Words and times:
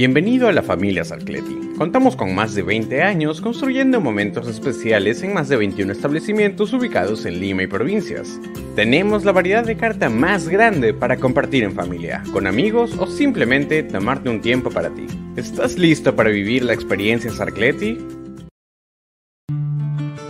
Bienvenido 0.00 0.48
a 0.48 0.52
la 0.54 0.62
familia 0.62 1.04
Sarcleti. 1.04 1.72
Contamos 1.76 2.16
con 2.16 2.34
más 2.34 2.54
de 2.54 2.62
20 2.62 3.02
años 3.02 3.42
construyendo 3.42 4.00
momentos 4.00 4.48
especiales 4.48 5.22
en 5.22 5.34
más 5.34 5.50
de 5.50 5.58
21 5.58 5.92
establecimientos 5.92 6.72
ubicados 6.72 7.26
en 7.26 7.38
Lima 7.38 7.64
y 7.64 7.66
provincias. 7.66 8.40
Tenemos 8.74 9.26
la 9.26 9.32
variedad 9.32 9.62
de 9.62 9.76
carta 9.76 10.08
más 10.08 10.48
grande 10.48 10.94
para 10.94 11.18
compartir 11.18 11.64
en 11.64 11.74
familia, 11.74 12.22
con 12.32 12.46
amigos 12.46 12.96
o 12.98 13.06
simplemente 13.06 13.82
tomarte 13.82 14.30
un 14.30 14.40
tiempo 14.40 14.70
para 14.70 14.88
ti. 14.88 15.06
¿Estás 15.36 15.76
listo 15.76 16.16
para 16.16 16.30
vivir 16.30 16.64
la 16.64 16.72
experiencia 16.72 17.30
Sarcleti? 17.30 17.98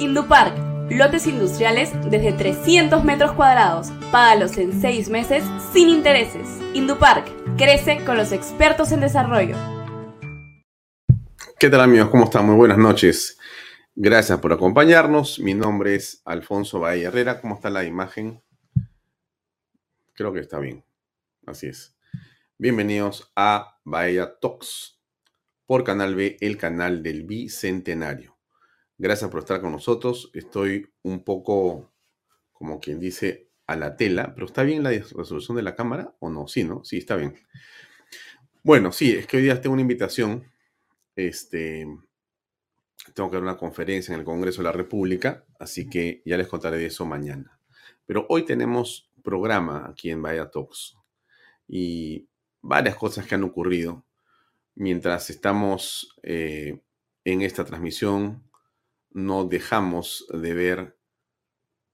Indupark, 0.00 0.52
lotes 0.90 1.28
industriales 1.28 1.92
desde 2.10 2.32
300 2.32 3.04
metros 3.04 3.34
cuadrados. 3.34 3.92
Págalos 4.10 4.58
en 4.58 4.80
6 4.80 5.10
meses 5.10 5.44
sin 5.72 5.88
intereses. 5.90 6.48
Indupark 6.74 7.39
Crece 7.56 8.04
con 8.04 8.16
los 8.16 8.32
expertos 8.32 8.92
en 8.92 9.00
desarrollo. 9.00 9.56
¿Qué 11.58 11.68
tal 11.68 11.82
amigos? 11.82 12.08
¿Cómo 12.10 12.24
están? 12.24 12.46
Muy 12.46 12.56
buenas 12.56 12.78
noches. 12.78 13.38
Gracias 13.94 14.38
por 14.38 14.52
acompañarnos. 14.52 15.38
Mi 15.40 15.52
nombre 15.54 15.94
es 15.94 16.22
Alfonso 16.24 16.80
Bahía 16.80 17.08
Herrera. 17.08 17.40
¿Cómo 17.40 17.56
está 17.56 17.68
la 17.68 17.84
imagen? 17.84 18.42
Creo 20.14 20.32
que 20.32 20.40
está 20.40 20.58
bien. 20.58 20.84
Así 21.46 21.66
es. 21.66 21.94
Bienvenidos 22.56 23.30
a 23.36 23.78
Bahía 23.84 24.38
Talks 24.40 24.98
por 25.66 25.84
Canal 25.84 26.14
B, 26.14 26.36
el 26.40 26.56
canal 26.56 27.02
del 27.02 27.24
Bicentenario. 27.24 28.38
Gracias 28.96 29.30
por 29.30 29.40
estar 29.40 29.60
con 29.60 29.72
nosotros. 29.72 30.30
Estoy 30.34 30.92
un 31.02 31.24
poco, 31.24 31.92
como 32.52 32.80
quien 32.80 32.98
dice, 32.98 33.49
a 33.70 33.76
la 33.76 33.96
tela, 33.96 34.34
pero 34.34 34.46
¿está 34.46 34.64
bien 34.64 34.82
la 34.82 34.90
resolución 34.90 35.56
de 35.56 35.62
la 35.62 35.76
cámara 35.76 36.16
o 36.18 36.28
no? 36.28 36.48
Sí, 36.48 36.64
¿no? 36.64 36.82
Sí, 36.84 36.98
está 36.98 37.14
bien. 37.14 37.36
Bueno, 38.64 38.90
sí, 38.90 39.12
es 39.12 39.28
que 39.28 39.36
hoy 39.36 39.44
día 39.44 39.60
tengo 39.60 39.74
una 39.74 39.82
invitación. 39.82 40.44
Este, 41.14 41.86
tengo 43.14 43.30
que 43.30 43.36
dar 43.36 43.44
una 43.44 43.56
conferencia 43.56 44.12
en 44.12 44.18
el 44.18 44.26
Congreso 44.26 44.60
de 44.60 44.64
la 44.64 44.72
República, 44.72 45.44
así 45.60 45.88
que 45.88 46.20
ya 46.24 46.36
les 46.36 46.48
contaré 46.48 46.78
de 46.78 46.86
eso 46.86 47.06
mañana. 47.06 47.60
Pero 48.06 48.26
hoy 48.28 48.44
tenemos 48.44 49.12
programa 49.22 49.86
aquí 49.88 50.10
en 50.10 50.20
Vaya 50.20 50.50
Talks 50.50 50.96
y 51.68 52.28
varias 52.60 52.96
cosas 52.96 53.24
que 53.24 53.36
han 53.36 53.44
ocurrido 53.44 54.04
mientras 54.74 55.30
estamos 55.30 56.18
eh, 56.24 56.82
en 57.22 57.42
esta 57.42 57.64
transmisión. 57.64 58.42
No 59.10 59.44
dejamos 59.44 60.26
de 60.32 60.54
ver 60.54 60.98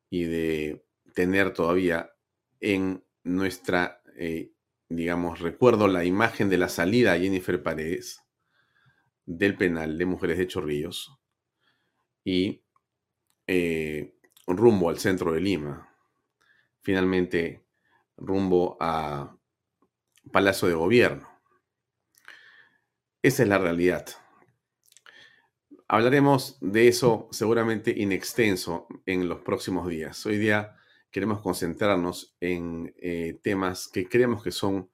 y 0.08 0.24
de 0.24 0.85
tener 1.16 1.54
todavía 1.54 2.12
en 2.60 3.02
nuestra, 3.24 4.02
eh, 4.18 4.52
digamos, 4.90 5.40
recuerdo 5.40 5.88
la 5.88 6.04
imagen 6.04 6.50
de 6.50 6.58
la 6.58 6.68
salida 6.68 7.14
a 7.14 7.18
Jennifer 7.18 7.62
Paredes 7.62 8.22
del 9.24 9.56
penal 9.56 9.96
de 9.96 10.04
mujeres 10.04 10.36
de 10.36 10.46
Chorrillos 10.46 11.18
y 12.22 12.62
eh, 13.46 14.14
rumbo 14.46 14.90
al 14.90 14.98
centro 14.98 15.32
de 15.32 15.40
Lima, 15.40 15.88
finalmente 16.82 17.64
rumbo 18.18 18.76
a 18.78 19.38
Palacio 20.30 20.68
de 20.68 20.74
Gobierno. 20.74 21.26
Esa 23.22 23.42
es 23.42 23.48
la 23.48 23.56
realidad. 23.56 24.06
Hablaremos 25.88 26.58
de 26.60 26.88
eso 26.88 27.28
seguramente 27.32 27.90
in 27.90 28.12
extenso 28.12 28.86
en 29.06 29.30
los 29.30 29.40
próximos 29.40 29.88
días. 29.88 30.26
Hoy 30.26 30.36
día 30.36 30.76
queremos 31.16 31.40
concentrarnos 31.40 32.36
en 32.40 32.94
eh, 32.98 33.40
temas 33.42 33.88
que 33.88 34.06
creemos 34.06 34.42
que 34.42 34.50
son, 34.50 34.90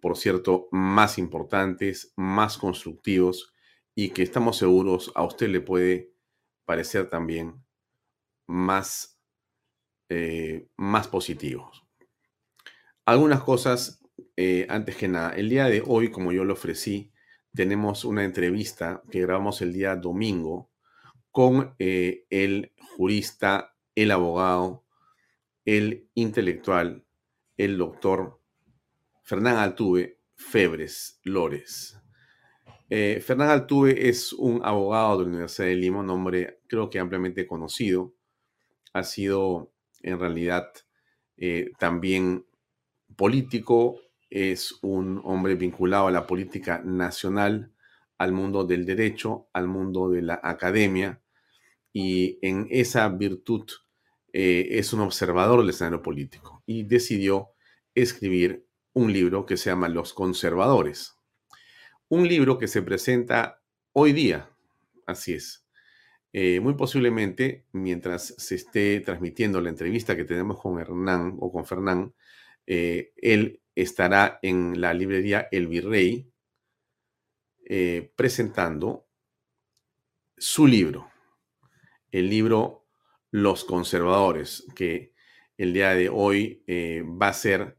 por 0.00 0.16
cierto, 0.16 0.66
más 0.72 1.16
importantes, 1.16 2.12
más 2.16 2.58
constructivos 2.58 3.54
y 3.94 4.10
que 4.10 4.24
estamos 4.24 4.56
seguros 4.56 5.12
a 5.14 5.22
usted 5.22 5.48
le 5.48 5.60
puede 5.60 6.12
parecer 6.64 7.08
también 7.08 7.64
más, 8.48 9.16
eh, 10.08 10.66
más 10.76 11.06
positivos. 11.06 11.86
Algunas 13.04 13.40
cosas, 13.44 14.02
eh, 14.36 14.66
antes 14.68 14.96
que 14.96 15.06
nada, 15.06 15.36
el 15.36 15.48
día 15.48 15.66
de 15.66 15.84
hoy, 15.86 16.10
como 16.10 16.32
yo 16.32 16.42
lo 16.42 16.54
ofrecí, 16.54 17.12
tenemos 17.54 18.04
una 18.04 18.24
entrevista 18.24 19.04
que 19.08 19.20
grabamos 19.20 19.62
el 19.62 19.72
día 19.72 19.94
domingo 19.94 20.72
con 21.30 21.76
el 21.78 22.72
jurista, 22.96 23.76
el 23.94 24.10
abogado, 24.10 24.84
el 25.76 26.08
intelectual, 26.14 27.04
el 27.56 27.78
doctor 27.78 28.40
Fernán 29.22 29.56
Altuve 29.56 30.18
Febres 30.34 31.20
Lores. 31.22 31.96
Eh, 32.88 33.22
Fernán 33.24 33.50
Altuve 33.50 34.08
es 34.08 34.32
un 34.32 34.62
abogado 34.64 35.18
de 35.18 35.24
la 35.24 35.30
Universidad 35.30 35.68
de 35.68 35.76
Lima, 35.76 36.00
un 36.00 36.10
hombre 36.10 36.58
creo 36.66 36.90
que 36.90 36.98
ampliamente 36.98 37.46
conocido. 37.46 38.12
Ha 38.94 39.04
sido 39.04 39.72
en 40.02 40.18
realidad 40.18 40.72
eh, 41.36 41.70
también 41.78 42.44
político, 43.14 44.00
es 44.28 44.76
un 44.82 45.20
hombre 45.22 45.54
vinculado 45.54 46.08
a 46.08 46.10
la 46.10 46.26
política 46.26 46.82
nacional, 46.84 47.72
al 48.18 48.32
mundo 48.32 48.64
del 48.64 48.84
derecho, 48.84 49.46
al 49.52 49.68
mundo 49.68 50.10
de 50.10 50.22
la 50.22 50.40
academia, 50.42 51.22
y 51.92 52.40
en 52.42 52.66
esa 52.70 53.08
virtud 53.08 53.70
eh, 54.32 54.78
es 54.78 54.92
un 54.92 55.00
observador 55.00 55.60
del 55.60 55.70
escenario 55.70 56.02
político 56.02 56.62
y 56.66 56.84
decidió 56.84 57.50
escribir 57.94 58.66
un 58.92 59.12
libro 59.12 59.46
que 59.46 59.56
se 59.56 59.70
llama 59.70 59.88
Los 59.88 60.14
Conservadores. 60.14 61.16
Un 62.08 62.28
libro 62.28 62.58
que 62.58 62.68
se 62.68 62.82
presenta 62.82 63.62
hoy 63.92 64.12
día, 64.12 64.50
así 65.06 65.34
es. 65.34 65.66
Eh, 66.32 66.60
muy 66.60 66.74
posiblemente, 66.74 67.66
mientras 67.72 68.34
se 68.38 68.54
esté 68.54 69.00
transmitiendo 69.00 69.60
la 69.60 69.70
entrevista 69.70 70.16
que 70.16 70.24
tenemos 70.24 70.60
con 70.60 70.78
Hernán 70.78 71.36
o 71.40 71.52
con 71.52 71.66
Fernán, 71.66 72.14
eh, 72.66 73.12
él 73.16 73.60
estará 73.74 74.38
en 74.42 74.80
la 74.80 74.94
librería 74.94 75.48
El 75.50 75.66
Virrey 75.66 76.26
presentando 78.16 79.06
su 80.36 80.66
libro, 80.66 81.08
el 82.10 82.28
libro 82.28 82.79
los 83.30 83.64
conservadores, 83.64 84.66
que 84.74 85.12
el 85.56 85.72
día 85.72 85.94
de 85.94 86.08
hoy 86.08 86.62
eh, 86.66 87.02
va 87.04 87.28
a 87.28 87.32
ser 87.32 87.76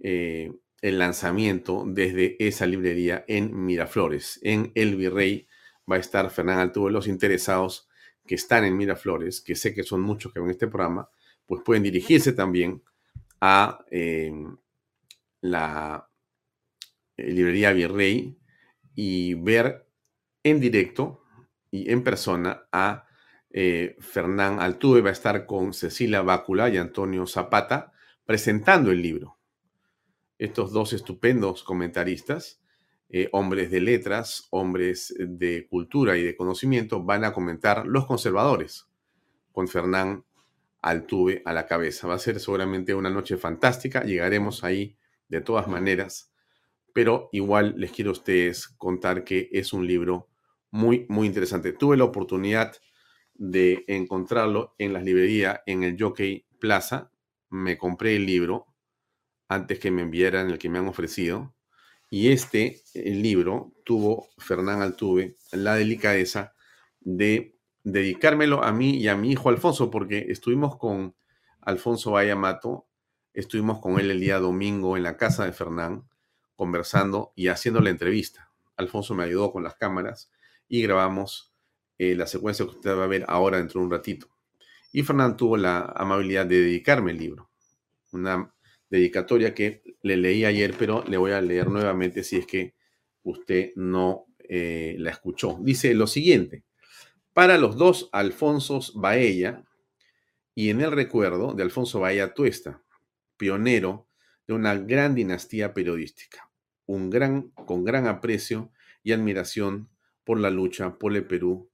eh, 0.00 0.52
el 0.82 0.98
lanzamiento 0.98 1.84
desde 1.86 2.36
esa 2.38 2.66
librería 2.66 3.24
en 3.26 3.64
Miraflores. 3.64 4.38
En 4.42 4.70
El 4.74 4.96
Virrey 4.96 5.48
va 5.90 5.96
a 5.96 6.00
estar 6.00 6.28
Fernán 6.30 6.58
Altuve. 6.58 6.92
Los 6.92 7.08
interesados 7.08 7.88
que 8.26 8.34
están 8.34 8.64
en 8.64 8.76
Miraflores, 8.76 9.40
que 9.40 9.54
sé 9.54 9.74
que 9.74 9.82
son 9.82 10.02
muchos 10.02 10.32
que 10.32 10.40
ven 10.40 10.50
este 10.50 10.68
programa, 10.68 11.08
pues 11.46 11.62
pueden 11.64 11.82
dirigirse 11.82 12.32
también 12.32 12.82
a 13.40 13.84
em, 13.90 14.56
la 15.40 16.08
eh, 17.16 17.30
librería 17.30 17.72
Virrey 17.72 18.38
y 18.94 19.34
ver 19.34 19.86
en 20.42 20.60
directo 20.60 21.24
y 21.70 21.90
en 21.90 22.04
persona 22.04 22.66
a 22.72 23.03
eh, 23.56 23.94
Fernán 24.00 24.58
Altuve 24.58 25.00
va 25.00 25.10
a 25.10 25.12
estar 25.12 25.46
con 25.46 25.74
Cecilia 25.74 26.22
Bácula 26.22 26.68
y 26.70 26.76
Antonio 26.76 27.24
Zapata 27.24 27.92
presentando 28.26 28.90
el 28.90 29.00
libro. 29.00 29.38
estos 30.38 30.72
dos 30.72 30.92
estupendos 30.92 31.62
comentaristas, 31.62 32.60
eh, 33.08 33.28
hombres 33.30 33.70
de 33.70 33.80
letras, 33.80 34.48
hombres 34.50 35.14
de 35.16 35.68
cultura 35.68 36.16
y 36.16 36.24
de 36.24 36.34
conocimiento, 36.34 37.04
van 37.04 37.22
a 37.22 37.32
comentar 37.32 37.86
los 37.86 38.06
conservadores 38.06 38.88
con 39.52 39.68
Fernán 39.68 40.24
Altuve 40.82 41.40
a 41.44 41.52
la 41.52 41.66
cabeza. 41.66 42.08
Va 42.08 42.14
a 42.14 42.18
ser 42.18 42.40
seguramente 42.40 42.92
una 42.92 43.08
noche 43.08 43.36
fantástica, 43.36 44.02
llegaremos 44.02 44.64
ahí 44.64 44.96
de 45.28 45.40
todas 45.40 45.68
maneras, 45.68 46.32
pero 46.92 47.28
igual 47.30 47.74
les 47.76 47.92
quiero 47.92 48.10
a 48.10 48.14
ustedes 48.14 48.66
contar 48.66 49.22
que 49.22 49.48
es 49.52 49.72
un 49.72 49.86
libro 49.86 50.28
muy, 50.72 51.06
muy 51.08 51.28
interesante. 51.28 51.72
Tuve 51.72 51.96
la 51.96 52.04
oportunidad 52.04 52.74
de 53.34 53.84
encontrarlo 53.88 54.74
en 54.78 54.92
las 54.92 55.04
librerías 55.04 55.60
en 55.66 55.82
el 55.82 55.96
Jockey 55.98 56.46
Plaza. 56.58 57.10
Me 57.50 57.76
compré 57.76 58.16
el 58.16 58.26
libro 58.26 58.66
antes 59.48 59.78
que 59.78 59.90
me 59.90 60.02
enviaran 60.02 60.50
el 60.50 60.58
que 60.58 60.68
me 60.68 60.78
han 60.78 60.88
ofrecido. 60.88 61.54
Y 62.10 62.30
este 62.30 62.82
el 62.94 63.22
libro 63.22 63.72
tuvo 63.84 64.28
Fernán 64.38 64.82
Altuve 64.82 65.36
la 65.52 65.74
delicadeza 65.74 66.54
de 67.00 67.56
dedicármelo 67.82 68.64
a 68.64 68.72
mí 68.72 68.96
y 68.96 69.08
a 69.08 69.16
mi 69.16 69.32
hijo 69.32 69.48
Alfonso, 69.48 69.90
porque 69.90 70.26
estuvimos 70.28 70.76
con 70.76 71.14
Alfonso 71.60 72.12
Vallamato, 72.12 72.88
estuvimos 73.32 73.80
con 73.80 73.98
él 73.98 74.10
el 74.10 74.20
día 74.20 74.38
domingo 74.38 74.96
en 74.96 75.02
la 75.02 75.16
casa 75.16 75.44
de 75.44 75.52
Fernán, 75.52 76.08
conversando 76.56 77.32
y 77.36 77.48
haciendo 77.48 77.80
la 77.80 77.90
entrevista. 77.90 78.50
Alfonso 78.76 79.14
me 79.14 79.24
ayudó 79.24 79.52
con 79.52 79.64
las 79.64 79.74
cámaras 79.74 80.30
y 80.68 80.82
grabamos 80.82 81.53
eh, 81.98 82.14
la 82.14 82.26
secuencia 82.26 82.64
que 82.64 82.72
usted 82.72 82.96
va 82.96 83.04
a 83.04 83.08
ver 83.08 83.24
ahora 83.28 83.58
dentro 83.58 83.80
de 83.80 83.86
un 83.86 83.92
ratito. 83.92 84.28
Y 84.92 85.02
Fernán 85.02 85.36
tuvo 85.36 85.56
la 85.56 85.92
amabilidad 85.96 86.46
de 86.46 86.60
dedicarme 86.60 87.12
el 87.12 87.18
libro. 87.18 87.50
Una 88.12 88.52
dedicatoria 88.88 89.54
que 89.54 89.82
le 90.02 90.16
leí 90.16 90.44
ayer, 90.44 90.74
pero 90.78 91.04
le 91.08 91.16
voy 91.16 91.32
a 91.32 91.40
leer 91.40 91.68
nuevamente 91.68 92.22
si 92.22 92.36
es 92.36 92.46
que 92.46 92.74
usted 93.24 93.72
no 93.76 94.26
eh, 94.38 94.96
la 94.98 95.10
escuchó. 95.10 95.58
Dice 95.60 95.94
lo 95.94 96.06
siguiente, 96.06 96.64
para 97.32 97.58
los 97.58 97.76
dos 97.76 98.08
Alfonsos 98.12 98.92
Baella 98.94 99.64
y 100.54 100.70
en 100.70 100.80
el 100.80 100.92
recuerdo 100.92 101.54
de 101.54 101.64
Alfonso 101.64 102.00
Baella 102.00 102.34
Tuesta, 102.34 102.82
pionero 103.36 104.06
de 104.46 104.54
una 104.54 104.76
gran 104.76 105.14
dinastía 105.14 105.74
periodística, 105.74 106.50
un 106.86 107.10
gran, 107.10 107.48
con 107.50 107.84
gran 107.84 108.06
aprecio 108.06 108.70
y 109.02 109.12
admiración 109.12 109.88
por 110.22 110.38
la 110.38 110.50
lucha 110.50 110.98
por 110.98 111.16
el 111.16 111.26
Perú 111.26 111.70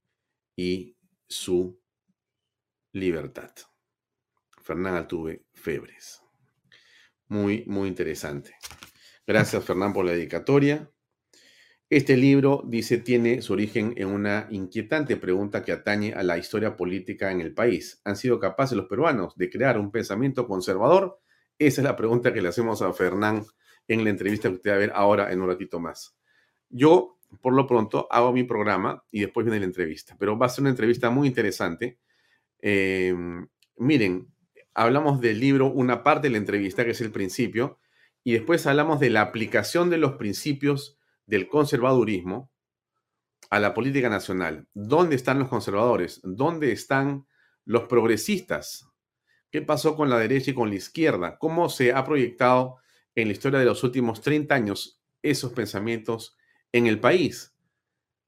y 0.60 0.94
su 1.26 1.80
libertad. 2.92 3.50
Fernán 4.60 4.94
Altuve 4.94 5.46
Febres. 5.54 6.20
Muy, 7.28 7.64
muy 7.66 7.88
interesante. 7.88 8.54
Gracias, 9.26 9.64
Fernán, 9.64 9.94
por 9.94 10.04
la 10.04 10.12
dedicatoria. 10.12 10.90
Este 11.88 12.14
libro, 12.14 12.62
dice, 12.66 12.98
tiene 12.98 13.40
su 13.40 13.54
origen 13.54 13.94
en 13.96 14.08
una 14.08 14.48
inquietante 14.50 15.16
pregunta 15.16 15.64
que 15.64 15.72
atañe 15.72 16.12
a 16.12 16.22
la 16.22 16.36
historia 16.36 16.76
política 16.76 17.32
en 17.32 17.40
el 17.40 17.54
país. 17.54 18.02
¿Han 18.04 18.16
sido 18.16 18.38
capaces 18.38 18.76
los 18.76 18.86
peruanos 18.86 19.34
de 19.36 19.48
crear 19.48 19.78
un 19.78 19.90
pensamiento 19.90 20.46
conservador? 20.46 21.20
Esa 21.58 21.80
es 21.80 21.84
la 21.84 21.96
pregunta 21.96 22.34
que 22.34 22.42
le 22.42 22.50
hacemos 22.50 22.82
a 22.82 22.92
Fernán 22.92 23.46
en 23.88 24.04
la 24.04 24.10
entrevista 24.10 24.50
que 24.50 24.56
usted 24.56 24.72
va 24.72 24.74
a 24.74 24.78
ver 24.78 24.92
ahora 24.94 25.32
en 25.32 25.40
un 25.40 25.48
ratito 25.48 25.80
más. 25.80 26.18
Yo, 26.68 27.18
por 27.40 27.52
lo 27.54 27.66
pronto, 27.66 28.08
hago 28.10 28.32
mi 28.32 28.44
programa 28.44 29.04
y 29.10 29.20
después 29.20 29.44
viene 29.44 29.60
la 29.60 29.66
entrevista, 29.66 30.16
pero 30.18 30.38
va 30.38 30.46
a 30.46 30.48
ser 30.48 30.62
una 30.62 30.70
entrevista 30.70 31.10
muy 31.10 31.28
interesante. 31.28 31.98
Eh, 32.60 33.14
miren, 33.76 34.28
hablamos 34.74 35.20
del 35.20 35.40
libro, 35.40 35.66
una 35.66 36.02
parte 36.02 36.28
de 36.28 36.32
la 36.32 36.38
entrevista, 36.38 36.84
que 36.84 36.90
es 36.90 37.00
el 37.00 37.12
principio, 37.12 37.78
y 38.24 38.32
después 38.32 38.66
hablamos 38.66 39.00
de 39.00 39.10
la 39.10 39.22
aplicación 39.22 39.90
de 39.90 39.98
los 39.98 40.12
principios 40.12 40.98
del 41.26 41.48
conservadurismo 41.48 42.50
a 43.48 43.60
la 43.60 43.74
política 43.74 44.08
nacional. 44.08 44.68
¿Dónde 44.74 45.16
están 45.16 45.38
los 45.38 45.48
conservadores? 45.48 46.20
¿Dónde 46.22 46.72
están 46.72 47.26
los 47.64 47.84
progresistas? 47.84 48.86
¿Qué 49.50 49.62
pasó 49.62 49.96
con 49.96 50.10
la 50.10 50.18
derecha 50.18 50.50
y 50.50 50.54
con 50.54 50.68
la 50.68 50.76
izquierda? 50.76 51.38
¿Cómo 51.38 51.68
se 51.68 51.92
ha 51.92 52.04
proyectado 52.04 52.76
en 53.14 53.28
la 53.28 53.32
historia 53.32 53.58
de 53.58 53.64
los 53.64 53.82
últimos 53.82 54.20
30 54.20 54.54
años 54.54 55.02
esos 55.22 55.52
pensamientos 55.52 56.36
en 56.72 56.86
el 56.86 57.00
país? 57.00 57.54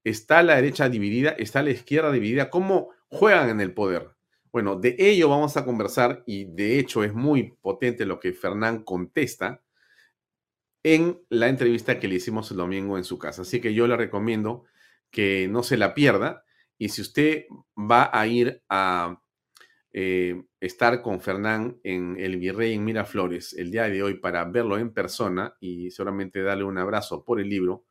¿Está 0.05 0.43
la 0.43 0.57
derecha 0.57 0.89
dividida? 0.89 1.31
¿Está 1.31 1.63
la 1.63 1.71
izquierda 1.71 2.11
dividida? 2.11 2.51
¿Cómo 2.51 2.91
juegan 3.09 3.51
en 3.51 3.61
el 3.61 3.73
poder? 3.73 4.11
Bueno, 4.51 4.77
de 4.77 4.97
ello 4.99 5.29
vamos 5.29 5.57
a 5.57 5.65
conversar 5.65 6.23
y 6.27 6.45
de 6.45 6.79
hecho 6.79 7.05
es 7.05 7.15
muy 7.15 7.55
potente 7.63 8.05
lo 8.05 8.21
que 8.21 8.33
Fernán 8.33 8.85
contesta 8.85 9.63
en 10.83 11.21
la 11.29 11.49
entrevista 11.49 11.99
que 11.99 12.09
le 12.09 12.17
hicimos 12.17 12.51
el 12.51 12.57
domingo 12.57 12.99
en 12.99 13.05
su 13.05 13.19
casa. 13.19 13.43
Así 13.43 13.61
que 13.61 13.73
yo 13.73 13.87
le 13.87 13.97
recomiendo 13.97 14.65
que 15.11 15.49
no 15.49 15.63
se 15.63 15.77
la 15.77 15.95
pierda 15.95 16.45
y 16.77 16.89
si 16.89 17.03
usted 17.03 17.45
va 17.79 18.11
a 18.13 18.27
ir 18.27 18.63
a 18.69 19.23
eh, 19.93 20.43
estar 20.59 21.01
con 21.03 21.21
Fernán 21.21 21.79
en 21.85 22.17
el 22.19 22.39
Virrey 22.39 22.75
en 22.75 22.85
Miraflores 22.85 23.53
el 23.53 23.71
día 23.71 23.85
de 23.85 24.03
hoy 24.03 24.15
para 24.15 24.45
verlo 24.45 24.79
en 24.79 24.93
persona 24.93 25.55
y 25.61 25.91
seguramente 25.91 26.43
darle 26.43 26.65
un 26.65 26.79
abrazo 26.79 27.25
por 27.25 27.41
el 27.41 27.49
libro, 27.49 27.85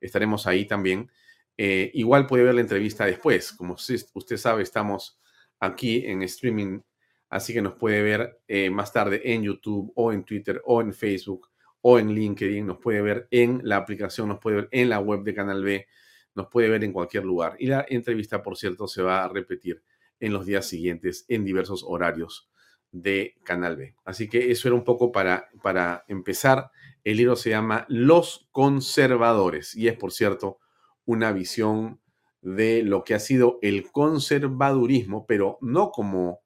estaremos 0.00 0.46
ahí 0.46 0.66
también. 0.66 1.10
Eh, 1.56 1.90
igual 1.94 2.26
puede 2.26 2.44
ver 2.44 2.54
la 2.54 2.60
entrevista 2.60 3.06
después. 3.06 3.52
Como 3.52 3.74
usted 3.74 4.36
sabe, 4.36 4.62
estamos 4.62 5.18
aquí 5.60 6.04
en 6.06 6.22
streaming, 6.22 6.80
así 7.28 7.52
que 7.52 7.62
nos 7.62 7.74
puede 7.74 8.02
ver 8.02 8.40
eh, 8.46 8.70
más 8.70 8.92
tarde 8.92 9.20
en 9.24 9.42
YouTube 9.42 9.92
o 9.94 10.12
en 10.12 10.24
Twitter 10.24 10.60
o 10.64 10.80
en 10.80 10.92
Facebook 10.92 11.48
o 11.80 11.98
en 11.98 12.12
LinkedIn, 12.12 12.66
nos 12.66 12.78
puede 12.78 13.00
ver 13.00 13.28
en 13.30 13.60
la 13.62 13.76
aplicación, 13.76 14.28
nos 14.28 14.40
puede 14.40 14.56
ver 14.56 14.68
en 14.72 14.88
la 14.88 14.98
web 14.98 15.22
de 15.22 15.34
Canal 15.34 15.62
B, 15.62 15.86
nos 16.34 16.48
puede 16.48 16.68
ver 16.68 16.82
en 16.82 16.92
cualquier 16.92 17.24
lugar. 17.24 17.54
Y 17.60 17.66
la 17.66 17.86
entrevista, 17.88 18.42
por 18.42 18.56
cierto, 18.56 18.88
se 18.88 19.02
va 19.02 19.24
a 19.24 19.28
repetir 19.28 19.82
en 20.18 20.32
los 20.32 20.46
días 20.46 20.66
siguientes 20.66 21.24
en 21.28 21.44
diversos 21.44 21.84
horarios 21.86 22.50
de 22.90 23.36
Canal 23.44 23.76
B. 23.76 23.94
Así 24.04 24.28
que 24.28 24.50
eso 24.50 24.68
era 24.68 24.74
un 24.74 24.84
poco 24.84 25.12
para, 25.12 25.48
para 25.62 26.04
empezar. 26.08 26.70
El 27.06 27.18
libro 27.18 27.36
se 27.36 27.50
llama 27.50 27.86
Los 27.88 28.48
Conservadores 28.50 29.76
y 29.76 29.86
es, 29.86 29.96
por 29.96 30.10
cierto, 30.10 30.58
una 31.04 31.30
visión 31.30 32.00
de 32.40 32.82
lo 32.82 33.04
que 33.04 33.14
ha 33.14 33.20
sido 33.20 33.60
el 33.62 33.92
conservadurismo, 33.92 35.24
pero 35.24 35.56
no 35.60 35.92
como, 35.92 36.40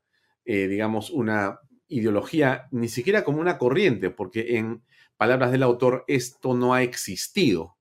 eh, 0.44 0.68
digamos, 0.68 1.08
una 1.08 1.60
ideología, 1.88 2.68
ni 2.72 2.88
siquiera 2.88 3.24
como 3.24 3.40
una 3.40 3.56
corriente, 3.56 4.10
porque 4.10 4.58
en 4.58 4.84
palabras 5.16 5.50
del 5.50 5.62
autor, 5.62 6.04
esto 6.08 6.52
no 6.52 6.74
ha 6.74 6.82
existido. 6.82 7.78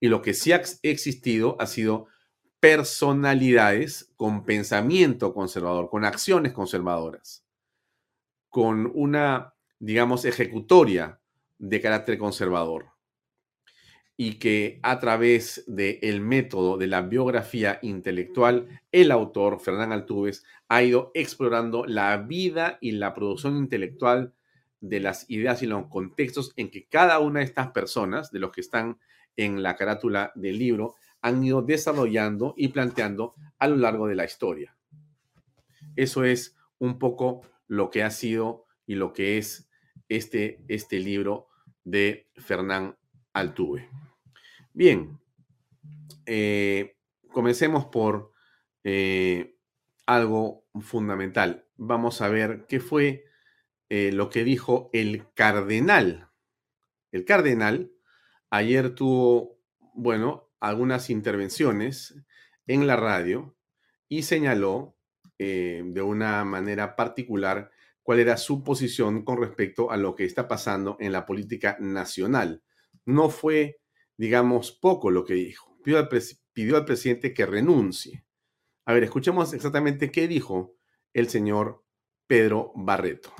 Y 0.00 0.08
lo 0.08 0.20
que 0.20 0.34
sí 0.34 0.50
ha 0.50 0.62
existido 0.82 1.54
ha 1.60 1.66
sido 1.66 2.08
personalidades 2.58 4.12
con 4.16 4.44
pensamiento 4.44 5.32
conservador, 5.32 5.90
con 5.90 6.04
acciones 6.04 6.52
conservadoras, 6.52 7.46
con 8.48 8.90
una, 8.96 9.54
digamos, 9.78 10.24
ejecutoria 10.24 11.20
de 11.68 11.80
carácter 11.80 12.18
conservador 12.18 12.92
y 14.16 14.34
que 14.34 14.78
a 14.82 15.00
través 15.00 15.64
del 15.66 16.20
método 16.20 16.76
de 16.76 16.86
la 16.86 17.02
biografía 17.02 17.78
intelectual, 17.82 18.68
el 18.92 19.10
autor, 19.10 19.60
Fernán 19.60 19.90
Altuves, 19.90 20.44
ha 20.68 20.82
ido 20.82 21.10
explorando 21.14 21.84
la 21.86 22.16
vida 22.18 22.78
y 22.80 22.92
la 22.92 23.12
producción 23.14 23.56
intelectual 23.56 24.34
de 24.80 25.00
las 25.00 25.28
ideas 25.30 25.62
y 25.62 25.66
los 25.66 25.86
contextos 25.86 26.52
en 26.56 26.70
que 26.70 26.86
cada 26.86 27.18
una 27.18 27.40
de 27.40 27.46
estas 27.46 27.70
personas, 27.72 28.30
de 28.30 28.38
los 28.38 28.52
que 28.52 28.60
están 28.60 28.98
en 29.36 29.62
la 29.62 29.74
carátula 29.74 30.32
del 30.36 30.58
libro, 30.58 30.94
han 31.22 31.42
ido 31.42 31.62
desarrollando 31.62 32.54
y 32.56 32.68
planteando 32.68 33.34
a 33.58 33.66
lo 33.66 33.76
largo 33.76 34.06
de 34.06 34.14
la 34.14 34.26
historia. 34.26 34.76
Eso 35.96 36.24
es 36.24 36.56
un 36.78 36.98
poco 36.98 37.40
lo 37.66 37.90
que 37.90 38.02
ha 38.02 38.10
sido 38.10 38.66
y 38.86 38.94
lo 38.94 39.12
que 39.12 39.38
es 39.38 39.68
este, 40.08 40.62
este 40.68 41.00
libro 41.00 41.48
de 41.84 42.30
Fernán 42.36 42.96
Altuve. 43.32 43.88
Bien, 44.72 45.20
eh, 46.26 46.96
comencemos 47.28 47.86
por 47.86 48.32
eh, 48.82 49.56
algo 50.06 50.66
fundamental. 50.80 51.66
Vamos 51.76 52.20
a 52.22 52.28
ver 52.28 52.66
qué 52.68 52.80
fue 52.80 53.24
eh, 53.88 54.10
lo 54.12 54.30
que 54.30 54.44
dijo 54.44 54.90
el 54.92 55.26
cardenal. 55.34 56.30
El 57.12 57.24
cardenal 57.24 57.92
ayer 58.50 58.94
tuvo, 58.94 59.60
bueno, 59.94 60.50
algunas 60.60 61.10
intervenciones 61.10 62.16
en 62.66 62.86
la 62.86 62.96
radio 62.96 63.56
y 64.08 64.22
señaló 64.22 64.96
de 65.36 66.00
una 66.00 66.42
manera 66.44 66.96
particular 66.96 67.70
cuál 68.04 68.20
era 68.20 68.36
su 68.36 68.62
posición 68.62 69.24
con 69.24 69.38
respecto 69.38 69.90
a 69.90 69.96
lo 69.96 70.14
que 70.14 70.24
está 70.24 70.46
pasando 70.46 70.96
en 71.00 71.10
la 71.10 71.26
política 71.26 71.76
nacional. 71.80 72.62
No 73.04 73.28
fue 73.28 73.80
digamos, 74.16 74.72
poco 74.72 75.10
lo 75.10 75.24
que 75.24 75.34
dijo. 75.34 75.76
Pidió 75.82 75.98
al, 75.98 76.84
presidente 76.84 77.34
que 77.34 77.46
renuncie. 77.46 78.24
A 78.86 78.92
ver, 78.92 79.04
escuchemos 79.04 79.52
exactamente 79.52 80.10
qué 80.10 80.28
dijo 80.28 80.74
el 81.12 81.28
señor 81.28 81.82
Pedro 82.26 82.72
Barreto. 82.74 83.30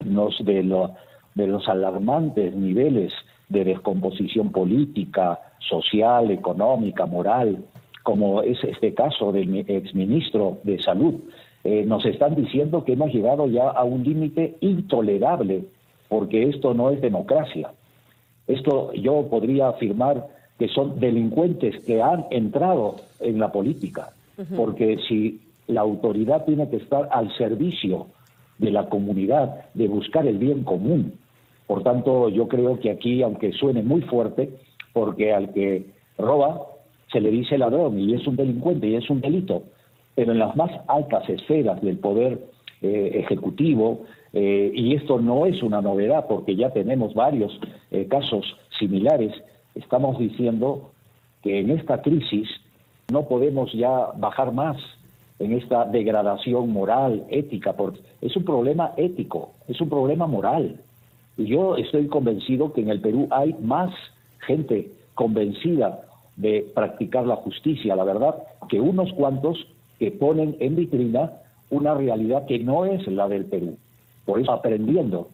de, 0.00 0.62
lo, 0.62 0.94
de 1.34 1.46
los 1.46 1.68
alarmantes 1.68 2.54
niveles 2.54 3.12
de 3.48 3.64
descomposición 3.64 4.50
política, 4.50 5.38
social, 5.60 6.30
económica, 6.30 7.06
moral, 7.06 7.64
como 8.02 8.42
es 8.42 8.62
este 8.64 8.94
caso 8.94 9.32
del 9.32 9.56
exministro 9.68 10.60
de 10.64 10.80
Salud, 10.80 11.20
eh, 11.66 11.84
nos 11.84 12.06
están 12.06 12.36
diciendo 12.36 12.84
que 12.84 12.92
hemos 12.92 13.12
llegado 13.12 13.48
ya 13.48 13.68
a 13.68 13.82
un 13.82 14.04
límite 14.04 14.54
intolerable, 14.60 15.64
porque 16.08 16.44
esto 16.44 16.74
no 16.74 16.90
es 16.90 17.00
democracia. 17.00 17.72
Esto 18.46 18.92
yo 18.92 19.26
podría 19.28 19.70
afirmar 19.70 20.28
que 20.60 20.68
son 20.68 21.00
delincuentes 21.00 21.82
que 21.84 22.00
han 22.00 22.26
entrado 22.30 22.96
en 23.18 23.40
la 23.40 23.50
política, 23.50 24.10
porque 24.56 24.98
si 25.08 25.40
la 25.66 25.80
autoridad 25.80 26.44
tiene 26.44 26.68
que 26.68 26.76
estar 26.76 27.08
al 27.10 27.36
servicio 27.36 28.06
de 28.58 28.70
la 28.70 28.88
comunidad, 28.88 29.64
de 29.74 29.88
buscar 29.88 30.24
el 30.24 30.38
bien 30.38 30.62
común. 30.62 31.14
Por 31.66 31.82
tanto, 31.82 32.28
yo 32.28 32.46
creo 32.46 32.78
que 32.78 32.92
aquí, 32.92 33.22
aunque 33.22 33.50
suene 33.50 33.82
muy 33.82 34.02
fuerte, 34.02 34.50
porque 34.92 35.34
al 35.34 35.52
que 35.52 35.86
roba 36.16 36.62
se 37.10 37.20
le 37.20 37.30
dice 37.30 37.58
ladrón 37.58 37.98
y 37.98 38.14
es 38.14 38.24
un 38.28 38.36
delincuente 38.36 38.86
y 38.86 38.94
es 38.94 39.10
un 39.10 39.20
delito, 39.20 39.64
pero 40.16 40.32
en 40.32 40.40
las 40.40 40.56
más 40.56 40.72
altas 40.88 41.28
esferas 41.28 41.80
del 41.82 41.98
poder 41.98 42.40
eh, 42.82 43.10
ejecutivo, 43.14 44.06
eh, 44.32 44.72
y 44.74 44.94
esto 44.94 45.20
no 45.20 45.46
es 45.46 45.62
una 45.62 45.80
novedad 45.80 46.26
porque 46.26 46.56
ya 46.56 46.70
tenemos 46.70 47.14
varios 47.14 47.60
eh, 47.90 48.06
casos 48.06 48.56
similares, 48.78 49.32
estamos 49.74 50.18
diciendo 50.18 50.90
que 51.42 51.60
en 51.60 51.70
esta 51.70 52.02
crisis 52.02 52.48
no 53.12 53.28
podemos 53.28 53.72
ya 53.72 54.08
bajar 54.16 54.52
más 54.52 54.78
en 55.38 55.52
esta 55.52 55.84
degradación 55.84 56.70
moral, 56.70 57.24
ética, 57.28 57.74
porque 57.74 58.00
es 58.22 58.34
un 58.36 58.44
problema 58.44 58.92
ético, 58.96 59.52
es 59.68 59.78
un 59.80 59.90
problema 59.90 60.26
moral. 60.26 60.80
Y 61.36 61.44
yo 61.44 61.76
estoy 61.76 62.06
convencido 62.06 62.72
que 62.72 62.80
en 62.80 62.88
el 62.88 63.02
Perú 63.02 63.28
hay 63.30 63.54
más 63.60 63.92
gente 64.46 64.90
convencida 65.14 66.00
de 66.36 66.66
practicar 66.74 67.26
la 67.26 67.36
justicia, 67.36 67.94
la 67.94 68.04
verdad, 68.04 68.34
que 68.68 68.80
unos 68.80 69.12
cuantos 69.12 69.66
que 69.98 70.10
ponen 70.10 70.56
en 70.60 70.76
vitrina 70.76 71.32
una 71.70 71.94
realidad 71.94 72.46
que 72.46 72.58
no 72.58 72.84
es 72.84 73.06
la 73.06 73.28
del 73.28 73.44
Perú. 73.46 73.76
Por 74.24 74.40
eso 74.40 74.52
aprendiendo 74.52 75.30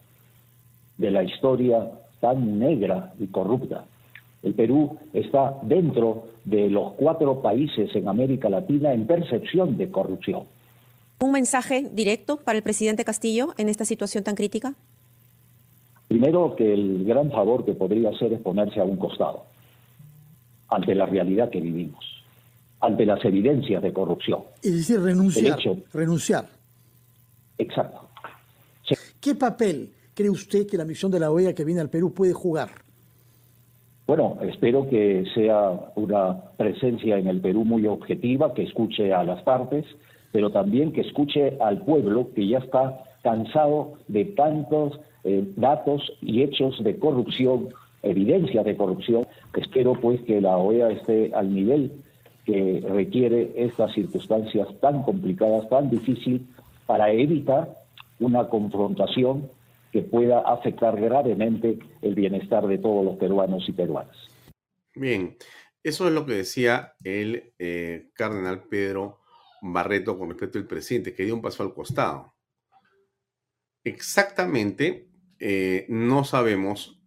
de 0.99 1.11
la 1.11 1.23
historia 1.23 1.91
tan 2.21 2.59
negra 2.59 3.13
y 3.19 3.27
corrupta. 3.27 3.85
El 4.43 4.55
Perú 4.55 4.99
está 5.13 5.59
dentro 5.63 6.25
de 6.45 6.69
los 6.69 6.93
cuatro 6.95 7.43
países 7.43 7.95
en 7.95 8.09
América 8.09 8.49
Latina 8.49 8.93
en 8.93 9.07
percepción 9.07 9.77
de 9.77 9.91
corrupción. 9.91 10.45
¿Un 11.21 11.33
mensaje 11.33 11.89
directo 11.93 12.39
para 12.39 12.59
el 12.59 12.65
presidente 12.65 13.05
Castillo 13.05 13.55
en 13.57 13.69
esta 13.69 13.85
situación 13.85 14.25
tan 14.25 14.35
crítica? 14.35 14.75
Primero 16.09 16.57
que 16.57 16.75
el 16.75 17.05
gran 17.05 17.31
favor 17.31 17.65
que 17.65 17.75
podría 17.75 18.11
hacer 18.11 18.33
es 18.33 18.41
ponerse 18.41 18.81
a 18.81 18.85
un 18.85 18.97
costado 18.97 19.45
ante 20.69 20.95
la 20.95 21.07
realidad 21.07 21.51
que 21.51 21.61
vivimos, 21.61 22.22
ante 22.83 23.07
las 23.07 23.25
evidencias 23.25 23.83
de 23.83 23.93
corrupción. 23.93 24.43
Es 24.63 24.75
decir, 24.75 25.01
renunciar. 25.01 25.59
renunciar. 25.93 26.47
Exacto. 27.57 28.09
¿Qué 29.21 29.35
papel 29.37 29.91
cree 30.15 30.29
usted 30.29 30.67
que 30.67 30.77
la 30.77 30.85
misión 30.85 31.11
de 31.11 31.21
la 31.21 31.31
OEA 31.31 31.55
que 31.55 31.65
viene 31.65 31.81
al 31.81 31.89
Perú 31.89 32.13
puede 32.13 32.33
jugar? 32.33 32.71
Bueno, 34.07 34.37
espero 34.43 34.89
que 34.91 35.25
sea 35.33 35.71
una 35.95 36.37
presencia 36.57 37.17
en 37.19 37.29
el 37.29 37.41
Perú 37.41 37.65
muy 37.65 37.87
objetiva, 37.87 38.53
que 38.53 38.65
escuche 38.65 39.15
a 39.15 39.23
las 39.23 39.43
partes, 39.43 39.87
pero 40.33 40.51
también 40.51 40.93
que 40.93 41.03
escuche 41.03 41.57
al 41.61 41.83
pueblo 41.83 42.31
que 42.35 42.49
ya 42.49 42.59
está 42.59 43.05
cansado 43.23 43.95
de 44.09 44.25
tantos 44.25 44.99
eh, 45.25 45.45
datos 45.57 46.03
y 46.21 46.43
hechos 46.43 46.83
de 46.83 46.99
corrupción, 46.99 47.69
evidencias 48.03 48.65
de 48.65 48.77
corrupción. 48.77 49.25
Espero 49.55 49.93
pues 50.01 50.21
que 50.23 50.41
la 50.41 50.57
OEA 50.57 50.91
esté 50.91 51.31
al 51.33 51.55
nivel 51.55 51.93
que 52.45 52.85
requiere 52.89 53.53
estas 53.57 53.93
circunstancias 53.95 54.69
tan 54.81 55.03
complicadas, 55.03 55.69
tan 55.69 55.91
difíciles, 55.91 56.43
para 56.87 57.11
evitar 57.13 57.75
una 58.19 58.49
confrontación 58.49 59.49
que 59.93 60.03
pueda 60.03 60.41
afectar 60.41 60.99
gravemente 61.01 61.79
el 62.01 62.15
bienestar 62.15 62.67
de 62.67 62.79
todos 62.79 63.05
los 63.05 63.17
peruanos 63.17 63.69
y 63.69 63.73
peruanas. 63.73 64.17
Bien, 64.95 65.37
eso 65.83 66.07
es 66.07 66.15
lo 66.15 66.25
que 66.27 66.35
decía 66.35 66.95
el 67.05 67.53
eh, 67.59 68.11
cardenal 68.15 68.65
Pedro 68.65 69.21
Barreto 69.61 70.19
con 70.19 70.31
respecto 70.31 70.59
al 70.59 70.67
presidente, 70.67 71.15
que 71.15 71.25
dio 71.25 71.35
un 71.35 71.43
paso 71.43 71.63
al 71.63 71.75
costado. 71.75 72.35
Exactamente, 73.85 75.09
eh, 75.39 75.87
no 75.89 76.25
sabemos 76.25 77.01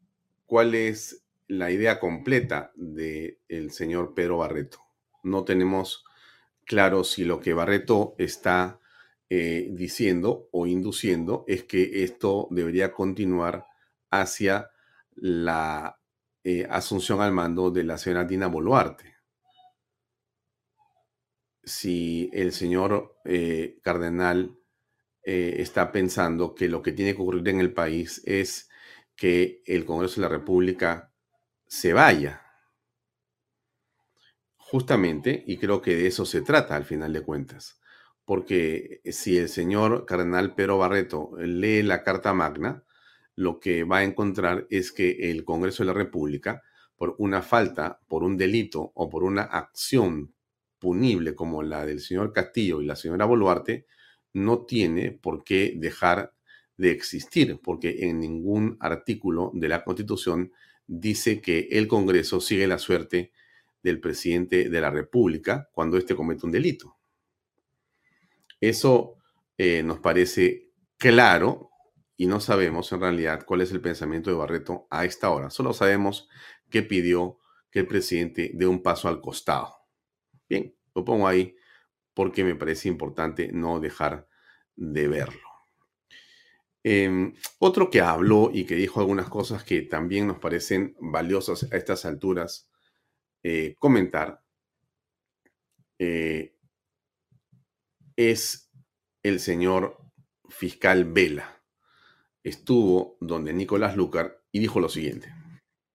cuál 0.46 0.76
es 0.76 1.26
la 1.48 1.72
idea 1.72 2.00
completa 2.00 2.72
del 2.76 3.72
señor 3.72 4.14
Pedro 4.14 4.38
Barreto. 4.38 4.85
No 5.26 5.44
tenemos 5.44 6.06
claro 6.66 7.04
si 7.04 7.24
lo 7.24 7.40
que 7.40 7.54
Barreto 7.54 8.16
está 8.20 8.80
eh, 9.28 9.70
diciendo 9.72 10.50
o 10.52 10.68
induciendo 10.68 11.46
es 11.48 11.64
que 11.64 12.04
esto 12.04 12.48
debería 12.52 12.92
continuar 12.92 13.66
hacia 14.12 14.70
la 15.16 16.00
eh, 16.44 16.68
asunción 16.70 17.22
al 17.22 17.32
mando 17.32 17.72
de 17.72 17.84
la 17.84 17.98
señora 17.98 18.26
Dina 18.26 18.46
Boluarte. 18.46 19.16
Si 21.64 22.30
el 22.32 22.52
señor 22.52 23.18
eh, 23.26 23.80
cardenal 23.82 24.60
está 25.28 25.92
pensando 25.92 26.54
que 26.54 26.70
lo 26.70 26.84
que 26.84 26.92
tiene 26.92 27.16
que 27.16 27.22
ocurrir 27.24 27.50
en 27.50 27.60
el 27.60 27.74
país 27.74 28.22
es 28.26 28.70
que 29.16 29.64
el 29.66 29.84
Congreso 29.84 30.22
de 30.22 30.28
la 30.28 30.38
República 30.38 31.12
se 31.66 31.94
vaya. 31.94 32.45
Justamente, 34.70 35.44
y 35.48 35.58
creo 35.58 35.82
que 35.82 35.96
de 35.96 36.08
eso 36.08 36.26
se 36.26 36.42
trata 36.42 36.76
al 36.76 36.86
final 36.86 37.14
de 37.14 37.22
cuentas 37.22 37.80
porque 38.26 39.02
si 39.06 39.38
el 39.38 39.50
señor 39.50 40.06
cardenal 40.06 40.56
Pedro 40.56 40.80
Barreto 40.80 41.32
lee 41.38 41.84
la 41.84 42.04
Carta 42.04 42.34
Magna, 42.34 42.84
lo 43.36 43.60
que 43.60 43.84
va 43.84 44.00
a 44.00 44.04
encontrar 44.04 44.66
es 44.70 44.92
que 44.92 45.32
el 45.32 45.46
Congreso 45.46 45.84
de 45.84 45.88
la 45.88 45.94
República, 45.94 46.64
por 46.98 47.16
una 47.20 47.42
falta, 47.42 48.00
por 48.08 48.24
un 48.24 48.36
delito 48.36 48.92
o 48.96 49.10
por 49.10 49.24
una 49.24 49.44
acción 49.44 50.34
punible 50.80 51.36
como 51.36 51.62
la 51.62 51.86
del 51.86 52.00
señor 52.00 52.34
Castillo 52.34 52.82
y 52.82 52.86
la 52.86 52.96
señora 52.96 53.26
Boluarte, 53.26 53.86
no 54.34 54.66
tiene 54.66 55.12
por 55.12 55.44
qué 55.44 55.74
dejar 55.78 56.34
de 56.78 56.92
existir, 56.92 57.60
porque 57.64 58.08
en 58.08 58.20
ningún 58.20 58.78
artículo 58.80 59.52
de 59.54 59.70
la 59.70 59.84
Constitución 59.84 60.52
dice 60.88 61.42
que 61.42 61.68
el 61.72 61.88
Congreso 61.88 62.42
sigue 62.42 62.68
la 62.68 62.80
suerte 62.80 63.32
del 63.86 64.00
presidente 64.00 64.68
de 64.68 64.82
la 64.82 64.90
República 64.90 65.70
cuando 65.72 65.98
éste 65.98 66.16
comete 66.16 66.48
un 66.48 66.52
delito. 66.52 66.98
Eso 68.60 69.18
eh, 69.60 69.84
nos 69.84 70.00
parece 70.00 70.72
claro 70.98 71.70
y 72.18 72.26
no 72.26 72.40
sabemos 72.40 72.92
en 72.92 73.02
realidad 73.02 73.46
cuál 73.46 73.62
es 73.62 73.72
el 73.72 73.82
pensamiento 73.82 74.32
de 74.32 74.38
Barreto 74.38 74.88
a 74.90 75.06
esta 75.06 75.30
hora. 75.30 75.52
Solo 75.52 75.72
sabemos 75.72 76.28
que 76.70 76.82
pidió 76.82 77.38
que 77.70 77.80
el 77.80 77.88
presidente 77.88 78.52
dé 78.56 78.66
un 78.66 78.82
paso 78.82 79.08
al 79.08 79.22
costado. 79.22 79.76
Bien, 80.50 80.76
lo 80.96 81.06
pongo 81.06 81.28
ahí 81.28 81.56
porque 82.16 82.44
me 82.44 82.56
parece 82.56 82.88
importante 82.88 83.52
no 83.52 83.80
dejar 83.80 84.28
de 84.76 85.08
verlo. 85.08 85.48
Em, 86.82 87.36
otro 87.60 87.92
que 87.92 88.02
habló 88.02 88.50
y 88.52 88.66
que 88.66 88.76
dijo 88.76 89.00
algunas 89.00 89.30
cosas 89.30 89.64
que 89.64 89.84
también 89.84 90.26
nos 90.26 90.40
parecen 90.40 90.96
valiosas 91.00 91.72
a 91.72 91.78
estas 91.78 92.06
alturas 92.06 92.72
eh, 93.48 93.76
comentar 93.78 94.42
eh, 96.00 96.58
es 98.16 98.72
el 99.22 99.40
señor 99.40 100.00
fiscal 100.50 101.06
Vela. 101.06 101.62
Estuvo 102.44 103.18
donde 103.22 103.54
Nicolás 103.54 103.96
Lucar 103.96 104.42
y 104.52 104.58
dijo 104.58 104.80
lo 104.80 104.90
siguiente. 104.90 105.32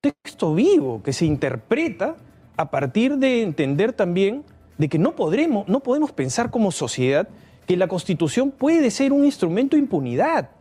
Texto 0.01 0.55
vivo 0.55 1.03
que 1.03 1.13
se 1.13 1.27
interpreta 1.27 2.17
a 2.57 2.71
partir 2.71 3.17
de 3.17 3.43
entender 3.43 3.95
también 3.95 4.45
de 4.79 4.89
que 4.89 5.01
no, 5.01 5.17
podremos, 5.17 5.67
no 5.67 5.81
podemos 5.81 6.13
pensar 6.13 6.53
como 6.53 6.71
sociedad 6.71 7.29
que 7.67 7.77
la 7.77 7.89
Constitución 7.89 8.53
puede 8.53 8.93
ser 8.93 9.13
un 9.13 9.25
instrumento 9.25 9.75
de 9.75 9.83
impunidad 9.83 10.53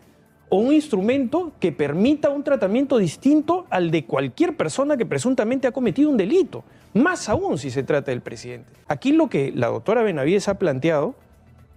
o 0.50 0.58
un 0.58 0.74
instrumento 0.74 1.54
que 1.60 1.72
permita 1.72 2.30
un 2.30 2.44
tratamiento 2.44 2.98
distinto 2.98 3.68
al 3.70 3.92
de 3.92 4.06
cualquier 4.06 4.58
persona 4.58 4.98
que 4.98 5.06
presuntamente 5.06 5.68
ha 5.68 5.72
cometido 5.72 6.10
un 6.10 6.18
delito, 6.18 6.64
más 6.94 7.30
aún 7.30 7.58
si 7.58 7.72
se 7.72 7.84
trata 7.84 8.12
del 8.12 8.22
presidente. 8.22 8.72
Aquí 8.88 9.12
lo 9.12 9.30
que 9.30 9.52
la 9.56 9.68
doctora 9.68 10.04
Benavides 10.04 10.48
ha 10.48 10.60
planteado 10.60 11.16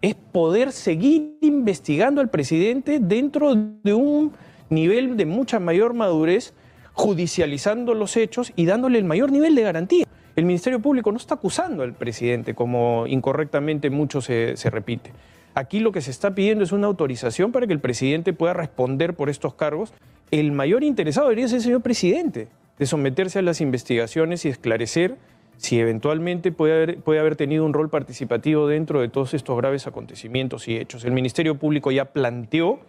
es 0.01 0.15
poder 0.15 0.73
seguir 0.73 1.37
investigando 1.41 2.21
al 2.21 2.31
presidente 2.31 2.99
dentro 3.01 3.55
de 3.55 3.95
un 3.95 4.33
nivel 4.71 5.17
de 5.17 5.27
mucha 5.27 5.61
mayor 5.61 5.95
madurez, 5.95 6.55
judicializando 6.95 7.95
los 7.95 8.17
hechos 8.17 8.53
y 8.57 8.67
dándole 8.67 8.99
el 8.99 9.05
mayor 9.05 9.31
nivel 9.31 9.55
de 9.55 9.63
garantía. 9.63 10.07
El 10.35 10.47
Ministerio 10.47 10.81
Público 10.81 11.13
no 11.13 11.19
está 11.19 11.35
acusando 11.35 11.83
al 11.83 11.95
presidente, 11.95 12.55
como 12.55 13.07
incorrectamente 13.07 13.91
mucho 13.91 14.21
se, 14.21 14.57
se 14.57 14.71
repite. 14.71 15.13
Aquí 15.55 15.81
lo 15.81 15.93
que 15.93 16.01
se 16.01 16.11
está 16.11 16.35
pidiendo 16.35 16.65
es 16.65 16.73
una 16.73 16.87
autorización 16.87 17.53
para 17.53 17.67
que 17.67 17.75
el 17.75 17.81
presidente 17.81 18.33
pueda 18.33 18.55
responder 18.55 19.15
por 19.15 19.29
estos 19.29 19.55
cargos 19.55 19.93
el 20.33 20.51
mayor 20.51 20.83
interesado 20.83 21.29
debería 21.29 21.47
ser 21.47 21.59
el 21.59 21.63
señor 21.63 21.83
presidente 21.83 22.49
de 22.83 22.87
someterse 22.87 23.39
a 23.39 23.43
las 23.43 23.61
investigaciones 23.61 24.45
y 24.45 24.49
esclarecer 24.49 25.17
si 25.57 25.79
eventualmente 25.79 26.51
puede 26.51 26.99
haber, 27.21 27.37
tenido 27.37 27.65
un 27.65 27.73
rol 27.73 27.89
participativo 27.91 28.67
dentro 28.67 29.01
de 29.01 29.09
todos 29.09 29.35
estos 29.35 29.57
graves 29.57 29.87
acontecimientos 29.87 30.67
y 30.67 30.77
hechos. 30.77 31.05
El 31.05 31.13
Ministerio 31.13 31.57
Público 31.57 31.93
ya 31.93 32.07
planteó 32.07 32.81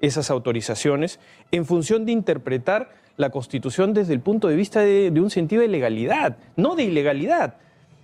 esas 0.00 0.30
autorizaciones 0.30 1.20
en 1.50 1.66
función 1.66 2.06
de 2.06 2.12
interpretar 2.12 2.94
la 3.18 3.28
Constitución 3.28 3.92
desde 3.92 4.14
el 4.14 4.20
punto 4.20 4.48
de 4.48 4.56
vista 4.56 4.80
de, 4.80 5.10
un 5.20 5.28
sentido 5.28 5.60
de 5.60 5.68
legalidad, 5.68 6.38
no 6.56 6.74
de 6.74 6.84
ilegalidad. 6.84 7.56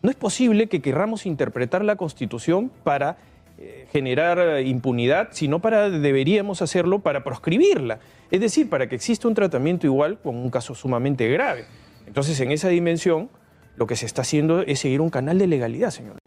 No 0.03 0.11
es 0.11 0.17
posible 0.17 0.67
que 0.67 0.83
querramos 0.83 1.25
interpretar 1.25 1.87
la 1.87 1.97
Constitución 1.97 2.71
para 2.85 3.17
eh, 3.59 3.87
generar 3.91 4.61
impunidad, 4.61 5.29
sino 5.31 5.61
para 5.61 5.89
deberíamos 5.89 6.61
hacerlo 6.61 6.99
para 6.99 7.25
proscribirla. 7.25 7.99
Es 8.31 8.41
decir, 8.41 8.69
para 8.69 8.89
que 8.89 8.95
exista 8.95 9.27
un 9.27 9.35
tratamiento 9.35 9.87
igual 9.87 10.21
con 10.21 10.37
un 10.37 10.51
caso 10.51 10.75
sumamente 10.75 11.29
grave. 11.29 11.65
Entonces, 12.07 12.39
en 12.41 12.53
esa 12.53 12.69
dimensión, 12.69 13.29
lo 13.77 13.87
que 13.87 13.97
se 13.97 14.07
está 14.07 14.23
haciendo 14.23 14.63
es 14.63 14.79
seguir 14.79 15.01
un 15.01 15.11
canal 15.11 15.39
de 15.39 15.49
legalidad, 15.49 15.91
señor. 15.91 16.19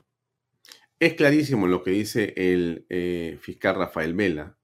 Es 0.99 1.13
clarísimo 1.13 1.67
lo 1.67 1.81
que 1.81 1.91
dice 1.91 2.33
el 2.35 2.85
eh, 2.89 3.37
fiscal 3.41 3.75
Rafael 3.75 4.13
Vela. 4.13 4.57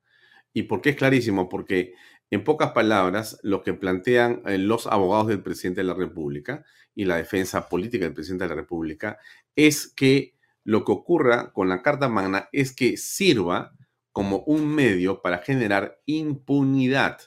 ¿Y 0.53 0.63
por 0.63 0.81
qué 0.81 0.89
es 0.91 0.95
clarísimo? 0.97 1.47
Porque, 1.47 1.93
en 2.29 2.43
pocas 2.43 2.71
palabras, 2.71 3.39
lo 3.41 3.63
que 3.63 3.73
plantean 3.73 4.41
los 4.45 4.87
abogados 4.87 5.27
del 5.27 5.41
presidente 5.41 5.81
de 5.81 5.87
la 5.87 5.93
República 5.93 6.65
y 6.93 7.05
la 7.05 7.15
defensa 7.15 7.69
política 7.69 8.03
del 8.05 8.13
presidente 8.13 8.43
de 8.45 8.49
la 8.49 8.55
República 8.55 9.17
es 9.55 9.87
que 9.87 10.35
lo 10.65 10.83
que 10.83 10.91
ocurra 10.91 11.53
con 11.53 11.69
la 11.69 11.81
Carta 11.81 12.09
Magna 12.09 12.49
es 12.51 12.75
que 12.75 12.97
sirva 12.97 13.73
como 14.11 14.39
un 14.39 14.67
medio 14.67 15.21
para 15.21 15.39
generar 15.39 16.01
impunidad. 16.05 17.19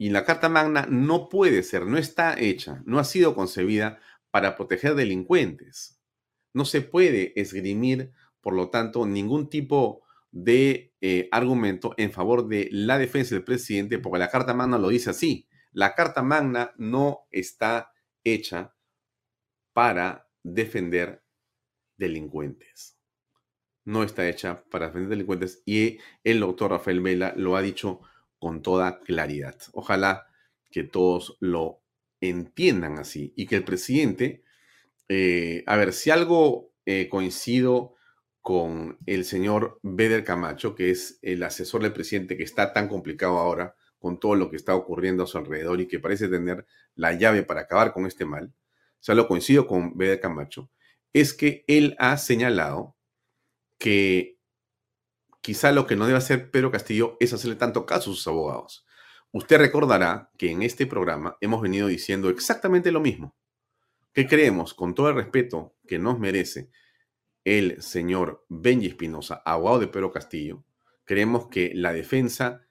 Y 0.00 0.08
la 0.08 0.24
Carta 0.24 0.48
Magna 0.48 0.86
no 0.88 1.28
puede 1.28 1.62
ser, 1.62 1.84
no 1.84 1.98
está 1.98 2.34
hecha, 2.40 2.82
no 2.86 2.98
ha 2.98 3.04
sido 3.04 3.34
concebida 3.34 4.00
para 4.30 4.56
proteger 4.56 4.94
delincuentes. 4.94 6.00
No 6.54 6.64
se 6.64 6.80
puede 6.80 7.38
esgrimir, 7.38 8.10
por 8.40 8.54
lo 8.54 8.70
tanto, 8.70 9.04
ningún 9.04 9.50
tipo 9.50 10.02
de 10.30 10.94
eh, 11.02 11.28
argumento 11.30 11.92
en 11.98 12.12
favor 12.12 12.48
de 12.48 12.70
la 12.72 12.96
defensa 12.96 13.34
del 13.34 13.44
presidente, 13.44 13.98
porque 13.98 14.20
la 14.20 14.30
Carta 14.30 14.54
Magna 14.54 14.78
lo 14.78 14.88
dice 14.88 15.10
así. 15.10 15.46
La 15.70 15.94
Carta 15.94 16.22
Magna 16.22 16.72
no 16.78 17.26
está 17.30 17.92
hecha 18.24 18.74
para 19.74 20.30
defender 20.42 21.22
delincuentes. 21.98 22.98
No 23.84 24.02
está 24.02 24.26
hecha 24.26 24.64
para 24.70 24.86
defender 24.86 25.10
delincuentes 25.10 25.62
y 25.66 25.98
el 26.24 26.40
doctor 26.40 26.70
Rafael 26.70 27.02
Vela 27.02 27.34
lo 27.36 27.54
ha 27.54 27.60
dicho 27.60 28.00
con 28.40 28.62
toda 28.62 28.98
claridad. 29.00 29.56
Ojalá 29.72 30.26
que 30.70 30.82
todos 30.82 31.36
lo 31.38 31.82
entiendan 32.20 32.98
así 32.98 33.32
y 33.36 33.46
que 33.46 33.56
el 33.56 33.64
presidente, 33.64 34.42
eh, 35.08 35.62
a 35.66 35.76
ver, 35.76 35.92
si 35.92 36.10
algo 36.10 36.72
eh, 36.86 37.08
coincido 37.08 37.94
con 38.40 38.98
el 39.06 39.24
señor 39.24 39.78
Beder 39.82 40.24
Camacho, 40.24 40.74
que 40.74 40.90
es 40.90 41.18
el 41.22 41.42
asesor 41.42 41.82
del 41.82 41.92
presidente 41.92 42.36
que 42.36 42.42
está 42.42 42.72
tan 42.72 42.88
complicado 42.88 43.38
ahora 43.38 43.76
con 43.98 44.18
todo 44.18 44.34
lo 44.34 44.50
que 44.50 44.56
está 44.56 44.74
ocurriendo 44.74 45.24
a 45.24 45.26
su 45.26 45.36
alrededor 45.36 45.80
y 45.80 45.86
que 45.86 46.00
parece 46.00 46.28
tener 46.28 46.66
la 46.94 47.12
llave 47.12 47.42
para 47.42 47.60
acabar 47.60 47.92
con 47.92 48.06
este 48.06 48.24
mal, 48.24 48.54
o 48.54 49.02
sea, 49.02 49.14
lo 49.14 49.28
coincido 49.28 49.66
con 49.66 49.96
Beder 49.96 50.20
Camacho, 50.20 50.70
es 51.12 51.34
que 51.34 51.64
él 51.66 51.96
ha 51.98 52.16
señalado 52.16 52.96
que 53.78 54.39
quizá 55.40 55.72
lo 55.72 55.86
que 55.86 55.96
no 55.96 56.06
debe 56.06 56.18
hacer 56.18 56.50
Pedro 56.50 56.70
Castillo 56.70 57.16
es 57.20 57.32
hacerle 57.32 57.56
tanto 57.56 57.86
caso 57.86 58.10
a 58.10 58.14
sus 58.14 58.26
abogados. 58.26 58.86
Usted 59.32 59.58
recordará 59.58 60.30
que 60.36 60.50
en 60.50 60.62
este 60.62 60.86
programa 60.86 61.36
hemos 61.40 61.62
venido 61.62 61.86
diciendo 61.86 62.30
exactamente 62.30 62.90
lo 62.90 63.00
mismo, 63.00 63.36
que 64.12 64.26
creemos, 64.26 64.74
con 64.74 64.94
todo 64.94 65.08
el 65.08 65.14
respeto 65.14 65.76
que 65.86 65.98
nos 65.98 66.18
merece 66.18 66.70
el 67.44 67.80
señor 67.80 68.44
Benji 68.48 68.88
Espinosa, 68.88 69.40
abogado 69.44 69.80
de 69.80 69.86
Pedro 69.86 70.10
Castillo, 70.10 70.64
creemos 71.04 71.46
que 71.48 71.72
la 71.74 71.92
defensa, 71.92 72.66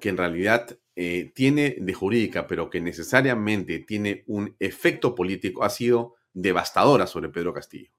que 0.00 0.08
en 0.08 0.16
realidad 0.16 0.78
eh, 0.96 1.32
tiene 1.34 1.76
de 1.78 1.92
jurídica, 1.92 2.46
pero 2.46 2.70
que 2.70 2.80
necesariamente 2.80 3.80
tiene 3.80 4.24
un 4.26 4.56
efecto 4.58 5.14
político, 5.14 5.64
ha 5.64 5.70
sido 5.70 6.14
devastadora 6.32 7.06
sobre 7.06 7.28
Pedro 7.28 7.52
Castillo. 7.52 7.90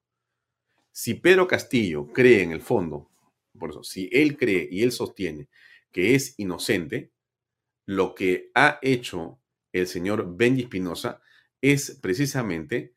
Si 0.92 1.14
Pedro 1.14 1.48
Castillo 1.48 2.08
cree 2.08 2.42
en 2.42 2.52
el 2.52 2.62
fondo, 2.62 3.11
por 3.58 3.72
eso, 3.72 3.84
si 3.84 4.10
él 4.12 4.38
cree 4.38 4.68
y 4.72 4.84
él 4.84 4.92
sostiene 4.92 5.50
que 5.92 6.16
es 6.16 6.36
inocente, 6.38 7.12
lo 7.86 8.16
que 8.16 8.52
ha 8.56 8.80
hecho 8.82 9.42
el 9.74 9.88
señor 9.88 10.36
Benji 10.38 10.64
Espinosa 10.64 11.22
es 11.62 12.00
precisamente 12.02 12.96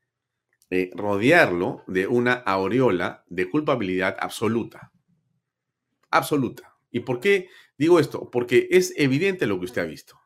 eh, 0.70 0.90
rodearlo 0.94 1.84
de 1.86 2.06
una 2.06 2.34
aureola 2.34 3.24
de 3.28 3.50
culpabilidad 3.50 4.16
absoluta. 4.18 4.92
Absoluta. 6.10 6.76
¿Y 6.90 7.00
por 7.00 7.20
qué 7.20 7.48
digo 7.76 7.98
esto? 7.98 8.30
Porque 8.30 8.68
es 8.70 8.92
evidente 8.96 9.46
lo 9.46 9.58
que 9.58 9.66
usted 9.66 9.82
ha 9.82 9.86
visto. 9.86 10.18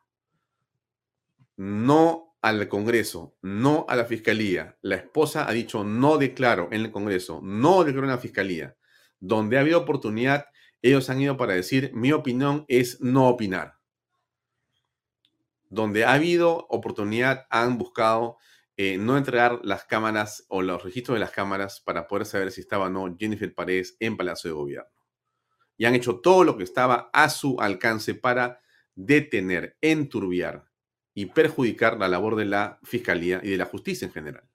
No 1.57 2.37
al 2.41 2.69
Congreso, 2.69 3.35
no 3.41 3.85
a 3.89 3.95
la 3.95 4.05
Fiscalía. 4.05 4.77
La 4.81 4.95
esposa 4.95 5.49
ha 5.49 5.51
dicho 5.51 5.83
no 5.83 6.17
declaro 6.17 6.69
en 6.71 6.81
el 6.81 6.91
Congreso, 6.91 7.41
no 7.43 7.83
declaro 7.83 8.07
en 8.07 8.11
la 8.11 8.17
Fiscalía. 8.17 8.77
Donde 9.19 9.57
ha 9.57 9.61
habido 9.61 9.79
oportunidad, 9.79 10.45
ellos 10.81 11.09
han 11.09 11.21
ido 11.21 11.37
para 11.37 11.53
decir 11.53 11.91
mi 11.93 12.11
opinión 12.11 12.65
es 12.67 13.01
no 13.01 13.27
opinar. 13.27 13.75
Donde 15.69 16.05
ha 16.05 16.13
habido 16.13 16.65
oportunidad, 16.69 17.45
han 17.49 17.77
buscado 17.77 18.37
eh, 18.77 18.97
no 18.97 19.17
entregar 19.17 19.59
las 19.63 19.83
cámaras 19.85 20.45
o 20.47 20.61
los 20.61 20.83
registros 20.83 21.15
de 21.15 21.19
las 21.19 21.31
cámaras 21.31 21.81
para 21.81 22.07
poder 22.07 22.25
saber 22.25 22.51
si 22.51 22.61
estaba 22.61 22.87
o 22.87 22.89
no 22.89 23.15
Jennifer 23.17 23.53
Paredes 23.53 23.95
en 23.99 24.17
Palacio 24.17 24.49
de 24.49 24.55
Gobierno. 24.55 24.91
Y 25.77 25.85
han 25.85 25.95
hecho 25.95 26.19
todo 26.21 26.43
lo 26.43 26.57
que 26.57 26.63
estaba 26.63 27.09
a 27.13 27.29
su 27.29 27.59
alcance 27.59 28.15
para 28.15 28.61
detener, 28.95 29.77
enturbiar, 29.81 30.69
y 31.19 31.25
perjudicar 31.25 31.97
la 31.97 32.07
labor 32.07 32.37
de 32.37 32.45
la 32.45 32.79
Fiscalía 32.81 33.41
y 33.43 33.49
de 33.49 33.57
la 33.57 33.65
justicia 33.65 34.05
en 34.05 34.13
general. 34.13 34.49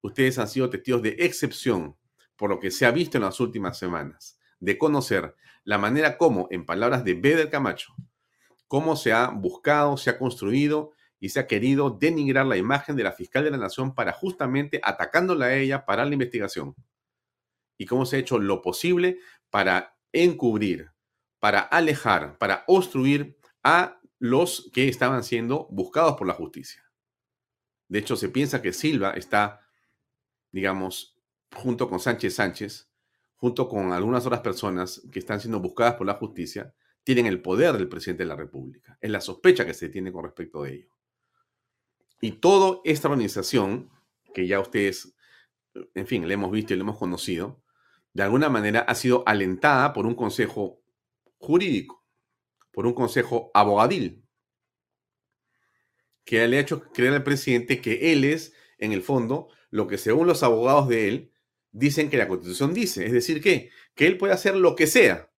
Ustedes 0.00 0.38
han 0.38 0.48
sido 0.48 0.70
testigos 0.70 1.02
de 1.02 1.16
excepción 1.18 1.98
por 2.36 2.50
lo 2.50 2.60
que 2.60 2.70
se 2.70 2.86
ha 2.86 2.90
visto 2.90 3.18
en 3.18 3.24
las 3.24 3.40
últimas 3.40 3.78
semanas, 3.78 4.38
de 4.60 4.78
conocer 4.78 5.34
la 5.64 5.78
manera 5.78 6.16
como, 6.16 6.48
en 6.50 6.64
palabras 6.64 7.04
de 7.04 7.14
Beder 7.14 7.50
Camacho, 7.50 7.94
cómo 8.68 8.96
se 8.96 9.12
ha 9.12 9.28
buscado, 9.28 9.96
se 9.96 10.10
ha 10.10 10.18
construido 10.18 10.92
y 11.18 11.30
se 11.30 11.40
ha 11.40 11.46
querido 11.46 11.90
denigrar 11.90 12.46
la 12.46 12.56
imagen 12.56 12.96
de 12.96 13.02
la 13.02 13.12
fiscal 13.12 13.44
de 13.44 13.50
la 13.50 13.56
nación 13.56 13.94
para 13.94 14.12
justamente 14.12 14.80
atacándola 14.82 15.46
a 15.46 15.54
ella 15.54 15.84
para 15.84 16.04
la 16.04 16.12
investigación. 16.12 16.74
Y 17.78 17.86
cómo 17.86 18.06
se 18.06 18.16
ha 18.16 18.18
hecho 18.20 18.38
lo 18.38 18.62
posible 18.62 19.18
para 19.50 19.96
encubrir, 20.12 20.90
para 21.40 21.60
alejar, 21.60 22.38
para 22.38 22.64
obstruir 22.66 23.36
a 23.62 24.00
los 24.18 24.70
que 24.72 24.88
estaban 24.88 25.22
siendo 25.24 25.66
buscados 25.70 26.16
por 26.16 26.26
la 26.26 26.34
justicia. 26.34 26.82
De 27.88 27.98
hecho, 27.98 28.16
se 28.16 28.28
piensa 28.28 28.62
que 28.62 28.72
Silva 28.72 29.10
está, 29.12 29.60
digamos, 30.50 31.15
junto 31.54 31.88
con 31.88 32.00
Sánchez 32.00 32.34
Sánchez, 32.34 32.90
junto 33.36 33.68
con 33.68 33.92
algunas 33.92 34.26
otras 34.26 34.40
personas 34.40 35.02
que 35.12 35.18
están 35.18 35.40
siendo 35.40 35.60
buscadas 35.60 35.94
por 35.94 36.06
la 36.06 36.14
justicia, 36.14 36.74
tienen 37.04 37.26
el 37.26 37.40
poder 37.42 37.74
del 37.74 37.88
presidente 37.88 38.24
de 38.24 38.28
la 38.28 38.36
República. 38.36 38.98
Es 39.00 39.10
la 39.10 39.20
sospecha 39.20 39.64
que 39.64 39.74
se 39.74 39.88
tiene 39.88 40.12
con 40.12 40.24
respecto 40.24 40.62
de 40.62 40.74
ello. 40.74 40.90
Y 42.20 42.32
toda 42.32 42.80
esta 42.84 43.08
organización, 43.08 43.90
que 44.34 44.46
ya 44.46 44.58
ustedes, 44.60 45.14
en 45.94 46.06
fin, 46.06 46.26
le 46.26 46.34
hemos 46.34 46.50
visto 46.50 46.72
y 46.72 46.76
le 46.76 46.82
hemos 46.82 46.98
conocido, 46.98 47.62
de 48.12 48.22
alguna 48.22 48.48
manera 48.48 48.80
ha 48.80 48.94
sido 48.94 49.22
alentada 49.26 49.92
por 49.92 50.06
un 50.06 50.14
consejo 50.14 50.82
jurídico 51.38 52.06
por 52.76 52.86
un 52.86 52.92
consejo 52.92 53.50
abogadil 53.54 54.22
que 56.26 56.46
le 56.46 56.58
ha 56.58 56.60
hecho 56.60 56.82
creer 56.92 57.14
al 57.14 57.24
presidente 57.24 57.80
que 57.80 58.12
él 58.12 58.22
es, 58.22 58.52
en 58.76 58.92
el 58.92 59.02
fondo, 59.02 59.48
lo 59.70 59.86
que 59.86 59.96
según 59.96 60.26
los 60.26 60.42
abogados 60.42 60.86
de 60.86 61.08
él 61.08 61.32
dicen 61.76 62.08
que 62.08 62.16
la 62.16 62.26
constitución 62.26 62.72
dice. 62.72 63.04
Es 63.04 63.12
decir, 63.12 63.42
que, 63.42 63.70
que 63.94 64.06
él 64.06 64.16
puede 64.16 64.32
hacer 64.32 64.56
lo 64.56 64.74
que 64.74 64.86
sea, 64.86 65.30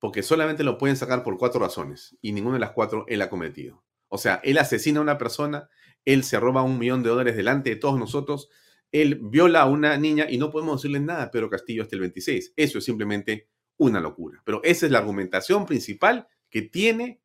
porque 0.00 0.22
solamente 0.22 0.64
lo 0.64 0.78
pueden 0.78 0.96
sacar 0.96 1.22
por 1.22 1.38
cuatro 1.38 1.60
razones 1.60 2.16
y 2.20 2.32
ninguna 2.32 2.54
de 2.54 2.60
las 2.60 2.72
cuatro 2.72 3.04
él 3.08 3.22
ha 3.22 3.30
cometido. 3.30 3.84
O 4.08 4.18
sea, 4.18 4.40
él 4.42 4.58
asesina 4.58 4.98
a 4.98 5.02
una 5.02 5.18
persona, 5.18 5.68
él 6.04 6.24
se 6.24 6.40
roba 6.40 6.62
un 6.62 6.78
millón 6.78 7.02
de 7.02 7.10
dólares 7.10 7.36
delante 7.36 7.70
de 7.70 7.76
todos 7.76 7.98
nosotros, 7.98 8.48
él 8.90 9.20
viola 9.22 9.62
a 9.62 9.66
una 9.66 9.96
niña 9.96 10.26
y 10.28 10.38
no 10.38 10.50
podemos 10.50 10.80
decirle 10.80 11.00
nada 11.00 11.24
a 11.24 11.30
Pedro 11.30 11.50
Castillo 11.50 11.82
hasta 11.82 11.96
el 11.96 12.00
26. 12.00 12.54
Eso 12.56 12.78
es 12.78 12.84
simplemente 12.84 13.48
una 13.76 14.00
locura. 14.00 14.42
Pero 14.44 14.60
esa 14.64 14.86
es 14.86 14.92
la 14.92 14.98
argumentación 14.98 15.66
principal 15.66 16.26
que 16.50 16.62
tiene 16.62 17.20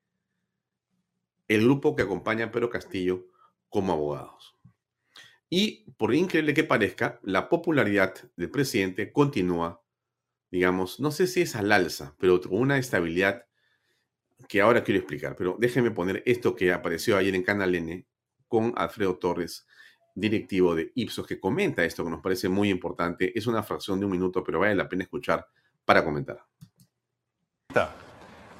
el 1.47 1.63
grupo 1.63 1.95
que 1.95 2.04
acompaña 2.04 2.45
a 2.45 2.52
Pedro 2.52 2.69
Castillo 2.69 3.26
como 3.69 3.93
abogados. 3.93 4.56
Y 5.49 5.91
por 5.97 6.13
increíble 6.13 6.53
que 6.53 6.63
parezca, 6.63 7.19
la 7.23 7.49
popularidad 7.49 8.13
del 8.36 8.49
presidente 8.49 9.12
continúa, 9.12 9.84
digamos, 10.49 10.99
no 10.99 11.12
sé 11.12 11.27
si 11.27 11.41
es 11.41 11.56
al 11.56 11.71
alza, 11.71 12.15
pero 12.19 12.41
con 12.41 12.60
una 12.60 12.77
estabilidad 12.77 13.45
que 14.47 14.62
ahora 14.62 14.84
quiero 14.84 14.99
explicar, 14.99 15.36
pero 15.36 15.56
déjenme 15.60 15.91
poner 15.91 16.23
esto 16.25 16.56
que 16.56 16.73
apareció 16.73 17.17
ayer 17.17 17.36
en 17.36 17.43
Canal 17.43 17.75
N 17.75 18.06
con 18.47 18.73
Alfredo 18.75 19.17
Torres, 19.17 19.65
directivo 20.15 20.75
de 20.75 20.91
Ipsos, 20.95 21.25
que 21.25 21.39
comenta 21.39 21.84
esto 21.84 22.03
que 22.03 22.12
nos 22.12 22.21
parece 22.21 22.49
muy 22.49 22.69
importante. 22.69 23.38
Es 23.38 23.47
una 23.47 23.63
fracción 23.63 23.99
de 23.99 24.06
un 24.06 24.12
minuto, 24.12 24.43
pero 24.43 24.60
vale 24.60 24.75
la 24.75 24.88
pena 24.88 25.03
escuchar 25.03 25.47
para 25.86 26.03
comentar. 26.03 26.43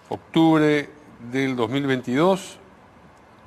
Octubre 0.10 0.90
del 1.32 1.56
2022, 1.56 2.60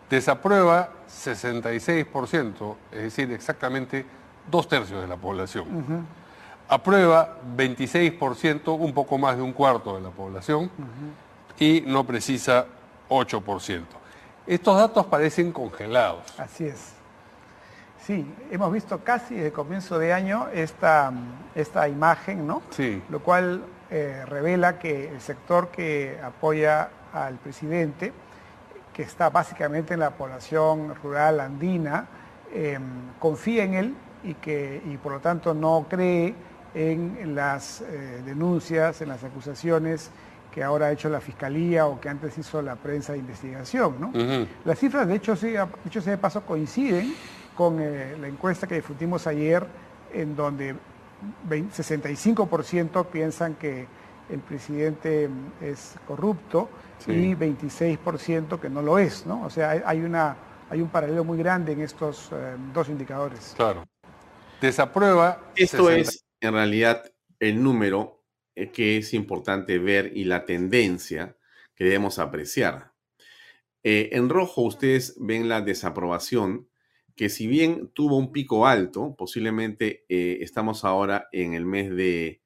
desaprueba 0.08 0.90
66%, 1.08 2.76
es 2.92 3.02
decir, 3.02 3.32
exactamente 3.32 4.04
dos 4.50 4.68
tercios 4.68 5.00
de 5.00 5.08
la 5.08 5.16
población. 5.16 6.06
Aprueba 6.68 7.38
26%, 7.56 8.78
un 8.78 8.92
poco 8.92 9.18
más 9.18 9.36
de 9.36 9.42
un 9.42 9.52
cuarto 9.52 9.94
de 9.94 10.02
la 10.02 10.10
población, 10.10 10.70
y 11.58 11.82
no 11.86 12.04
precisa 12.04 12.66
8%. 13.08 13.82
Estos 14.46 14.76
datos 14.76 15.06
parecen 15.06 15.52
congelados. 15.52 16.38
Así 16.38 16.66
es. 16.66 16.92
Sí, 18.04 18.24
hemos 18.52 18.72
visto 18.72 19.02
casi 19.02 19.34
desde 19.34 19.48
el 19.48 19.52
comienzo 19.52 19.98
de 19.98 20.12
año 20.12 20.46
esta, 20.52 21.12
esta 21.56 21.88
imagen, 21.88 22.46
¿no? 22.46 22.62
Sí. 22.70 23.02
Lo 23.08 23.18
cual 23.18 23.64
eh, 23.90 24.22
revela 24.26 24.78
que 24.78 25.08
el 25.08 25.20
sector 25.20 25.70
que 25.70 26.16
apoya 26.22 26.90
al 27.12 27.34
presidente, 27.36 28.12
que 28.96 29.02
está 29.02 29.28
básicamente 29.28 29.92
en 29.92 30.00
la 30.00 30.12
población 30.12 30.94
rural 31.02 31.40
andina, 31.40 32.06
em, 32.50 32.80
confía 33.18 33.64
en 33.64 33.74
él 33.74 33.94
y, 34.24 34.32
que, 34.32 34.80
y 34.86 34.96
por 34.96 35.12
lo 35.12 35.20
tanto 35.20 35.52
no 35.52 35.84
cree 35.86 36.34
en 36.74 37.34
las 37.34 37.82
eh, 37.82 38.22
denuncias, 38.24 39.02
en 39.02 39.10
las 39.10 39.22
acusaciones 39.22 40.10
que 40.50 40.64
ahora 40.64 40.86
ha 40.86 40.92
hecho 40.92 41.10
la 41.10 41.20
Fiscalía 41.20 41.86
o 41.86 42.00
que 42.00 42.08
antes 42.08 42.38
hizo 42.38 42.62
la 42.62 42.76
prensa 42.76 43.12
de 43.12 43.18
investigación. 43.18 43.96
¿no? 44.00 44.12
Las 44.64 44.78
cifras, 44.78 45.06
de 45.06 45.16
hecho, 45.16 45.36
sí, 45.36 45.52
dicho 45.84 46.00
sea 46.00 46.12
de 46.12 46.18
paso, 46.18 46.40
coinciden 46.46 47.14
con 47.54 47.78
eh, 47.78 48.16
la 48.18 48.28
encuesta 48.28 48.66
que 48.66 48.76
difundimos 48.76 49.26
ayer, 49.26 49.66
en 50.14 50.34
donde 50.34 50.74
65% 51.50 53.04
piensan 53.08 53.56
que 53.56 53.86
el 54.28 54.40
presidente 54.40 55.28
es 55.60 55.94
corrupto 56.06 56.68
y 57.06 57.34
26% 57.34 58.58
que 58.58 58.68
no 58.68 58.82
lo 58.82 58.98
es. 58.98 59.26
¿no? 59.26 59.44
O 59.44 59.50
sea, 59.50 59.70
hay, 59.70 60.00
una, 60.00 60.36
hay 60.70 60.80
un 60.80 60.88
paralelo 60.88 61.24
muy 61.24 61.38
grande 61.38 61.72
en 61.72 61.80
estos 61.80 62.30
eh, 62.32 62.56
dos 62.72 62.88
indicadores. 62.88 63.54
Claro. 63.56 63.84
Desaprueba. 64.60 65.52
Esto 65.54 65.90
es, 65.90 66.24
en 66.40 66.54
realidad, 66.54 67.04
el 67.38 67.62
número 67.62 68.24
eh, 68.54 68.70
que 68.70 68.96
es 68.96 69.12
importante 69.14 69.78
ver 69.78 70.12
y 70.16 70.24
la 70.24 70.44
tendencia 70.44 71.36
que 71.74 71.84
debemos 71.84 72.18
apreciar. 72.18 72.92
Eh, 73.82 74.10
en 74.12 74.28
rojo 74.28 74.62
ustedes 74.62 75.14
ven 75.20 75.48
la 75.48 75.60
desaprobación, 75.60 76.68
que 77.14 77.28
si 77.28 77.46
bien 77.46 77.90
tuvo 77.94 78.16
un 78.16 78.32
pico 78.32 78.66
alto, 78.66 79.14
posiblemente 79.16 80.04
eh, 80.08 80.38
estamos 80.40 80.84
ahora 80.84 81.28
en 81.32 81.54
el 81.54 81.66
mes 81.66 81.94
de 81.94 82.42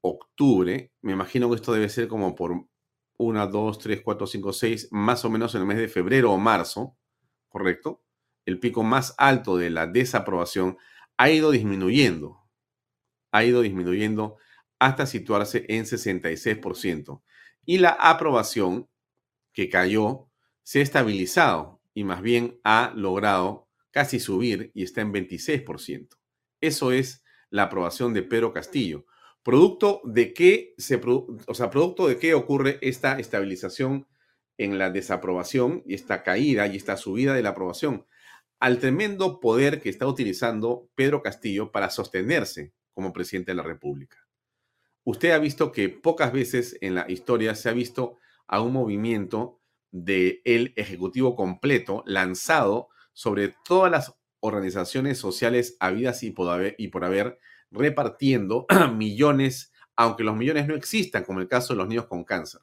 octubre, 0.00 0.92
me 1.02 1.12
imagino 1.12 1.48
que 1.48 1.56
esto 1.56 1.72
debe 1.72 1.88
ser 1.88 2.08
como 2.08 2.34
por 2.34 2.66
1, 3.18 3.46
2, 3.46 3.78
3, 3.78 4.00
4, 4.02 4.26
5, 4.26 4.52
6, 4.52 4.88
más 4.92 5.24
o 5.24 5.30
menos 5.30 5.54
en 5.54 5.62
el 5.62 5.66
mes 5.66 5.78
de 5.78 5.88
febrero 5.88 6.32
o 6.32 6.38
marzo, 6.38 6.96
¿correcto? 7.48 8.02
El 8.44 8.60
pico 8.60 8.82
más 8.82 9.14
alto 9.18 9.56
de 9.56 9.70
la 9.70 9.86
desaprobación 9.86 10.76
ha 11.16 11.30
ido 11.30 11.50
disminuyendo, 11.50 12.38
ha 13.32 13.44
ido 13.44 13.62
disminuyendo 13.62 14.36
hasta 14.78 15.06
situarse 15.06 15.64
en 15.68 15.84
66%. 15.84 17.22
Y 17.64 17.78
la 17.78 17.90
aprobación, 17.90 18.88
que 19.52 19.68
cayó, 19.68 20.28
se 20.62 20.80
ha 20.80 20.82
estabilizado 20.82 21.80
y 21.94 22.04
más 22.04 22.20
bien 22.20 22.60
ha 22.62 22.92
logrado 22.94 23.68
casi 23.90 24.20
subir 24.20 24.70
y 24.74 24.82
está 24.82 25.00
en 25.00 25.12
26%. 25.12 26.18
Eso 26.60 26.92
es 26.92 27.24
la 27.48 27.64
aprobación 27.64 28.12
de 28.12 28.22
Pedro 28.22 28.52
Castillo. 28.52 29.06
Producto 29.46 30.00
de 30.02 30.34
qué 30.34 30.74
se 30.76 31.00
o 31.04 31.54
sea, 31.54 31.70
producto 31.70 32.08
de 32.08 32.18
qué 32.18 32.34
ocurre 32.34 32.80
esta 32.80 33.16
estabilización 33.20 34.08
en 34.58 34.76
la 34.76 34.90
desaprobación 34.90 35.84
y 35.86 35.94
esta 35.94 36.24
caída 36.24 36.66
y 36.66 36.74
esta 36.74 36.96
subida 36.96 37.32
de 37.32 37.44
la 37.44 37.50
aprobación 37.50 38.06
al 38.58 38.80
tremendo 38.80 39.38
poder 39.38 39.80
que 39.80 39.88
está 39.88 40.08
utilizando 40.08 40.90
Pedro 40.96 41.22
Castillo 41.22 41.70
para 41.70 41.90
sostenerse 41.90 42.72
como 42.92 43.12
presidente 43.12 43.52
de 43.52 43.58
la 43.58 43.62
República. 43.62 44.26
Usted 45.04 45.30
ha 45.30 45.38
visto 45.38 45.70
que 45.70 45.90
pocas 45.90 46.32
veces 46.32 46.76
en 46.80 46.96
la 46.96 47.08
historia 47.08 47.54
se 47.54 47.68
ha 47.68 47.72
visto 47.72 48.18
a 48.48 48.60
un 48.60 48.72
movimiento 48.72 49.60
del 49.92 50.42
el 50.44 50.72
Ejecutivo 50.74 51.36
completo 51.36 52.02
lanzado 52.04 52.88
sobre 53.12 53.54
todas 53.64 53.92
las 53.92 54.12
organizaciones 54.40 55.18
sociales 55.18 55.76
habidas 55.78 56.24
y 56.24 56.32
por 56.32 57.04
haber 57.04 57.38
repartiendo 57.70 58.66
millones, 58.94 59.72
aunque 59.96 60.24
los 60.24 60.36
millones 60.36 60.66
no 60.66 60.74
existan, 60.74 61.24
como 61.24 61.40
el 61.40 61.48
caso 61.48 61.72
de 61.72 61.78
los 61.78 61.88
niños 61.88 62.06
con 62.06 62.24
cáncer. 62.24 62.60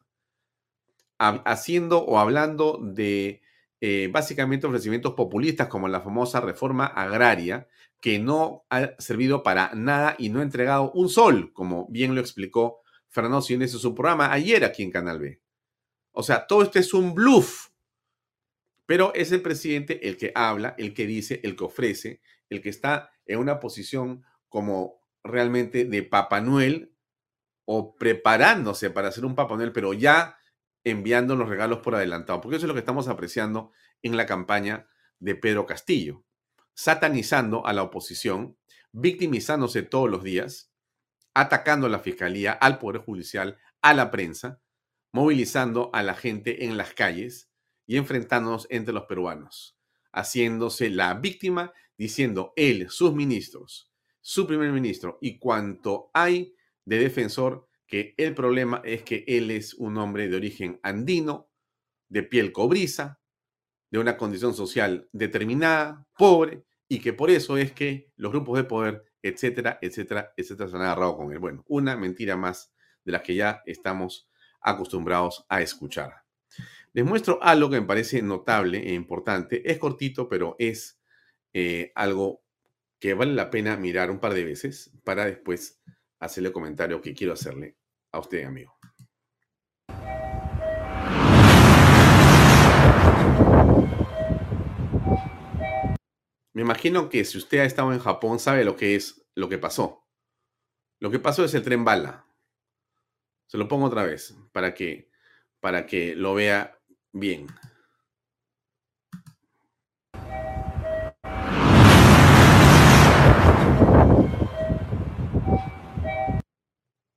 Haciendo 1.18 2.04
o 2.04 2.20
hablando 2.20 2.80
de 2.82 3.42
eh, 3.80 4.10
básicamente 4.12 4.68
ofrecimientos 4.68 5.14
populistas 5.14 5.68
como 5.68 5.88
la 5.88 6.02
famosa 6.02 6.42
reforma 6.42 6.86
agraria, 6.86 7.68
que 8.02 8.20
no 8.20 8.66
ha 8.70 8.92
servido 9.00 9.44
para 9.44 9.72
nada 9.76 10.16
y 10.18 10.28
no 10.28 10.42
ha 10.42 10.44
entregado 10.44 10.92
un 10.92 11.08
sol, 11.08 11.54
como 11.54 11.88
bien 11.90 12.16
lo 12.16 12.20
explicó 12.20 12.82
Fernando 13.08 13.42
Siones 13.42 13.74
en 13.74 13.80
su 13.80 13.96
programa 13.96 14.34
ayer 14.34 14.66
aquí 14.66 14.84
en 14.84 14.92
Canal 14.92 15.20
B. 15.20 15.40
O 16.12 16.24
sea, 16.24 16.46
todo 16.48 16.64
esto 16.64 16.80
es 16.80 16.94
un 16.94 17.14
bluff. 17.14 17.70
Pero 18.86 19.14
es 19.14 19.32
el 19.32 19.42
presidente 19.42 20.08
el 20.08 20.18
que 20.18 20.32
habla, 20.36 20.76
el 20.78 20.94
que 20.94 21.08
dice, 21.08 21.40
el 21.44 21.56
que 21.56 21.64
ofrece, 21.64 22.22
el 22.50 22.62
que 22.62 22.70
está 22.70 23.12
en 23.26 23.40
una 23.40 23.60
posición 23.60 24.24
como 24.54 25.02
realmente 25.24 25.86
de 25.86 26.04
Papá 26.04 26.40
Noel 26.40 26.96
o 27.66 27.96
preparándose 27.96 28.92
para 28.92 29.08
hacer 29.08 29.26
un 29.26 29.34
Papá 29.34 29.56
Noel, 29.56 29.72
pero 29.72 29.94
ya 29.94 30.38
enviando 30.84 31.36
los 31.36 31.50
regalos 31.50 31.80
por 31.80 31.96
adelantado, 31.96 32.40
porque 32.40 32.58
eso 32.58 32.68
es 32.68 32.68
lo 32.68 32.76
que 32.76 32.82
estamos 32.82 33.08
apreciando 33.08 33.72
en 34.04 34.16
la 34.16 34.28
campaña 34.28 34.88
de 35.18 35.34
Pedro 35.34 35.66
Castillo 35.66 36.24
satanizando 36.76 37.66
a 37.66 37.74
la 37.74 37.82
oposición, 37.82 38.60
victimizándose 38.92 39.82
todos 39.82 40.08
los 40.08 40.24
días, 40.24 40.72
atacando 41.34 41.88
a 41.88 41.90
la 41.90 42.00
fiscalía, 42.00 42.52
al 42.52 42.78
Poder 42.78 43.02
Judicial, 43.02 43.58
a 43.82 43.96
la 43.96 44.12
prensa, 44.12 44.62
movilizando 45.12 45.90
a 45.94 46.04
la 46.04 46.14
gente 46.14 46.66
en 46.66 46.78
las 46.78 46.94
calles 46.94 47.50
y 47.88 47.98
enfrentándonos 47.98 48.68
entre 48.70 48.94
los 48.94 49.06
peruanos, 49.06 49.78
haciéndose 50.12 50.90
la 50.90 51.16
víctima, 51.16 51.74
diciendo 51.98 52.54
él, 52.56 52.90
sus 52.90 53.14
ministros, 53.14 53.93
su 54.26 54.48
primer 54.48 54.72
ministro 54.72 55.18
y 55.22 55.38
cuanto 55.38 56.10
hay 56.14 56.56
de 56.86 56.98
defensor, 56.98 57.68
que 57.86 58.16
el 58.18 58.34
problema 58.34 58.82
es 58.86 59.04
que 59.04 59.26
él 59.28 59.52
es 59.52 59.74
un 59.74 59.98
hombre 59.98 60.30
de 60.30 60.38
origen 60.38 60.80
andino, 60.82 61.52
de 62.08 62.24
piel 62.24 62.54
cobriza, 62.54 63.20
de 63.92 64.00
una 64.00 64.16
condición 64.16 64.54
social 64.54 65.10
determinada, 65.12 66.08
pobre, 66.18 66.64
y 66.88 67.00
que 67.00 67.12
por 67.12 67.30
eso 67.30 67.58
es 67.58 67.74
que 67.74 68.12
los 68.16 68.32
grupos 68.32 68.58
de 68.58 68.64
poder, 68.64 69.04
etcétera, 69.22 69.78
etcétera, 69.82 70.34
etcétera, 70.38 70.70
se 70.70 70.76
han 70.78 70.82
agarrado 70.84 71.18
con 71.18 71.32
él. 71.34 71.40
Bueno, 71.40 71.64
una 71.68 71.98
mentira 71.98 72.38
más 72.38 72.74
de 73.04 73.12
las 73.12 73.24
que 73.24 73.36
ya 73.36 73.62
estamos 73.66 74.30
acostumbrados 74.62 75.46
a 75.50 75.62
escuchar. 75.62 76.24
Les 76.94 77.06
muestro 77.06 77.40
algo 77.42 77.70
que 77.70 77.82
me 77.82 77.88
parece 77.88 78.22
notable 78.22 78.90
e 78.90 78.94
importante. 78.94 79.70
Es 79.70 79.80
cortito, 79.80 80.30
pero 80.30 80.56
es 80.60 81.02
eh, 81.52 81.92
algo 81.96 82.43
que 83.04 83.14
vale 83.14 83.34
la 83.34 83.50
pena 83.50 83.76
mirar 83.76 84.10
un 84.10 84.18
par 84.18 84.34
de 84.34 84.46
veces 84.46 84.90
para 85.04 85.26
después 85.26 85.84
hacerle 86.22 86.48
el 86.48 86.54
comentario 86.54 87.02
que 87.02 87.14
quiero 87.14 87.34
hacerle 87.34 87.76
a 88.14 88.20
usted, 88.20 88.46
amigo. 88.46 88.80
Me 96.54 96.62
imagino 96.62 97.10
que 97.10 97.26
si 97.26 97.38
usted 97.38 97.60
ha 97.60 97.66
estado 97.66 97.92
en 97.92 98.00
Japón 98.00 98.40
sabe 98.40 98.64
lo 98.64 98.78
que 98.78 98.96
es 98.96 99.28
lo 99.36 99.50
que 99.50 99.58
pasó. 99.58 100.08
Lo 101.02 101.12
que 101.12 101.20
pasó 101.20 101.44
es 101.44 101.54
el 101.56 101.64
tren 101.64 101.84
bala. 101.84 102.26
Se 103.48 103.58
lo 103.58 103.68
pongo 103.68 103.88
otra 103.88 104.06
vez 104.06 104.34
para 104.54 104.74
que, 104.74 105.12
para 105.60 105.86
que 105.86 106.16
lo 106.16 106.36
vea 106.36 106.80
bien. 107.12 107.48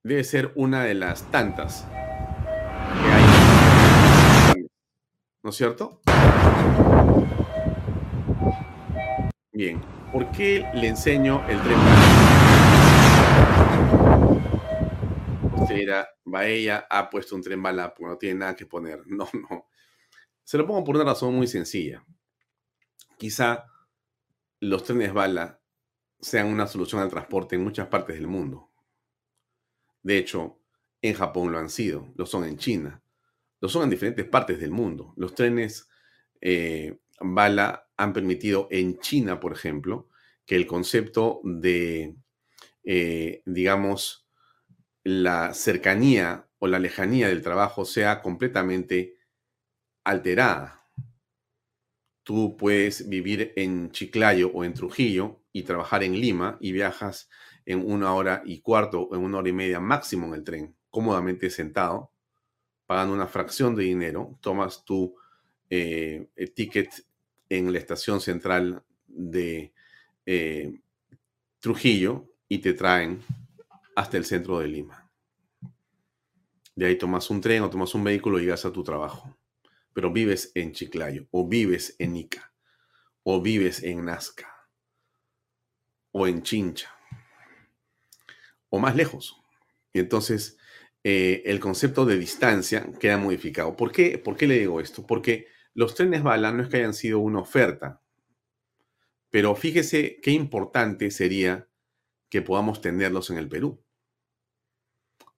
Debe 0.06 0.22
ser 0.22 0.52
una 0.54 0.84
de 0.84 0.94
las 0.94 1.28
tantas 1.32 1.84
que 3.02 3.08
hay. 3.10 3.24
¿No 5.42 5.50
es 5.50 5.56
cierto? 5.56 6.00
Bien, 9.52 9.80
¿por 10.12 10.30
qué 10.30 10.64
le 10.74 10.86
enseño 10.86 11.44
el 11.48 11.60
tren 11.60 11.76
bala? 11.76 12.06
mira, 15.74 16.08
ella 16.44 16.86
ha 16.88 17.10
puesto 17.10 17.34
un 17.34 17.42
tren 17.42 17.60
bala 17.60 17.92
porque 17.92 18.08
no 18.08 18.16
tiene 18.16 18.38
nada 18.38 18.54
que 18.54 18.66
poner. 18.66 19.02
No, 19.08 19.28
no. 19.32 19.66
Se 20.44 20.56
lo 20.56 20.68
pongo 20.68 20.84
por 20.84 20.94
una 20.94 21.04
razón 21.04 21.34
muy 21.34 21.48
sencilla. 21.48 22.04
Quizá 23.18 23.64
los 24.60 24.84
trenes 24.84 25.12
bala 25.12 25.60
sean 26.20 26.46
una 26.46 26.68
solución 26.68 27.02
al 27.02 27.10
transporte 27.10 27.56
en 27.56 27.64
muchas 27.64 27.88
partes 27.88 28.14
del 28.14 28.28
mundo. 28.28 28.70
De 30.06 30.18
hecho, 30.18 30.60
en 31.02 31.14
Japón 31.14 31.50
lo 31.50 31.58
han 31.58 31.68
sido, 31.68 32.12
lo 32.14 32.26
son 32.26 32.44
en 32.44 32.58
China, 32.58 33.02
lo 33.60 33.68
son 33.68 33.82
en 33.82 33.90
diferentes 33.90 34.24
partes 34.24 34.60
del 34.60 34.70
mundo. 34.70 35.12
Los 35.16 35.34
trenes 35.34 35.88
eh, 36.40 37.00
bala 37.18 37.88
han 37.96 38.12
permitido 38.12 38.68
en 38.70 39.00
China, 39.00 39.40
por 39.40 39.52
ejemplo, 39.52 40.08
que 40.46 40.54
el 40.54 40.68
concepto 40.68 41.40
de, 41.42 42.14
eh, 42.84 43.42
digamos, 43.46 44.28
la 45.02 45.52
cercanía 45.54 46.46
o 46.60 46.68
la 46.68 46.78
lejanía 46.78 47.26
del 47.26 47.42
trabajo 47.42 47.84
sea 47.84 48.22
completamente 48.22 49.16
alterada. 50.04 50.88
Tú 52.22 52.56
puedes 52.56 53.08
vivir 53.08 53.52
en 53.56 53.90
Chiclayo 53.90 54.52
o 54.54 54.62
en 54.62 54.72
Trujillo 54.72 55.42
y 55.52 55.64
trabajar 55.64 56.04
en 56.04 56.12
Lima 56.12 56.58
y 56.60 56.70
viajas 56.70 57.28
en 57.66 57.84
una 57.84 58.14
hora 58.14 58.42
y 58.46 58.60
cuarto 58.60 59.10
en 59.12 59.20
una 59.20 59.38
hora 59.38 59.48
y 59.48 59.52
media 59.52 59.80
máximo 59.80 60.26
en 60.28 60.34
el 60.34 60.44
tren, 60.44 60.76
cómodamente 60.88 61.50
sentado, 61.50 62.12
pagando 62.86 63.12
una 63.12 63.26
fracción 63.26 63.74
de 63.74 63.82
dinero, 63.82 64.38
tomas 64.40 64.84
tu 64.84 65.16
eh, 65.68 66.28
ticket 66.54 67.04
en 67.48 67.72
la 67.72 67.78
estación 67.78 68.20
central 68.20 68.82
de 69.06 69.72
eh, 70.24 70.80
Trujillo 71.58 72.32
y 72.48 72.58
te 72.58 72.74
traen 72.74 73.22
hasta 73.96 74.16
el 74.16 74.24
centro 74.24 74.60
de 74.60 74.68
Lima. 74.68 75.10
De 76.76 76.86
ahí 76.86 76.96
tomas 76.96 77.28
un 77.30 77.40
tren 77.40 77.62
o 77.62 77.70
tomas 77.70 77.94
un 77.94 78.04
vehículo 78.04 78.38
y 78.38 78.42
llegas 78.42 78.64
a 78.64 78.72
tu 78.72 78.84
trabajo. 78.84 79.36
Pero 79.92 80.12
vives 80.12 80.52
en 80.54 80.72
Chiclayo, 80.72 81.26
o 81.30 81.48
vives 81.48 81.96
en 81.98 82.16
Ica, 82.16 82.52
o 83.22 83.40
vives 83.40 83.82
en 83.82 84.04
Nazca, 84.04 84.68
o 86.12 86.26
en 86.26 86.42
Chincha, 86.42 86.95
más 88.78 88.96
lejos. 88.96 89.40
Y 89.92 90.00
entonces 90.00 90.58
eh, 91.04 91.42
el 91.46 91.60
concepto 91.60 92.04
de 92.04 92.18
distancia 92.18 92.90
queda 92.98 93.16
modificado. 93.18 93.76
¿Por 93.76 93.92
qué? 93.92 94.18
¿Por 94.18 94.36
qué 94.36 94.46
le 94.46 94.58
digo 94.58 94.80
esto? 94.80 95.06
Porque 95.06 95.46
los 95.74 95.94
trenes 95.94 96.22
bala 96.22 96.52
no 96.52 96.62
es 96.62 96.68
que 96.68 96.78
hayan 96.78 96.94
sido 96.94 97.18
una 97.20 97.40
oferta, 97.40 98.02
pero 99.30 99.54
fíjese 99.54 100.18
qué 100.22 100.30
importante 100.30 101.10
sería 101.10 101.68
que 102.28 102.42
podamos 102.42 102.80
tenerlos 102.80 103.30
en 103.30 103.38
el 103.38 103.48
Perú. 103.48 103.84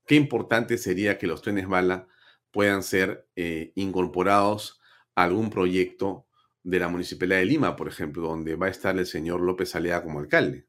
Qué 0.07 0.15
importante 0.15 0.79
sería 0.79 1.19
que 1.19 1.27
los 1.27 1.43
trenes 1.43 1.69
bala 1.69 2.09
puedan 2.51 2.83
ser 2.83 3.29
eh, 3.37 3.73
incorporados 3.75 4.81
a 5.15 5.25
algún 5.25 5.51
proyecto 5.51 6.27
de 6.63 6.79
la 6.79 6.89
Municipalidad 6.89 7.39
de 7.39 7.47
Lima, 7.47 7.77
por 7.77 7.89
ejemplo, 7.89 8.23
donde 8.23 8.57
va 8.57 8.67
a 8.67 8.71
estar 8.71 8.97
el 8.99 9.07
señor 9.07 9.41
López 9.41 9.75
Alea 9.75 10.03
como 10.03 10.19
alcalde. 10.19 10.67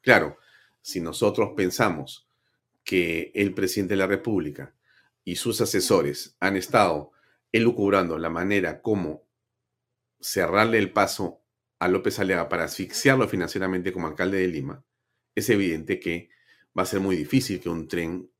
Claro, 0.00 0.36
si 0.84 1.00
nosotros 1.00 1.52
pensamos 1.56 2.28
que 2.84 3.32
el 3.34 3.54
presidente 3.54 3.94
de 3.94 3.98
la 4.00 4.06
República 4.06 4.74
y 5.24 5.36
sus 5.36 5.62
asesores 5.62 6.36
han 6.40 6.58
estado 6.58 7.12
elucubrando 7.52 8.18
la 8.18 8.28
manera 8.28 8.82
como 8.82 9.26
cerrarle 10.20 10.76
el 10.76 10.92
paso 10.92 11.40
a 11.78 11.88
López 11.88 12.18
Aliaga 12.18 12.50
para 12.50 12.64
asfixiarlo 12.64 13.26
financieramente 13.28 13.94
como 13.94 14.08
alcalde 14.08 14.40
de 14.40 14.48
Lima, 14.48 14.84
es 15.34 15.48
evidente 15.48 15.98
que 15.98 16.28
va 16.78 16.82
a 16.82 16.86
ser 16.86 17.00
muy 17.00 17.16
difícil 17.16 17.60
que 17.60 17.70
un 17.70 17.88
tren 17.88 18.30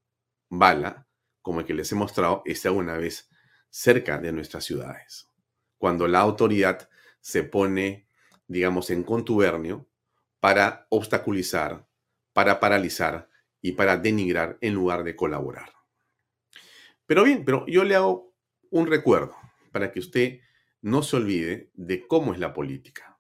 bala, 0.51 1.09
como 1.41 1.61
el 1.61 1.67
que 1.67 1.73
les 1.73 1.91
he 1.93 1.95
mostrado, 1.95 2.43
esté 2.45 2.69
alguna 2.69 2.99
vez 2.99 3.31
cerca 3.71 4.19
de 4.19 4.33
nuestras 4.33 4.65
ciudades. 4.65 5.31
Cuando 5.79 6.07
la 6.09 6.21
autoridad 6.21 6.91
se 7.23 7.43
pone, 7.43 8.07
digamos, 8.47 8.91
en 8.91 9.03
contubernio 9.03 9.89
para 10.41 10.87
obstaculizar, 10.91 11.87
para 12.35 12.61
paralizar 12.61 13.31
y 13.63 13.73
para 13.73 13.97
denigrar 13.97 14.59
en 14.61 14.75
lugar 14.75 15.05
de 15.05 15.17
colaborar. 15.17 15.73
Pero 17.07 17.25
bien, 17.25 17.47
pero 17.47 17.65
yo 17.67 17.85
le 17.85 17.95
hago 17.95 18.35
un 18.71 18.87
recuerdo 18.87 19.35
para 19.73 19.91
que 19.91 20.01
usted 20.01 20.41
no 20.83 21.03
se 21.03 21.17
olvide 21.17 21.71
de 21.73 22.07
cómo 22.07 22.35
es 22.35 22.39
la 22.39 22.53
política. 22.53 23.19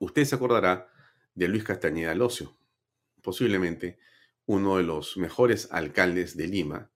Usted 0.00 0.24
se 0.24 0.34
acordará 0.34 0.88
de 1.34 1.46
Luis 1.46 1.62
Castañeda 1.62 2.14
Locio, 2.14 2.58
posiblemente 3.22 3.98
uno 4.46 4.78
de 4.78 4.82
los 4.82 5.16
mejores 5.16 5.68
alcaldes 5.70 6.36
de 6.36 6.48
Lima, 6.48 6.90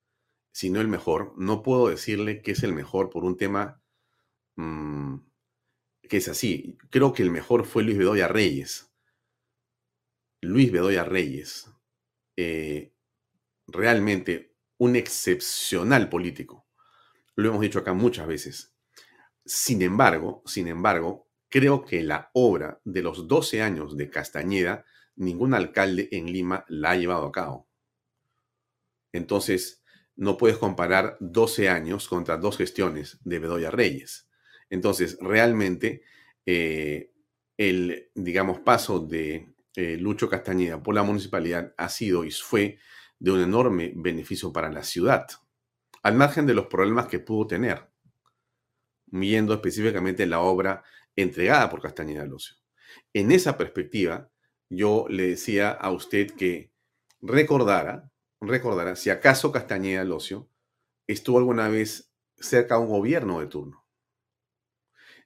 si 0.50 0.70
no 0.70 0.80
el 0.80 0.88
mejor. 0.88 1.34
No 1.36 1.62
puedo 1.62 1.88
decirle 1.88 2.42
que 2.42 2.52
es 2.52 2.62
el 2.62 2.72
mejor 2.72 3.10
por 3.10 3.24
un 3.24 3.36
tema 3.36 3.82
mm, 4.56 5.16
que 6.08 6.16
es 6.16 6.28
así. 6.28 6.78
Creo 6.90 7.12
que 7.12 7.22
el 7.22 7.30
mejor 7.30 7.64
fue 7.64 7.82
Luis 7.82 7.98
Bedoya 7.98 8.26
Reyes. 8.26 8.93
Luis 10.44 10.70
Bedoya 10.70 11.04
Reyes, 11.04 11.70
eh, 12.36 12.92
realmente 13.66 14.54
un 14.78 14.96
excepcional 14.96 16.08
político 16.08 16.64
lo 17.36 17.48
hemos 17.48 17.60
dicho 17.60 17.78
acá 17.78 17.92
muchas 17.92 18.26
veces. 18.26 18.74
Sin 19.44 19.82
embargo, 19.82 20.42
sin 20.46 20.68
embargo, 20.68 21.28
creo 21.48 21.84
que 21.84 22.02
la 22.02 22.30
obra 22.32 22.80
de 22.84 23.02
los 23.02 23.28
12 23.28 23.62
años 23.62 23.96
de 23.96 24.10
Castañeda, 24.10 24.84
ningún 25.16 25.54
alcalde 25.54 26.08
en 26.12 26.26
Lima 26.26 26.64
la 26.68 26.92
ha 26.92 26.96
llevado 26.96 27.26
a 27.26 27.32
cabo. 27.32 27.68
Entonces, 29.12 29.82
no 30.16 30.36
puedes 30.36 30.58
comparar 30.58 31.16
12 31.20 31.68
años 31.68 32.08
contra 32.08 32.36
dos 32.36 32.56
gestiones 32.56 33.18
de 33.24 33.38
Bedoya 33.38 33.70
Reyes. 33.70 34.28
Entonces, 34.70 35.18
realmente, 35.20 36.02
eh, 36.46 37.12
el, 37.56 38.10
digamos, 38.14 38.60
paso 38.60 39.00
de 39.00 39.53
eh, 39.76 39.96
Lucho 39.98 40.28
Castañeda 40.28 40.82
por 40.82 40.94
la 40.94 41.02
municipalidad 41.02 41.74
ha 41.76 41.88
sido 41.88 42.24
y 42.24 42.30
fue 42.30 42.78
de 43.18 43.30
un 43.32 43.40
enorme 43.40 43.92
beneficio 43.94 44.52
para 44.52 44.70
la 44.70 44.82
ciudad 44.82 45.26
al 46.04 46.14
margen 46.14 46.46
de 46.46 46.52
los 46.52 46.66
problemas 46.66 47.06
que 47.06 47.18
pudo 47.18 47.46
tener, 47.46 47.90
viendo 49.06 49.54
específicamente 49.54 50.26
la 50.26 50.40
obra 50.40 50.84
entregada 51.16 51.70
por 51.70 51.80
Castañeda 51.80 52.26
Locio. 52.26 52.56
En 53.14 53.32
esa 53.32 53.56
perspectiva, 53.56 54.30
yo 54.68 55.06
le 55.08 55.28
decía 55.28 55.70
a 55.70 55.90
usted 55.90 56.30
que 56.32 56.72
recordara, 57.22 58.12
recordara 58.40 58.96
si 58.96 59.08
acaso 59.08 59.50
Castañeda 59.50 60.04
Locio 60.04 60.50
estuvo 61.06 61.38
alguna 61.38 61.68
vez 61.68 62.12
cerca 62.36 62.74
a 62.74 62.80
un 62.80 62.88
gobierno 62.90 63.40
de 63.40 63.46
turno, 63.46 63.86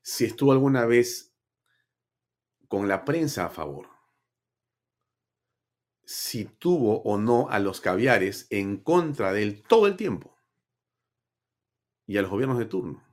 si 0.01 0.27
estuvo 0.27 0.53
alguna 0.53 0.87
vez 0.87 1.35
con 2.69 2.87
la 2.87 3.05
prensa 3.05 3.47
a 3.47 3.51
favor, 3.51 3.89
si 6.11 6.47
tuvo 6.47 7.03
o 7.03 7.19
no 7.19 7.51
a 7.51 7.59
los 7.59 7.83
caviares 7.83 8.47
en 8.49 8.79
contra 8.79 9.31
de 9.31 9.43
él 9.43 9.63
todo 9.63 9.87
el 9.87 9.95
tiempo 9.95 10.35
y 12.07 12.17
a 12.17 12.23
los 12.23 12.31
gobiernos 12.31 12.59
de 12.59 12.65
turno. 12.65 13.05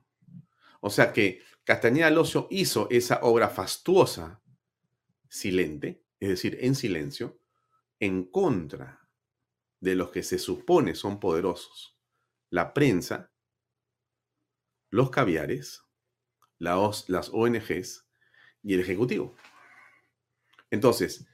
O 0.80 0.88
sea 0.88 1.12
que 1.12 1.42
Castañeda 1.64 2.08
Locio 2.08 2.48
hizo 2.50 2.88
esa 2.90 3.20
obra 3.20 3.50
fastuosa, 3.50 4.40
silente, 5.28 6.06
es 6.20 6.30
decir, 6.30 6.56
en 6.62 6.74
silencio, 6.74 7.38
en 8.00 8.24
contra 8.24 9.06
de 9.78 9.94
los 9.94 10.08
que 10.08 10.22
se 10.22 10.38
supone 10.38 10.94
son 10.94 11.20
poderosos, 11.20 11.98
la 12.48 12.72
prensa, 12.72 13.30
los 14.88 15.10
caviares, 15.10 15.82
las 16.56 17.28
ONGs 17.30 18.06
y 18.62 18.72
el 18.72 18.80
Ejecutivo. 18.80 19.36
Entonces, 20.70 21.26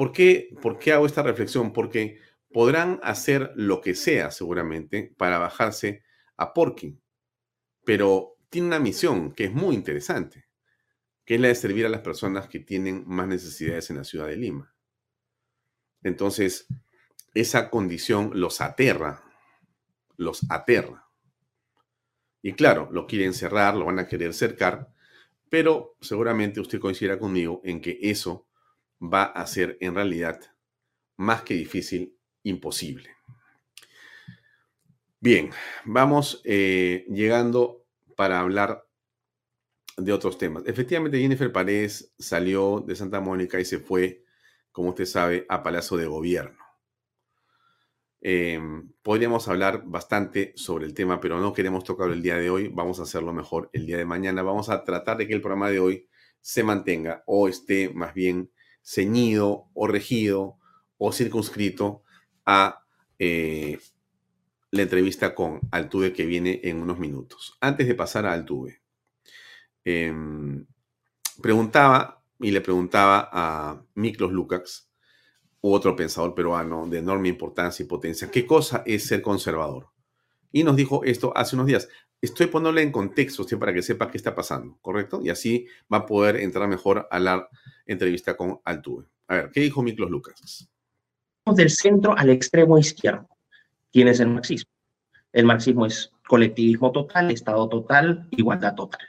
¿por 0.00 0.12
qué, 0.12 0.48
¿por 0.62 0.78
qué 0.78 0.94
hago 0.94 1.04
esta 1.04 1.22
reflexión? 1.22 1.74
Porque 1.74 2.20
podrán 2.54 3.00
hacer 3.02 3.52
lo 3.54 3.82
que 3.82 3.94
sea 3.94 4.30
seguramente 4.30 5.14
para 5.18 5.36
bajarse 5.36 6.02
a 6.38 6.54
Porky, 6.54 6.98
pero 7.84 8.38
tiene 8.48 8.68
una 8.68 8.78
misión 8.78 9.34
que 9.34 9.44
es 9.44 9.52
muy 9.52 9.74
interesante, 9.74 10.46
que 11.22 11.34
es 11.34 11.40
la 11.42 11.48
de 11.48 11.54
servir 11.54 11.84
a 11.84 11.90
las 11.90 12.00
personas 12.00 12.48
que 12.48 12.60
tienen 12.60 13.04
más 13.06 13.28
necesidades 13.28 13.90
en 13.90 13.98
la 13.98 14.04
ciudad 14.04 14.28
de 14.28 14.38
Lima. 14.38 14.74
Entonces, 16.02 16.66
esa 17.34 17.68
condición 17.68 18.30
los 18.32 18.62
aterra, 18.62 19.22
los 20.16 20.50
aterra. 20.50 21.10
Y 22.40 22.54
claro, 22.54 22.88
lo 22.90 23.06
quieren 23.06 23.34
cerrar, 23.34 23.76
lo 23.76 23.84
van 23.84 23.98
a 23.98 24.08
querer 24.08 24.32
cercar, 24.32 24.94
pero 25.50 25.98
seguramente 26.00 26.58
usted 26.58 26.80
coincidirá 26.80 27.18
conmigo 27.18 27.60
en 27.64 27.82
que 27.82 27.98
eso 28.00 28.46
va 29.00 29.24
a 29.24 29.46
ser 29.46 29.76
en 29.80 29.94
realidad 29.94 30.40
más 31.16 31.42
que 31.42 31.54
difícil, 31.54 32.16
imposible. 32.42 33.10
Bien, 35.20 35.50
vamos 35.84 36.40
eh, 36.44 37.04
llegando 37.08 37.84
para 38.16 38.40
hablar 38.40 38.86
de 39.96 40.12
otros 40.12 40.38
temas. 40.38 40.62
Efectivamente, 40.66 41.20
Jennifer 41.20 41.52
Paredes 41.52 42.14
salió 42.18 42.80
de 42.86 42.96
Santa 42.96 43.20
Mónica 43.20 43.60
y 43.60 43.64
se 43.64 43.78
fue, 43.78 44.24
como 44.72 44.90
usted 44.90 45.04
sabe, 45.04 45.44
a 45.48 45.62
Palacio 45.62 45.96
de 45.96 46.06
Gobierno. 46.06 46.58
Em, 48.22 48.92
podríamos 49.02 49.48
hablar 49.48 49.82
bastante 49.86 50.52
sobre 50.54 50.84
el 50.84 50.94
tema, 50.94 51.20
pero 51.20 51.40
no 51.40 51.52
queremos 51.52 51.84
tocarlo 51.84 52.12
el 52.12 52.22
día 52.22 52.36
de 52.36 52.50
hoy. 52.50 52.68
Vamos 52.68 53.00
a 53.00 53.04
hacerlo 53.04 53.32
mejor 53.32 53.70
el 53.72 53.86
día 53.86 53.96
de 53.96 54.04
mañana. 54.04 54.42
Vamos 54.42 54.68
a 54.68 54.84
tratar 54.84 55.16
de 55.16 55.26
que 55.26 55.34
el 55.34 55.40
programa 55.40 55.70
de 55.70 55.80
hoy 55.80 56.08
se 56.40 56.62
mantenga 56.62 57.22
o 57.26 57.48
esté 57.48 57.90
más 57.92 58.14
bien 58.14 58.50
ceñido 58.82 59.66
o 59.74 59.86
regido 59.86 60.56
o 60.98 61.12
circunscrito 61.12 62.02
a 62.46 62.84
eh, 63.18 63.78
la 64.70 64.82
entrevista 64.82 65.34
con 65.34 65.60
Altuve 65.70 66.12
que 66.12 66.26
viene 66.26 66.60
en 66.64 66.80
unos 66.80 66.98
minutos. 66.98 67.56
Antes 67.60 67.86
de 67.88 67.94
pasar 67.94 68.26
a 68.26 68.32
Altuve, 68.32 68.82
em, 69.84 70.66
preguntaba 71.42 72.22
y 72.38 72.50
le 72.50 72.60
preguntaba 72.60 73.28
a 73.32 73.82
Miklos 73.94 74.32
Lukács, 74.32 74.90
otro 75.60 75.94
pensador 75.94 76.34
peruano 76.34 76.86
de 76.86 76.98
enorme 76.98 77.28
importancia 77.28 77.84
y 77.84 77.88
potencia, 77.88 78.30
¿qué 78.30 78.46
cosa 78.46 78.82
es 78.86 79.06
ser 79.06 79.20
conservador? 79.20 79.88
Y 80.52 80.64
nos 80.64 80.76
dijo 80.76 81.04
esto 81.04 81.32
hace 81.36 81.54
unos 81.54 81.66
días. 81.66 81.88
Estoy 82.22 82.48
poniéndole 82.48 82.82
en 82.82 82.92
contexto 82.92 83.42
usted 83.42 83.58
para 83.58 83.72
que 83.72 83.82
sepa 83.82 84.10
qué 84.10 84.18
está 84.18 84.34
pasando, 84.34 84.76
¿correcto? 84.82 85.20
Y 85.22 85.30
así 85.30 85.66
va 85.92 85.98
a 85.98 86.06
poder 86.06 86.36
entrar 86.36 86.68
mejor 86.68 87.08
a 87.10 87.18
la 87.18 87.48
entrevista 87.86 88.36
con 88.36 88.60
Altuve. 88.64 89.06
A 89.28 89.36
ver, 89.36 89.50
¿qué 89.50 89.60
dijo 89.60 89.82
Miklos 89.82 90.10
Lucas? 90.10 90.68
Del 91.46 91.70
centro 91.70 92.16
al 92.16 92.30
extremo 92.30 92.78
izquierdo. 92.78 93.26
¿Quién 93.90 94.08
es 94.08 94.20
el 94.20 94.28
marxismo? 94.28 94.70
El 95.32 95.46
marxismo 95.46 95.86
es 95.86 96.12
colectivismo 96.28 96.92
total, 96.92 97.30
Estado 97.30 97.68
total, 97.68 98.28
igualdad 98.32 98.74
total. 98.74 99.00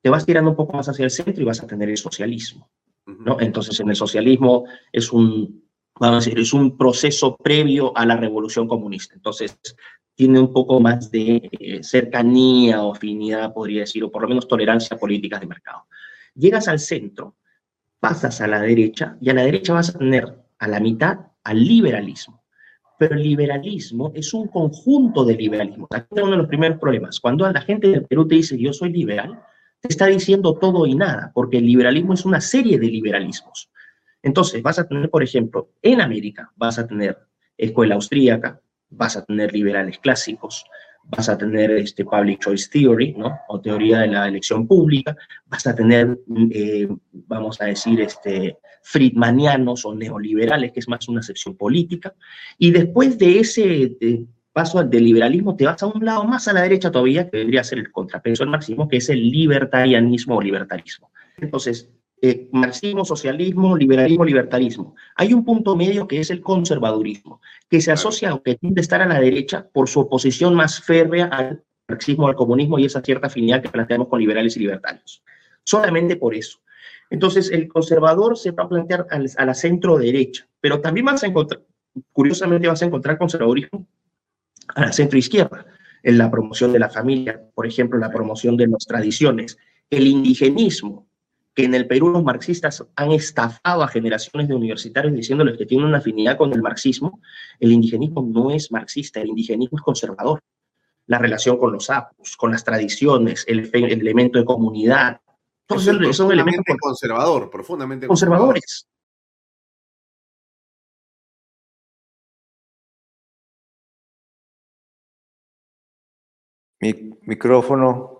Te 0.00 0.10
vas 0.10 0.24
tirando 0.24 0.50
un 0.50 0.56
poco 0.56 0.76
más 0.76 0.88
hacia 0.88 1.04
el 1.04 1.10
centro 1.10 1.42
y 1.42 1.46
vas 1.46 1.62
a 1.62 1.66
tener 1.66 1.88
el 1.88 1.96
socialismo. 1.96 2.70
¿no? 3.06 3.40
Entonces, 3.40 3.78
en 3.80 3.88
el 3.90 3.96
socialismo 3.96 4.64
es 4.92 5.12
un, 5.12 5.63
vamos 6.00 6.16
a 6.16 6.24
decir, 6.24 6.38
es 6.38 6.52
un 6.52 6.76
proceso 6.76 7.36
previo 7.36 7.96
a 7.96 8.04
la 8.06 8.16
revolución 8.16 8.66
comunista. 8.66 9.14
Entonces, 9.14 9.56
tiene 10.14 10.38
un 10.38 10.52
poco 10.52 10.80
más 10.80 11.10
de 11.10 11.48
eh, 11.58 11.82
cercanía 11.82 12.82
o 12.82 12.94
afinidad, 12.94 13.52
podría 13.52 13.80
decir, 13.80 14.04
o 14.04 14.10
por 14.10 14.22
lo 14.22 14.28
menos 14.28 14.46
tolerancia 14.46 14.96
a 14.96 15.00
políticas 15.00 15.40
de 15.40 15.46
mercado. 15.46 15.86
Llegas 16.34 16.68
al 16.68 16.78
centro, 16.78 17.36
pasas 18.00 18.40
a 18.40 18.46
la 18.46 18.60
derecha, 18.60 19.16
y 19.20 19.30
a 19.30 19.34
la 19.34 19.44
derecha 19.44 19.72
vas 19.72 19.90
a 19.90 19.98
tener 19.98 20.44
a 20.58 20.68
la 20.68 20.80
mitad 20.80 21.18
al 21.42 21.64
liberalismo. 21.64 22.44
Pero 22.98 23.16
el 23.16 23.22
liberalismo 23.22 24.12
es 24.14 24.32
un 24.34 24.48
conjunto 24.48 25.24
de 25.24 25.34
liberalismo. 25.34 25.88
Aquí 25.90 26.06
es 26.14 26.22
uno 26.22 26.32
de 26.32 26.38
los 26.38 26.46
primeros 26.46 26.78
problemas. 26.78 27.18
Cuando 27.18 27.50
la 27.50 27.60
gente 27.60 27.88
del 27.88 28.04
Perú 28.04 28.26
te 28.28 28.36
dice 28.36 28.56
yo 28.56 28.72
soy 28.72 28.92
liberal, 28.92 29.42
te 29.80 29.88
está 29.88 30.06
diciendo 30.06 30.54
todo 30.54 30.86
y 30.86 30.94
nada, 30.94 31.32
porque 31.34 31.58
el 31.58 31.66
liberalismo 31.66 32.14
es 32.14 32.24
una 32.24 32.40
serie 32.40 32.78
de 32.78 32.86
liberalismos. 32.86 33.68
Entonces, 34.24 34.62
vas 34.62 34.78
a 34.78 34.88
tener, 34.88 35.10
por 35.10 35.22
ejemplo, 35.22 35.68
en 35.82 36.00
América, 36.00 36.50
vas 36.56 36.78
a 36.78 36.86
tener 36.86 37.18
escuela 37.58 37.94
austríaca, 37.94 38.60
vas 38.88 39.16
a 39.18 39.24
tener 39.24 39.52
liberales 39.52 39.98
clásicos, 39.98 40.64
vas 41.04 41.28
a 41.28 41.36
tener 41.36 41.70
este 41.72 42.06
public 42.06 42.40
choice 42.40 42.70
theory, 42.72 43.12
¿no? 43.12 43.38
O 43.48 43.60
teoría 43.60 44.00
de 44.00 44.08
la 44.08 44.26
elección 44.26 44.66
pública, 44.66 45.14
vas 45.46 45.66
a 45.66 45.74
tener, 45.74 46.18
eh, 46.50 46.88
vamos 47.12 47.60
a 47.60 47.66
decir, 47.66 48.00
este, 48.00 48.56
friedmanianos 48.82 49.84
o 49.84 49.94
neoliberales, 49.94 50.72
que 50.72 50.80
es 50.80 50.88
más 50.88 51.06
una 51.06 51.22
sección 51.22 51.54
política, 51.54 52.14
y 52.58 52.70
después 52.70 53.18
de 53.18 53.40
ese 53.40 53.96
paso 54.54 54.82
del 54.82 55.04
liberalismo 55.04 55.54
te 55.54 55.66
vas 55.66 55.82
a 55.82 55.86
un 55.86 56.02
lado 56.02 56.24
más 56.24 56.48
a 56.48 56.54
la 56.54 56.62
derecha 56.62 56.90
todavía, 56.90 57.28
que 57.28 57.38
debería 57.38 57.62
ser 57.62 57.78
el 57.78 57.92
contrapeso 57.92 58.42
del 58.42 58.52
marxismo, 58.52 58.88
que 58.88 58.98
es 58.98 59.10
el 59.10 59.20
libertarianismo 59.30 60.36
o 60.36 60.40
libertarismo. 60.40 61.10
Entonces, 61.36 61.90
eh, 62.26 62.48
marxismo, 62.52 63.04
socialismo, 63.04 63.76
liberalismo, 63.76 64.24
libertarismo. 64.24 64.94
Hay 65.14 65.34
un 65.34 65.44
punto 65.44 65.76
medio 65.76 66.08
que 66.08 66.20
es 66.20 66.30
el 66.30 66.40
conservadurismo, 66.40 67.42
que 67.68 67.82
se 67.82 67.92
asocia 67.92 68.32
o 68.32 68.42
que 68.42 68.54
tiende 68.54 68.80
a 68.80 68.84
estar 68.86 69.02
a 69.02 69.06
la 69.06 69.20
derecha 69.20 69.68
por 69.70 69.90
su 69.90 70.00
oposición 70.00 70.54
más 70.54 70.80
férrea 70.80 71.26
al 71.26 71.62
marxismo, 71.86 72.26
al 72.26 72.34
comunismo 72.34 72.78
y 72.78 72.86
esa 72.86 73.02
cierta 73.02 73.26
afinidad 73.26 73.60
que 73.60 73.68
planteamos 73.68 74.08
con 74.08 74.20
liberales 74.20 74.56
y 74.56 74.60
libertarios. 74.60 75.22
Solamente 75.64 76.16
por 76.16 76.34
eso. 76.34 76.60
Entonces, 77.10 77.50
el 77.50 77.68
conservador 77.68 78.38
se 78.38 78.52
va 78.52 78.64
a 78.64 78.68
plantear 78.70 79.06
a 79.10 79.44
la 79.44 79.52
centro 79.52 79.98
derecha, 79.98 80.48
pero 80.62 80.80
también 80.80 81.04
vas 81.04 81.22
a 81.24 81.26
encontrar, 81.26 81.60
curiosamente 82.10 82.68
vas 82.68 82.80
a 82.80 82.86
encontrar 82.86 83.18
conservadurismo 83.18 83.86
a 84.74 84.86
la 84.86 84.92
centro 84.94 85.18
izquierda, 85.18 85.66
en 86.02 86.16
la 86.16 86.30
promoción 86.30 86.72
de 86.72 86.78
la 86.78 86.88
familia, 86.88 87.38
por 87.54 87.66
ejemplo, 87.66 87.98
la 87.98 88.10
promoción 88.10 88.56
de 88.56 88.66
las 88.66 88.86
tradiciones, 88.86 89.58
el 89.90 90.06
indigenismo, 90.06 91.06
que 91.54 91.64
en 91.64 91.74
el 91.74 91.86
Perú 91.86 92.10
los 92.10 92.24
marxistas 92.24 92.84
han 92.96 93.12
estafado 93.12 93.82
a 93.82 93.88
generaciones 93.88 94.48
de 94.48 94.54
universitarios 94.54 95.14
diciéndoles 95.14 95.56
que 95.56 95.66
tienen 95.66 95.86
una 95.86 95.98
afinidad 95.98 96.36
con 96.36 96.52
el 96.52 96.60
marxismo, 96.60 97.20
el 97.60 97.72
indigenismo 97.72 98.22
no 98.22 98.50
es 98.50 98.72
marxista, 98.72 99.20
el 99.20 99.28
indigenismo 99.28 99.78
es 99.78 99.84
conservador. 99.84 100.40
La 101.06 101.18
relación 101.18 101.58
con 101.58 101.72
los 101.72 101.90
apus, 101.90 102.36
con 102.36 102.50
las 102.50 102.64
tradiciones, 102.64 103.44
el, 103.46 103.70
elemento 103.72 104.38
de 104.38 104.44
comunidad, 104.44 105.20
todos 105.66 105.84
son, 105.84 106.12
son 106.12 106.32
elementos 106.32 106.76
conservador, 106.80 107.50
profundamente 107.50 108.06
conservadores. 108.06 108.88
micrófono. 117.26 118.13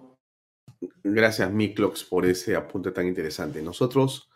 Gracias, 1.03 1.53
Miklox, 1.53 2.05
por 2.05 2.27
ese 2.27 2.57
apunte 2.57 2.90
tan 2.90 3.07
interesante. 3.07 3.62
Nosotros 3.62 4.31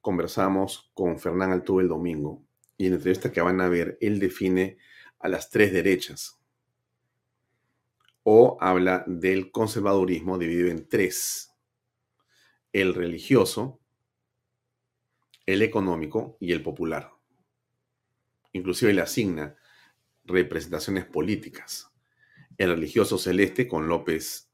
conversamos 0.00 0.90
con 0.94 1.18
Fernán 1.18 1.52
Altuve 1.52 1.82
el 1.82 1.88
domingo 1.88 2.42
y 2.76 2.86
en 2.86 2.92
la 2.92 2.96
entrevista 2.96 3.32
que 3.32 3.40
van 3.40 3.60
a 3.60 3.68
ver, 3.68 3.98
él 4.00 4.18
define 4.18 4.76
a 5.18 5.28
las 5.28 5.50
tres 5.50 5.72
derechas 5.72 6.40
o 8.24 8.56
habla 8.60 9.04
del 9.06 9.50
conservadurismo 9.52 10.38
dividido 10.38 10.68
en 10.68 10.88
tres. 10.88 11.54
El 12.72 12.94
religioso, 12.94 13.80
el 15.46 15.62
económico 15.62 16.36
y 16.40 16.52
el 16.52 16.62
popular. 16.62 17.12
Inclusive 18.52 18.92
le 18.94 19.02
asigna 19.02 19.56
representaciones 20.24 21.04
políticas. 21.04 21.90
El 22.56 22.70
religioso 22.70 23.18
celeste 23.18 23.68
con 23.68 23.88
López 23.88 24.50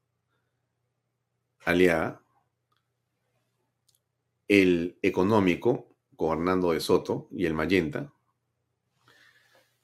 aliada, 1.64 2.22
el 4.48 4.98
económico 5.02 5.88
con 6.16 6.44
de 6.44 6.80
Soto 6.80 7.28
y 7.30 7.46
el 7.46 7.54
Mayenta, 7.54 8.12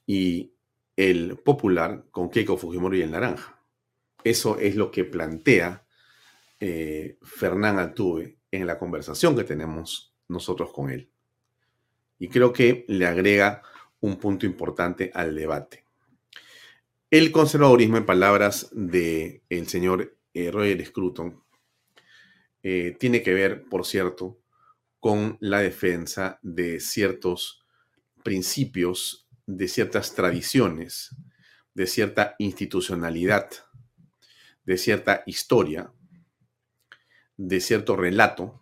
y 0.05 0.51
el 0.95 1.37
popular 1.37 2.05
con 2.11 2.29
Keiko 2.29 2.57
Fujimori 2.57 2.99
y 2.99 3.01
el 3.03 3.11
Naranja. 3.11 3.59
Eso 4.23 4.57
es 4.57 4.75
lo 4.75 4.91
que 4.91 5.05
plantea 5.05 5.85
eh, 6.59 7.17
Fernán 7.21 7.77
Altuve 7.77 8.37
en 8.51 8.65
la 8.65 8.79
conversación 8.79 9.35
que 9.35 9.43
tenemos 9.43 10.13
nosotros 10.27 10.71
con 10.73 10.89
él. 10.89 11.09
Y 12.19 12.29
creo 12.29 12.51
que 12.51 12.85
le 12.87 13.05
agrega 13.05 13.61
un 14.01 14.17
punto 14.17 14.45
importante 14.45 15.11
al 15.13 15.35
debate. 15.35 15.83
El 17.09 17.31
conservadurismo, 17.31 17.97
en 17.97 18.05
palabras 18.05 18.69
del 18.73 19.41
el 19.49 19.67
señor 19.67 20.17
eh, 20.33 20.51
Roger 20.51 20.85
Scruton, 20.85 21.41
eh, 22.63 22.95
tiene 22.99 23.21
que 23.21 23.33
ver, 23.33 23.63
por 23.63 23.85
cierto, 23.85 24.39
con 24.99 25.37
la 25.39 25.59
defensa 25.59 26.39
de 26.41 26.79
ciertos 26.79 27.63
principios, 28.23 29.27
de 29.45 29.67
ciertas 29.67 30.15
tradiciones, 30.15 31.15
de 31.73 31.87
cierta 31.87 32.35
institucionalidad, 32.39 33.49
de 34.65 34.77
cierta 34.77 35.23
historia, 35.25 35.93
de 37.37 37.61
cierto 37.61 37.95
relato, 37.95 38.59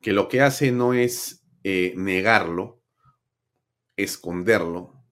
que 0.00 0.12
lo 0.12 0.28
que 0.28 0.42
hace 0.42 0.70
no 0.70 0.94
es 0.94 1.42
eh, 1.64 1.94
negarlo, 1.96 2.80
esconderlo 3.96 5.02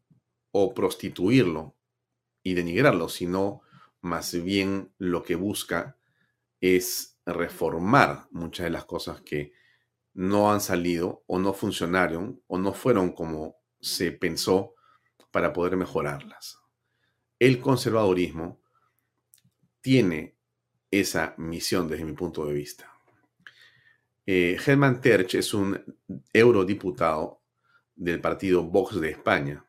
o 0.53 0.75
prostituirlo 0.75 1.75
y 2.45 2.55
denigrarlo, 2.55 3.09
sino 3.09 3.63
más 4.01 4.41
bien 4.45 4.93
lo 4.99 5.25
que 5.25 5.35
busca 5.35 5.97
es 6.61 7.14
reformar 7.27 8.27
muchas 8.31 8.65
de 8.65 8.71
las 8.71 8.85
cosas 8.85 9.21
que 9.23 9.53
no 10.15 10.53
han 10.53 10.61
salido 10.61 11.25
o 11.27 11.39
no 11.39 11.53
funcionaron 11.53 12.43
o 12.47 12.59
no 12.59 12.73
fueron 12.73 13.13
como 13.13 13.57
se 13.81 14.13
pensó 14.13 14.75
para 15.31 15.53
poder 15.53 15.77
mejorarlas. 15.77 16.61
El 17.39 17.61
conservadurismo 17.61 18.61
tiene 19.81 20.37
esa 20.91 21.35
misión 21.37 21.89
desde 21.89 22.05
mi 22.05 22.13
punto 22.13 22.47
de 22.47 22.53
vista. 22.53 22.91
Eh, 24.27 24.57
Hermann 24.65 25.01
Terch 25.01 25.35
es 25.35 25.53
un 25.53 25.99
eurodiputado 26.33 27.43
del 27.95 28.21
partido 28.21 28.63
Vox 28.63 29.01
de 29.01 29.11
España, 29.11 29.67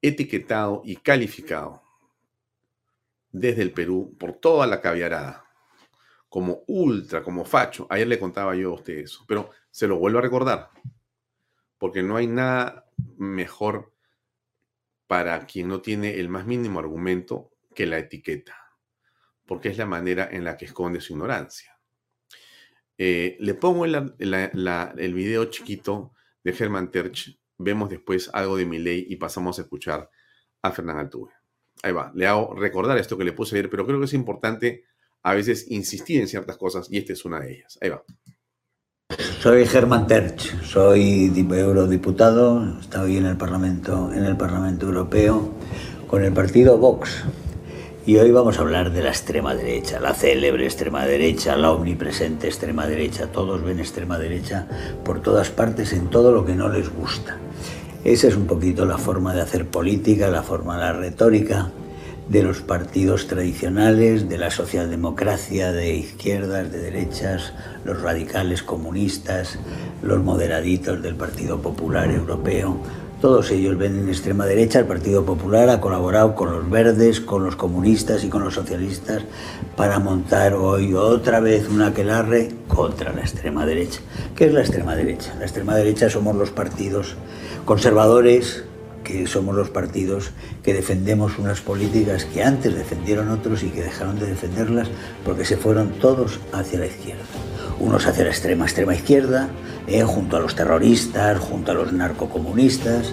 etiquetado 0.00 0.82
y 0.84 0.96
calificado 0.96 1.82
desde 3.32 3.62
el 3.62 3.72
Perú 3.72 4.16
por 4.18 4.32
toda 4.32 4.66
la 4.66 4.80
caviarada 4.80 5.49
como 6.30 6.62
ultra, 6.68 7.22
como 7.22 7.44
facho. 7.44 7.86
Ayer 7.90 8.06
le 8.06 8.18
contaba 8.18 8.54
yo 8.54 8.70
a 8.70 8.74
usted 8.74 8.98
eso, 8.98 9.24
pero 9.28 9.50
se 9.70 9.86
lo 9.86 9.98
vuelvo 9.98 10.20
a 10.20 10.22
recordar, 10.22 10.70
porque 11.76 12.02
no 12.02 12.16
hay 12.16 12.28
nada 12.28 12.86
mejor 13.18 13.92
para 15.06 15.44
quien 15.44 15.68
no 15.68 15.82
tiene 15.82 16.20
el 16.20 16.28
más 16.28 16.46
mínimo 16.46 16.78
argumento 16.78 17.50
que 17.74 17.84
la 17.84 17.98
etiqueta, 17.98 18.56
porque 19.44 19.70
es 19.70 19.76
la 19.76 19.86
manera 19.86 20.28
en 20.30 20.44
la 20.44 20.56
que 20.56 20.66
esconde 20.66 21.00
su 21.00 21.14
ignorancia. 21.14 21.76
Eh, 22.96 23.36
le 23.40 23.54
pongo 23.54 23.84
el, 23.84 24.14
el 24.18 25.14
video 25.14 25.46
chiquito 25.46 26.12
de 26.44 26.54
Herman 26.56 26.92
Terch, 26.92 27.40
vemos 27.58 27.90
después 27.90 28.30
algo 28.32 28.56
de 28.56 28.66
mi 28.66 28.78
ley 28.78 29.04
y 29.08 29.16
pasamos 29.16 29.58
a 29.58 29.62
escuchar 29.62 30.08
a 30.62 30.70
Fernán 30.70 30.98
Altuve. 30.98 31.32
Ahí 31.82 31.92
va, 31.92 32.12
le 32.14 32.26
hago 32.28 32.54
recordar 32.54 32.98
esto 32.98 33.18
que 33.18 33.24
le 33.24 33.32
puse 33.32 33.56
ayer, 33.56 33.68
pero 33.68 33.84
creo 33.84 33.98
que 33.98 34.04
es 34.04 34.14
importante 34.14 34.84
a 35.22 35.34
veces 35.34 35.66
insistir 35.68 36.20
en 36.20 36.28
ciertas 36.28 36.56
cosas 36.56 36.88
y 36.90 36.98
esta 36.98 37.12
es 37.12 37.24
una 37.24 37.40
de 37.40 37.52
ellas. 37.52 37.78
Ahí 37.80 37.90
va. 37.90 38.02
Soy 39.40 39.66
Germán 39.66 40.06
Terch, 40.06 40.62
soy 40.62 41.32
eurodiputado, 41.34 42.78
estoy 42.78 43.16
en 43.16 43.26
el 43.26 43.36
Parlamento, 43.36 44.12
en 44.12 44.24
el 44.24 44.36
Parlamento 44.36 44.86
Europeo 44.86 45.50
con 46.06 46.24
el 46.24 46.32
partido 46.32 46.78
Vox. 46.78 47.24
Y 48.06 48.16
hoy 48.16 48.30
vamos 48.30 48.58
a 48.58 48.62
hablar 48.62 48.92
de 48.92 49.02
la 49.02 49.10
extrema 49.10 49.54
derecha, 49.54 50.00
la 50.00 50.14
célebre 50.14 50.64
extrema 50.64 51.04
derecha, 51.04 51.56
la 51.56 51.70
omnipresente 51.70 52.46
extrema 52.46 52.86
derecha. 52.86 53.30
Todos 53.30 53.62
ven 53.62 53.78
extrema 53.78 54.18
derecha 54.18 54.66
por 55.04 55.20
todas 55.20 55.50
partes 55.50 55.92
en 55.92 56.08
todo 56.08 56.32
lo 56.32 56.44
que 56.44 56.54
no 56.54 56.68
les 56.68 56.88
gusta. 56.88 57.36
Esa 58.04 58.28
es 58.28 58.36
un 58.36 58.46
poquito 58.46 58.86
la 58.86 58.96
forma 58.96 59.34
de 59.34 59.42
hacer 59.42 59.66
política, 59.66 60.28
la 60.28 60.42
forma 60.42 60.76
de 60.76 60.80
la 60.80 60.92
retórica 60.92 61.70
de 62.30 62.44
los 62.44 62.60
partidos 62.60 63.26
tradicionales, 63.26 64.28
de 64.28 64.38
la 64.38 64.52
socialdemocracia, 64.52 65.72
de 65.72 65.94
izquierdas, 65.94 66.70
de 66.70 66.78
derechas, 66.78 67.52
los 67.84 68.00
radicales 68.00 68.62
comunistas, 68.62 69.58
los 70.00 70.22
moderaditos 70.22 71.02
del 71.02 71.16
Partido 71.16 71.60
Popular 71.60 72.08
Europeo. 72.08 72.76
Todos 73.20 73.50
ellos 73.50 73.76
ven 73.76 73.98
en 73.98 74.08
extrema 74.08 74.46
derecha. 74.46 74.78
El 74.78 74.86
Partido 74.86 75.24
Popular 75.26 75.68
ha 75.70 75.80
colaborado 75.80 76.36
con 76.36 76.52
los 76.52 76.70
verdes, 76.70 77.20
con 77.20 77.42
los 77.44 77.56
comunistas 77.56 78.22
y 78.22 78.28
con 78.28 78.44
los 78.44 78.54
socialistas 78.54 79.24
para 79.76 79.98
montar 79.98 80.54
hoy 80.54 80.94
otra 80.94 81.40
vez 81.40 81.68
un 81.68 81.82
aquelarre 81.82 82.50
contra 82.68 83.12
la 83.12 83.22
extrema 83.22 83.66
derecha. 83.66 84.00
¿Qué 84.36 84.46
es 84.46 84.54
la 84.54 84.60
extrema 84.60 84.94
derecha? 84.94 85.34
La 85.38 85.46
extrema 85.46 85.74
derecha 85.74 86.08
somos 86.08 86.36
los 86.36 86.50
partidos 86.50 87.16
conservadores, 87.64 88.64
que 89.10 89.26
somos 89.26 89.54
los 89.54 89.70
partidos 89.70 90.30
que 90.62 90.72
defendemos 90.72 91.38
unas 91.38 91.60
políticas 91.60 92.24
que 92.24 92.42
antes 92.42 92.74
defendieron 92.74 93.30
otros 93.30 93.62
y 93.62 93.68
que 93.68 93.82
dejaron 93.82 94.18
de 94.18 94.26
defenderlas 94.26 94.88
porque 95.24 95.44
se 95.44 95.56
fueron 95.56 95.90
todos 96.00 96.40
hacia 96.52 96.78
la 96.78 96.86
izquierda. 96.86 97.22
Unos 97.78 98.06
hacia 98.06 98.24
la 98.24 98.30
extrema, 98.30 98.64
extrema 98.64 98.94
izquierda, 98.94 99.48
eh, 99.86 100.02
junto 100.02 100.36
a 100.36 100.40
los 100.40 100.54
terroristas, 100.54 101.38
junto 101.38 101.72
a 101.72 101.74
los 101.74 101.92
narcocomunistas, 101.92 103.12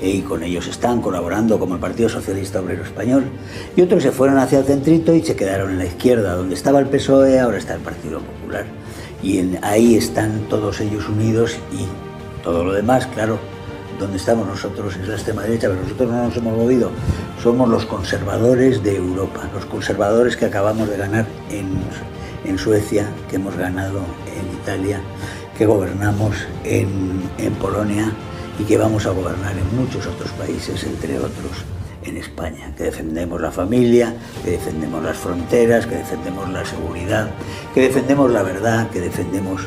eh, 0.00 0.10
y 0.10 0.20
con 0.22 0.42
ellos 0.42 0.66
están 0.66 1.00
colaborando 1.00 1.58
como 1.58 1.74
el 1.74 1.80
Partido 1.80 2.08
Socialista 2.08 2.60
Obrero 2.60 2.82
Español, 2.82 3.24
y 3.76 3.82
otros 3.82 4.02
se 4.02 4.12
fueron 4.12 4.38
hacia 4.38 4.58
el 4.58 4.64
centrito 4.64 5.14
y 5.14 5.22
se 5.22 5.36
quedaron 5.36 5.70
en 5.70 5.78
la 5.78 5.86
izquierda, 5.86 6.34
donde 6.34 6.54
estaba 6.54 6.80
el 6.80 6.86
PSOE, 6.86 7.38
ahora 7.38 7.58
está 7.58 7.74
el 7.74 7.80
Partido 7.80 8.20
Popular. 8.20 8.66
Y 9.22 9.56
ahí 9.62 9.96
están 9.96 10.48
todos 10.48 10.80
ellos 10.80 11.08
unidos 11.08 11.56
y 11.72 11.86
todo 12.44 12.64
lo 12.64 12.72
demás, 12.72 13.06
claro, 13.06 13.38
donde 13.98 14.16
estamos 14.16 14.46
nosotros 14.46 14.96
es 14.96 15.08
la 15.08 15.14
extrema 15.14 15.42
derecha, 15.42 15.68
pero 15.68 15.82
nosotros 15.82 16.10
no 16.10 16.24
nos 16.24 16.36
hemos 16.36 16.56
movido. 16.56 16.90
Somos 17.42 17.68
los 17.68 17.84
conservadores 17.86 18.82
de 18.82 18.96
Europa, 18.96 19.48
los 19.52 19.64
conservadores 19.66 20.36
que 20.36 20.46
acabamos 20.46 20.88
de 20.88 20.96
ganar 20.96 21.26
en, 21.50 21.78
en 22.44 22.58
Suecia, 22.58 23.08
que 23.28 23.36
hemos 23.36 23.56
ganado 23.56 24.00
en 24.26 24.60
Italia, 24.60 25.00
que 25.56 25.66
gobernamos 25.66 26.36
en, 26.64 27.22
en 27.38 27.52
Polonia 27.54 28.12
y 28.58 28.64
que 28.64 28.76
vamos 28.76 29.06
a 29.06 29.10
gobernar 29.10 29.54
en 29.56 29.76
muchos 29.76 30.06
otros 30.06 30.30
países, 30.32 30.84
entre 30.84 31.18
otros 31.18 31.64
en 32.04 32.16
España, 32.16 32.72
que 32.76 32.84
defendemos 32.84 33.40
la 33.40 33.50
familia, 33.50 34.14
que 34.44 34.52
defendemos 34.52 35.02
las 35.02 35.16
fronteras, 35.16 35.86
que 35.86 35.96
defendemos 35.96 36.48
la 36.50 36.64
seguridad, 36.64 37.30
que 37.74 37.82
defendemos 37.82 38.30
la 38.30 38.42
verdad, 38.42 38.88
que 38.90 39.00
defendemos 39.00 39.62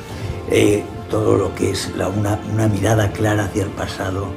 eh, 0.49 0.83
todo 1.11 1.35
lo 1.35 1.53
que 1.53 1.71
es 1.71 1.91
una, 2.15 2.67
mirada 2.69 3.11
clara 3.11 3.43
hacia 3.43 3.63
el 3.63 3.69
pasado, 3.69 4.27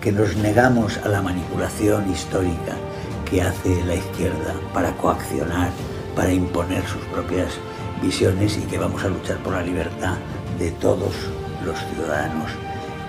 que 0.00 0.12
nos 0.12 0.36
negamos 0.36 0.96
a 0.98 1.08
la 1.08 1.20
manipulación 1.20 2.10
histórica 2.10 2.76
que 3.28 3.42
hace 3.42 3.84
la 3.84 3.96
izquierda 3.96 4.54
para 4.72 4.96
coaccionar, 4.96 5.70
para 6.14 6.32
imponer 6.32 6.86
sus 6.86 7.02
propias 7.06 7.58
visiones 8.00 8.56
y 8.56 8.60
que 8.62 8.78
vamos 8.78 9.02
a 9.02 9.08
luchar 9.08 9.38
por 9.38 9.54
la 9.54 9.62
libertad 9.62 10.14
de 10.58 10.70
todos 10.70 11.12
los 11.64 11.76
ciudadanos 11.92 12.52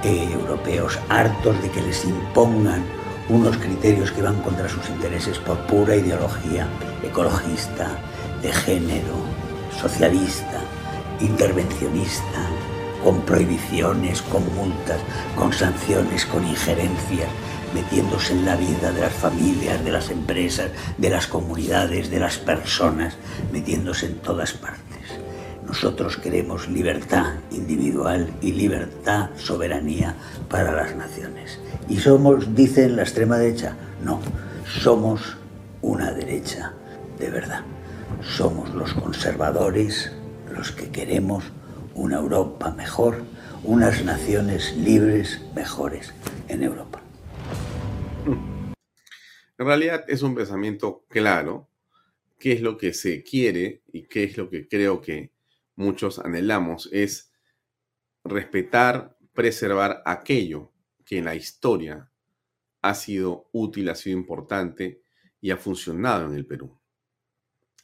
eh, 0.04 0.28
europeos, 0.34 1.00
hartos 1.10 1.62
de 1.62 1.70
que 1.70 1.82
les 1.82 2.04
impongan 2.06 2.84
unos 3.30 3.56
criterios 3.58 4.12
que 4.12 4.24
van 4.24 4.42
contra 4.42 4.68
sus 4.68 4.90
intereses 4.90 5.38
por 5.38 5.58
pura 5.68 5.96
ideología 5.96 6.68
ecologista, 7.04 7.92
de 8.42 8.52
género, 8.52 9.14
socialista, 9.80 10.62
intervencionista, 11.20 12.50
con 13.04 13.22
prohibiciones, 13.22 14.22
con 14.22 14.44
multas, 14.56 15.00
con 15.36 15.54
sanciones, 15.54 16.26
con 16.26 16.46
injerencias, 16.46 17.30
metiéndose 17.74 18.34
en 18.34 18.46
la 18.46 18.56
vida 18.56 18.92
de 18.92 19.02
las 19.02 19.14
familias, 19.14 19.84
de 19.84 19.92
las 19.92 20.10
empresas, 20.10 20.72
de 20.98 21.10
las 21.10 21.28
comunidades, 21.28 22.10
de 22.10 22.20
las 22.20 22.38
personas, 22.38 23.16
metiéndose 23.52 24.08
en 24.08 24.16
todas 24.16 24.54
partes. 24.54 24.86
Nosotros 25.66 26.18
queremos 26.18 26.68
libertad 26.68 27.36
individual 27.52 28.34
y 28.42 28.54
libertad, 28.54 29.30
soberanía 29.38 30.16
para 30.50 30.72
las 30.72 30.96
naciones. 30.96 31.60
Y 31.88 31.98
somos, 31.98 32.56
dicen 32.56 32.96
la 32.96 33.04
extrema 33.04 33.38
derecha, 33.38 33.76
no, 34.04 34.20
somos 34.66 35.38
una 35.82 36.12
derecha 36.12 36.74
de 37.20 37.30
verdad. 37.30 37.62
Somos 38.36 38.74
los 38.74 38.94
conservadores 38.94 40.12
los 40.52 40.72
que 40.72 40.90
queremos 40.90 41.44
una 42.00 42.16
Europa 42.16 42.72
mejor, 42.72 43.26
unas 43.64 44.06
naciones 44.06 44.76
libres 44.78 45.42
mejores 45.54 46.14
en 46.48 46.64
Europa. 46.64 47.04
En 48.26 49.66
realidad 49.66 50.06
es 50.08 50.22
un 50.22 50.34
pensamiento 50.34 51.06
claro, 51.10 51.68
qué 52.38 52.54
es 52.54 52.62
lo 52.62 52.78
que 52.78 52.94
se 52.94 53.22
quiere 53.22 53.84
y 53.92 54.04
qué 54.04 54.24
es 54.24 54.38
lo 54.38 54.50
que 54.50 54.70
creo 54.70 55.02
que 55.02 55.34
muchos 55.76 56.20
anhelamos, 56.20 56.88
es 56.94 57.34
respetar, 58.24 59.18
preservar 59.34 60.02
aquello 60.06 60.72
que 61.06 61.18
en 61.18 61.26
la 61.26 61.36
historia 61.36 62.10
ha 62.82 62.94
sido 62.94 63.50
útil, 63.52 63.90
ha 63.90 63.96
sido 63.96 64.18
importante 64.18 65.02
y 65.42 65.52
ha 65.52 65.58
funcionado 65.58 66.28
en 66.28 66.36
el 66.36 66.46
Perú. 66.46 66.80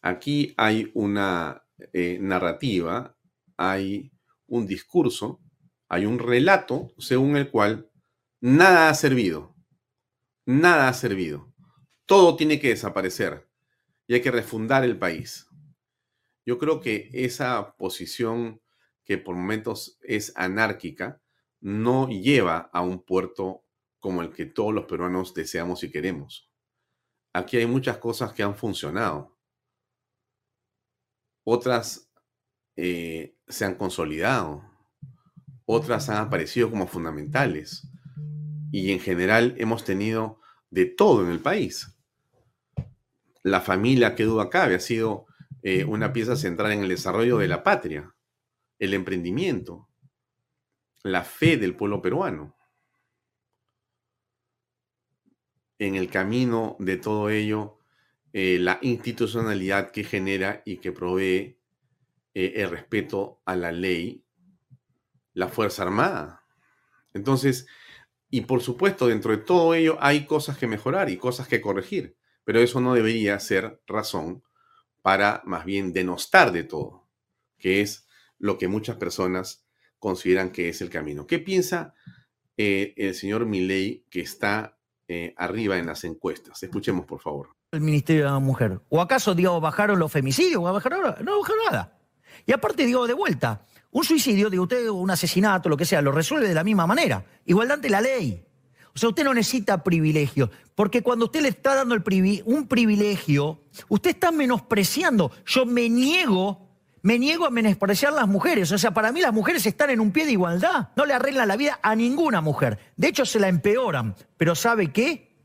Aquí 0.02 0.54
hay 0.56 0.90
una 0.94 1.66
eh, 1.92 2.18
narrativa 2.22 3.15
hay 3.58 4.12
un 4.48 4.68
discurso, 4.68 5.42
hay 5.88 6.06
un 6.06 6.20
relato 6.20 6.94
según 6.98 7.38
el 7.38 7.50
cual 7.50 7.90
nada 8.42 8.90
ha 8.90 8.94
servido, 8.94 9.56
nada 10.46 10.88
ha 10.88 10.94
servido, 10.94 11.54
todo 12.06 12.36
tiene 12.36 12.60
que 12.60 12.70
desaparecer 12.70 13.50
y 14.08 14.16
hay 14.16 14.22
que 14.22 14.32
refundar 14.32 14.84
el 14.84 14.98
país. 14.98 15.48
Yo 16.46 16.60
creo 16.60 16.80
que 16.80 17.10
esa 17.14 17.76
posición 17.78 18.62
que 19.04 19.18
por 19.18 19.36
momentos 19.36 19.98
es 20.02 20.32
anárquica 20.36 21.22
no 21.60 22.08
lleva 22.08 22.70
a 22.74 22.82
un 22.82 23.04
puerto 23.04 23.66
como 24.00 24.22
el 24.22 24.32
que 24.32 24.46
todos 24.46 24.74
los 24.74 24.86
peruanos 24.86 25.34
deseamos 25.34 25.84
y 25.84 25.92
queremos. 25.92 26.52
Aquí 27.34 27.58
hay 27.58 27.66
muchas 27.66 27.98
cosas 27.98 28.34
que 28.34 28.44
han 28.44 28.56
funcionado. 28.56 29.36
Otras 31.44 32.05
eh, 32.76 33.36
se 33.48 33.66
han 33.66 33.76
consolidado, 33.76 34.64
otras 35.66 36.10
han 36.10 36.18
aparecido 36.18 36.70
como 36.70 36.88
fundamentales 36.88 37.88
y 38.72 38.92
en 38.92 39.00
general 39.00 39.56
hemos 39.58 39.84
tenido 39.84 40.40
de 40.70 40.86
todo 40.86 41.24
en 41.24 41.32
el 41.32 41.40
país. 41.40 41.98
La 43.44 43.62
familia, 43.62 44.16
que 44.16 44.24
duda 44.24 44.50
cabe, 44.50 44.76
ha 44.76 44.80
sido 44.80 45.28
eh, 45.62 45.86
una 45.86 46.12
pieza 46.12 46.36
central 46.36 46.74
en 46.74 46.82
el 46.82 46.90
desarrollo 46.90 47.38
de 47.38 47.48
la 47.48 47.64
patria, 47.64 48.14
el 48.80 48.94
emprendimiento, 48.94 49.88
la 51.04 51.24
fe 51.24 51.58
del 51.58 51.76
pueblo 51.76 52.02
peruano. 52.02 52.56
En 55.78 55.96
el 55.96 56.10
camino 56.10 56.76
de 56.80 56.98
todo 56.98 57.30
ello, 57.30 57.80
eh, 58.34 58.58
la 58.60 58.80
institucionalidad 58.82 59.92
que 59.92 60.04
genera 60.04 60.62
y 60.66 60.78
que 60.78 60.92
provee 60.92 61.58
eh, 62.36 62.54
el 62.58 62.70
respeto 62.70 63.42
a 63.46 63.56
la 63.56 63.72
ley, 63.72 64.24
la 65.34 65.48
Fuerza 65.48 65.82
Armada. 65.82 66.44
Entonces, 67.16 67.66
y 68.30 68.42
por 68.42 68.62
supuesto, 68.62 69.08
dentro 69.08 69.32
de 69.32 69.38
todo 69.38 69.74
ello 69.74 69.98
hay 70.00 70.28
cosas 70.28 70.58
que 70.60 70.68
mejorar 70.68 71.10
y 71.10 71.18
cosas 71.18 71.48
que 71.48 71.62
corregir, 71.62 72.16
pero 72.44 72.60
eso 72.60 72.80
no 72.80 72.94
debería 72.94 73.40
ser 73.40 73.82
razón 73.88 74.44
para 75.02 75.42
más 75.46 75.66
bien 75.66 75.94
denostar 75.94 76.52
de 76.52 76.64
todo, 76.64 77.08
que 77.58 77.82
es 77.82 78.08
lo 78.38 78.60
que 78.60 78.68
muchas 78.68 78.98
personas 78.98 79.66
consideran 79.98 80.52
que 80.52 80.70
es 80.70 80.82
el 80.82 80.92
camino. 80.92 81.26
¿Qué 81.26 81.40
piensa 81.40 81.96
eh, 82.58 82.94
el 82.96 83.16
señor 83.16 83.46
Milley 83.46 84.06
que 84.10 84.22
está 84.22 84.78
eh, 85.08 85.36
arriba 85.38 85.78
en 85.78 85.86
las 85.86 86.04
encuestas. 86.04 86.64
Escuchemos, 86.64 87.06
por 87.06 87.20
favor. 87.20 87.50
El 87.72 87.82
Ministerio 87.82 88.26
de 88.26 88.32
la 88.32 88.40
Mujer. 88.40 88.82
¿O 88.90 89.00
acaso, 89.00 89.36
digo, 89.36 89.60
bajaron 89.62 90.00
los 90.00 90.12
femicidios? 90.12 90.64
¿Bajaron? 90.64 91.24
No 91.24 91.40
bajaron 91.42 91.66
nada. 91.70 92.00
Y 92.46 92.52
aparte, 92.52 92.86
digo, 92.86 93.08
de 93.08 93.14
vuelta, 93.14 93.66
un 93.92 94.04
suicidio, 94.04 94.50
digo 94.50 94.64
usted, 94.64 94.90
un 94.90 95.10
asesinato, 95.10 95.70
lo 95.70 95.78
que 95.78 95.86
sea, 95.86 96.02
lo 96.02 96.12
resuelve 96.12 96.48
de 96.48 96.54
la 96.54 96.64
misma 96.64 96.86
manera. 96.86 97.24
Igualdad 97.46 97.76
ante 97.76 97.90
la 97.90 98.02
ley. 98.02 98.46
O 98.96 99.00
sea, 99.00 99.10
usted 99.10 99.26
no 99.26 99.34
necesita 99.34 99.84
privilegio, 99.84 100.50
porque 100.74 101.02
cuando 101.02 101.26
usted 101.26 101.42
le 101.42 101.50
está 101.50 101.76
dando 101.76 101.96
un 101.96 102.68
privilegio, 102.68 103.62
usted 103.90 104.12
está 104.12 104.32
menospreciando. 104.32 105.32
Yo 105.46 105.66
me 105.66 105.90
niego, 105.90 106.70
me 107.02 107.20
niego 107.20 107.46
a 107.46 107.50
menospreciar 107.50 108.14
las 108.14 108.28
mujeres. 108.28 108.72
O 108.72 108.78
sea, 108.78 108.92
para 108.92 109.12
mí 109.12 109.20
las 109.20 109.34
mujeres 109.34 109.66
están 109.66 109.90
en 109.90 110.00
un 110.00 110.12
pie 110.12 110.26
de 110.26 110.32
igualdad. 110.32 110.90
No 110.96 111.06
le 111.06 111.14
arreglan 111.14 111.50
la 111.50 111.58
vida 111.58 111.78
a 111.82 111.94
ninguna 111.94 112.40
mujer. 112.40 112.80
De 112.96 113.10
hecho, 113.10 113.26
se 113.26 113.40
la 113.40 113.50
empeoran. 113.50 114.16
Pero 114.38 114.56
¿sabe 114.56 114.94
qué? 114.94 115.36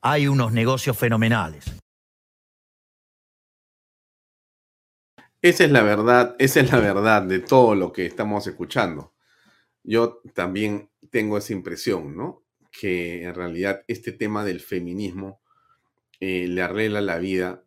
Hay 0.00 0.26
unos 0.26 0.52
negocios 0.52 0.96
fenomenales. 0.96 1.64
Esa 5.46 5.62
es 5.62 5.70
la 5.70 5.84
verdad, 5.84 6.34
esa 6.40 6.58
es 6.58 6.72
la 6.72 6.80
verdad 6.80 7.22
de 7.22 7.38
todo 7.38 7.76
lo 7.76 7.92
que 7.92 8.04
estamos 8.04 8.48
escuchando. 8.48 9.14
Yo 9.84 10.20
también 10.34 10.90
tengo 11.12 11.38
esa 11.38 11.52
impresión, 11.52 12.16
¿no? 12.16 12.42
Que 12.72 13.22
en 13.22 13.32
realidad 13.32 13.84
este 13.86 14.10
tema 14.10 14.44
del 14.44 14.58
feminismo 14.58 15.40
eh, 16.18 16.48
le 16.48 16.62
arregla 16.62 17.00
la 17.00 17.18
vida 17.18 17.64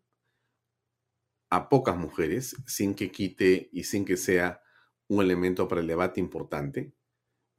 a 1.49 1.69
pocas 1.69 1.95
mujeres 1.95 2.57
sin 2.67 2.95
que 2.95 3.11
quite 3.11 3.69
y 3.71 3.86
sin 3.86 4.03
que 4.03 4.17
sea 4.17 4.61
un 5.07 5.23
elemento 5.23 5.69
para 5.69 5.80
el 5.80 5.88
debate 5.88 6.19
importante, 6.19 6.91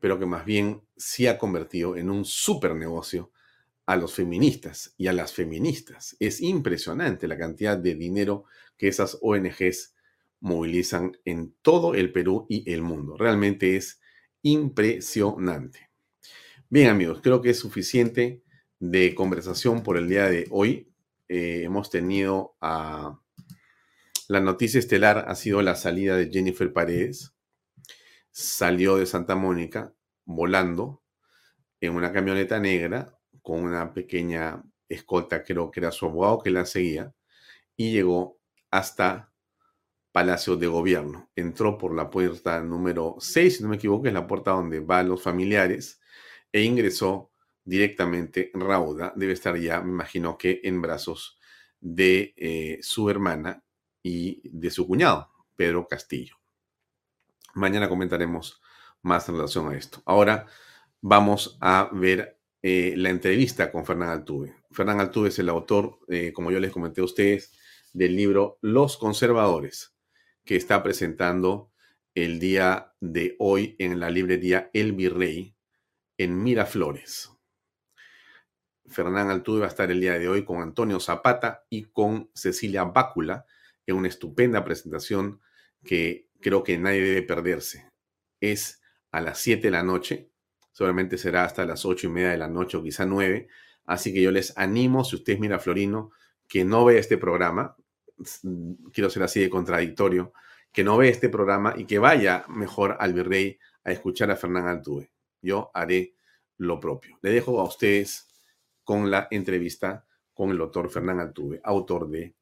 pero 0.00 0.18
que 0.18 0.26
más 0.26 0.44
bien 0.44 0.82
sí 0.98 1.28
ha 1.28 1.38
convertido 1.38 1.96
en 1.96 2.10
un 2.10 2.26
super 2.26 2.74
negocio 2.74 3.32
a 3.86 3.96
los 3.96 4.12
feministas 4.12 4.92
y 4.98 5.06
a 5.06 5.14
las 5.14 5.32
feministas. 5.32 6.14
Es 6.20 6.42
impresionante 6.42 7.26
la 7.26 7.38
cantidad 7.38 7.78
de 7.78 7.94
dinero 7.94 8.44
que 8.76 8.88
esas 8.88 9.16
ONGs 9.22 9.94
movilizan 10.40 11.16
en 11.24 11.54
todo 11.62 11.94
el 11.94 12.12
Perú 12.12 12.46
y 12.48 12.70
el 12.72 12.82
mundo. 12.82 13.16
Realmente 13.16 13.76
es 13.76 14.00
impresionante. 14.42 15.90
Bien 16.68 16.88
amigos, 16.88 17.20
creo 17.22 17.42
que 17.42 17.50
es 17.50 17.58
suficiente 17.58 18.42
de 18.78 19.14
conversación 19.14 19.82
por 19.82 19.96
el 19.96 20.08
día 20.08 20.26
de 20.26 20.46
hoy. 20.50 20.92
Eh, 21.28 21.62
hemos 21.64 21.90
tenido 21.90 22.56
a... 22.60 23.20
La 24.28 24.40
noticia 24.40 24.78
estelar 24.78 25.24
ha 25.28 25.34
sido 25.34 25.60
la 25.60 25.74
salida 25.74 26.16
de 26.16 26.30
Jennifer 26.30 26.72
Paredes. 26.72 27.34
Salió 28.30 28.96
de 28.96 29.06
Santa 29.06 29.34
Mónica 29.34 29.92
volando 30.24 31.02
en 31.80 31.94
una 31.94 32.12
camioneta 32.12 32.60
negra 32.60 33.18
con 33.42 33.64
una 33.64 33.92
pequeña 33.92 34.62
escolta, 34.88 35.42
creo 35.42 35.70
que 35.70 35.80
era 35.80 35.90
su 35.90 36.06
abogado 36.06 36.38
que 36.38 36.50
la 36.50 36.66
seguía, 36.66 37.12
y 37.76 37.92
llegó 37.92 38.38
hasta 38.70 39.29
Palacio 40.12 40.56
de 40.56 40.66
Gobierno. 40.66 41.30
Entró 41.36 41.78
por 41.78 41.94
la 41.94 42.10
puerta 42.10 42.60
número 42.60 43.16
6, 43.18 43.56
si 43.56 43.62
no 43.62 43.68
me 43.68 43.76
equivoco, 43.76 44.06
es 44.06 44.12
la 44.12 44.26
puerta 44.26 44.52
donde 44.52 44.80
van 44.80 45.08
los 45.08 45.22
familiares, 45.22 46.00
e 46.52 46.62
ingresó 46.62 47.30
directamente 47.64 48.50
rauda. 48.54 49.12
Debe 49.16 49.32
estar 49.32 49.56
ya, 49.56 49.80
me 49.80 49.90
imagino 49.90 50.36
que 50.36 50.60
en 50.64 50.82
brazos 50.82 51.38
de 51.80 52.34
eh, 52.36 52.78
su 52.82 53.08
hermana 53.08 53.62
y 54.02 54.40
de 54.44 54.70
su 54.70 54.86
cuñado, 54.86 55.30
Pedro 55.56 55.86
Castillo. 55.86 56.36
Mañana 57.54 57.88
comentaremos 57.88 58.60
más 59.02 59.28
en 59.28 59.36
relación 59.36 59.72
a 59.72 59.76
esto. 59.76 60.02
Ahora 60.04 60.46
vamos 61.00 61.56
a 61.60 61.88
ver 61.92 62.38
eh, 62.62 62.94
la 62.96 63.10
entrevista 63.10 63.70
con 63.70 63.84
Fernán 63.86 64.10
Altuve. 64.10 64.56
Fernán 64.72 65.00
Altuve 65.00 65.28
es 65.28 65.38
el 65.38 65.48
autor, 65.48 66.00
eh, 66.08 66.32
como 66.32 66.50
yo 66.50 66.60
les 66.60 66.72
comenté 66.72 67.00
a 67.00 67.04
ustedes, 67.04 67.52
del 67.92 68.14
libro 68.14 68.58
Los 68.60 68.96
Conservadores 68.96 69.94
que 70.50 70.56
está 70.56 70.82
presentando 70.82 71.70
el 72.12 72.40
día 72.40 72.92
de 72.98 73.36
hoy 73.38 73.76
en 73.78 74.00
la 74.00 74.10
librería 74.10 74.68
El 74.72 74.94
Virrey 74.94 75.54
en 76.18 76.42
Miraflores. 76.42 77.30
Fernán 78.88 79.30
Altuve 79.30 79.60
va 79.60 79.66
a 79.66 79.68
estar 79.68 79.92
el 79.92 80.00
día 80.00 80.18
de 80.18 80.28
hoy 80.28 80.44
con 80.44 80.60
Antonio 80.60 80.98
Zapata 80.98 81.66
y 81.70 81.84
con 81.84 82.32
Cecilia 82.34 82.82
Bácula 82.82 83.46
en 83.86 83.94
una 83.94 84.08
estupenda 84.08 84.64
presentación 84.64 85.40
que 85.84 86.28
creo 86.40 86.64
que 86.64 86.76
nadie 86.78 87.02
debe 87.02 87.22
perderse. 87.22 87.88
Es 88.40 88.82
a 89.12 89.20
las 89.20 89.38
7 89.38 89.62
de 89.62 89.70
la 89.70 89.84
noche, 89.84 90.32
seguramente 90.72 91.16
será 91.16 91.44
hasta 91.44 91.64
las 91.64 91.84
8 91.84 92.08
y 92.08 92.10
media 92.10 92.30
de 92.30 92.38
la 92.38 92.48
noche 92.48 92.76
o 92.76 92.82
quizá 92.82 93.06
9. 93.06 93.46
Así 93.86 94.12
que 94.12 94.20
yo 94.20 94.32
les 94.32 94.58
animo, 94.58 95.04
si 95.04 95.14
usted 95.14 95.34
es 95.34 95.38
miraflorino, 95.38 96.10
que 96.48 96.64
no 96.64 96.84
vea 96.84 96.98
este 96.98 97.18
programa, 97.18 97.76
quiero 98.92 99.10
ser 99.10 99.22
así 99.22 99.40
de 99.40 99.50
contradictorio, 99.50 100.32
que 100.72 100.84
no 100.84 100.96
ve 100.96 101.08
este 101.08 101.28
programa 101.28 101.74
y 101.76 101.84
que 101.84 101.98
vaya 101.98 102.44
mejor 102.48 102.96
al 103.00 103.12
virrey 103.12 103.58
a 103.84 103.92
escuchar 103.92 104.30
a 104.30 104.36
Fernán 104.36 104.66
Altuve. 104.66 105.12
Yo 105.42 105.70
haré 105.74 106.14
lo 106.58 106.78
propio. 106.78 107.18
Le 107.22 107.30
dejo 107.30 107.60
a 107.60 107.64
ustedes 107.64 108.28
con 108.84 109.10
la 109.10 109.28
entrevista 109.30 110.06
con 110.34 110.50
el 110.50 110.58
doctor 110.58 110.90
Fernán 110.90 111.20
Altuve, 111.20 111.60
autor 111.64 112.08
de 112.08 112.34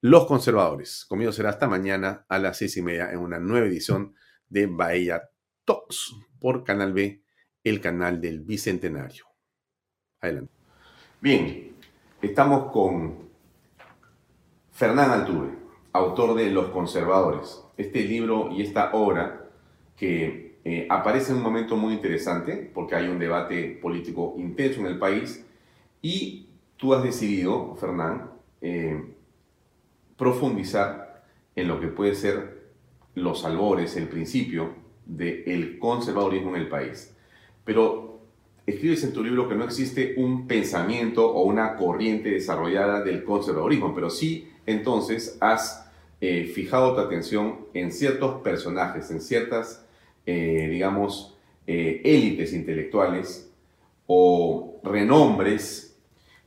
Los 0.00 0.26
Conservadores. 0.26 1.04
Conmigo 1.04 1.32
será 1.32 1.50
hasta 1.50 1.68
mañana 1.68 2.24
a 2.28 2.38
las 2.38 2.58
seis 2.58 2.76
y 2.76 2.82
media 2.82 3.10
en 3.12 3.18
una 3.18 3.38
nueva 3.38 3.66
edición 3.66 4.14
de 4.48 4.66
Bahía 4.66 5.30
Talks 5.64 6.14
por 6.40 6.64
Canal 6.64 6.92
B, 6.92 7.22
el 7.62 7.80
canal 7.80 8.20
del 8.20 8.40
Bicentenario. 8.40 9.26
Adelante. 10.20 10.52
Bien, 11.20 11.76
estamos 12.22 12.72
con 12.72 13.25
Fernán 14.76 15.10
Altuve, 15.10 15.54
autor 15.94 16.34
de 16.34 16.50
Los 16.50 16.66
Conservadores, 16.66 17.62
este 17.78 18.04
libro 18.04 18.50
y 18.52 18.60
esta 18.60 18.90
obra 18.92 19.48
que 19.96 20.58
eh, 20.66 20.86
aparece 20.90 21.30
en 21.30 21.38
un 21.38 21.44
momento 21.44 21.76
muy 21.76 21.94
interesante 21.94 22.70
porque 22.74 22.94
hay 22.94 23.08
un 23.08 23.18
debate 23.18 23.78
político 23.80 24.34
intenso 24.36 24.80
en 24.80 24.88
el 24.88 24.98
país 24.98 25.46
y 26.02 26.48
tú 26.76 26.92
has 26.92 27.02
decidido, 27.02 27.74
Fernán, 27.76 28.32
eh, 28.60 29.14
profundizar 30.18 31.24
en 31.54 31.68
lo 31.68 31.80
que 31.80 31.88
puede 31.88 32.14
ser 32.14 32.66
los 33.14 33.46
albores, 33.46 33.96
el 33.96 34.08
principio 34.08 34.74
del 35.06 35.78
conservadurismo 35.78 36.50
en 36.50 36.56
el 36.56 36.68
país. 36.68 37.16
Pero 37.64 38.20
escribes 38.66 39.02
en 39.04 39.14
tu 39.14 39.24
libro 39.24 39.48
que 39.48 39.54
no 39.54 39.64
existe 39.64 40.16
un 40.18 40.46
pensamiento 40.46 41.32
o 41.32 41.44
una 41.44 41.76
corriente 41.76 42.28
desarrollada 42.28 43.02
del 43.02 43.24
conservadurismo, 43.24 43.94
pero 43.94 44.10
sí 44.10 44.50
entonces 44.66 45.38
has 45.40 45.86
eh, 46.20 46.50
fijado 46.54 46.94
tu 46.94 47.00
atención 47.00 47.66
en 47.74 47.92
ciertos 47.92 48.40
personajes, 48.42 49.10
en 49.10 49.20
ciertas, 49.20 49.84
eh, 50.24 50.68
digamos, 50.70 51.36
eh, 51.66 52.00
élites 52.04 52.52
intelectuales 52.52 53.50
o 54.06 54.80
renombres 54.82 55.96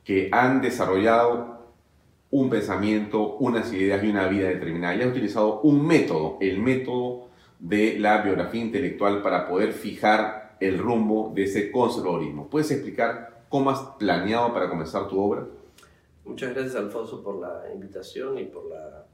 que 0.04 0.28
han 0.32 0.60
desarrollado 0.60 1.60
un 2.30 2.48
pensamiento, 2.48 3.36
unas 3.36 3.72
ideas 3.72 4.02
y 4.02 4.08
una 4.08 4.28
vida 4.28 4.48
determinada. 4.48 4.96
Y 4.96 5.02
has 5.02 5.08
utilizado 5.08 5.60
un 5.60 5.86
método, 5.86 6.38
el 6.40 6.58
método 6.58 7.28
de 7.58 7.98
la 7.98 8.22
biografía 8.22 8.62
intelectual 8.62 9.22
para 9.22 9.48
poder 9.48 9.72
fijar 9.72 10.56
el 10.60 10.78
rumbo 10.78 11.32
de 11.34 11.44
ese 11.44 11.70
conservadorismo. 11.70 12.48
¿Puedes 12.48 12.70
explicar 12.70 13.44
cómo 13.48 13.70
has 13.70 13.80
planeado 13.98 14.52
para 14.52 14.68
comenzar 14.68 15.08
tu 15.08 15.20
obra? 15.20 15.46
Muchas 16.30 16.54
gracias 16.54 16.76
Alfonso 16.76 17.24
por 17.24 17.40
la 17.40 17.64
invitación 17.74 18.38
y 18.38 18.44
por 18.44 18.66
la 18.66 19.04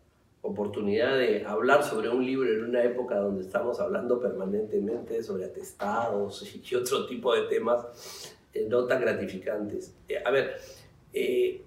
oportunidad 0.42 1.16
de 1.16 1.46
hablar 1.46 1.82
sobre 1.82 2.10
un 2.10 2.22
libro 2.22 2.52
en 2.52 2.64
una 2.64 2.84
época 2.84 3.16
donde 3.16 3.40
estamos 3.40 3.80
hablando 3.80 4.20
permanentemente 4.20 5.22
sobre 5.22 5.46
atestados 5.46 6.46
y 6.54 6.74
otro 6.76 7.06
tipo 7.06 7.34
de 7.34 7.44
temas 7.44 8.36
eh, 8.52 8.66
no 8.68 8.84
tan 8.84 9.00
gratificantes. 9.00 9.94
Eh, 10.06 10.22
a 10.22 10.30
ver, 10.30 10.58
eh, 11.14 11.62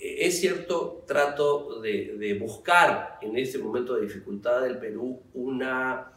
es 0.00 0.40
cierto, 0.40 1.04
trato 1.06 1.80
de, 1.80 2.36
buscar 2.40 3.20
en 3.22 3.38
este 3.38 3.58
momento 3.58 3.94
de 3.94 4.02
dificultad 4.02 4.62
del 4.62 4.78
Perú 4.78 5.22
una 5.34 6.14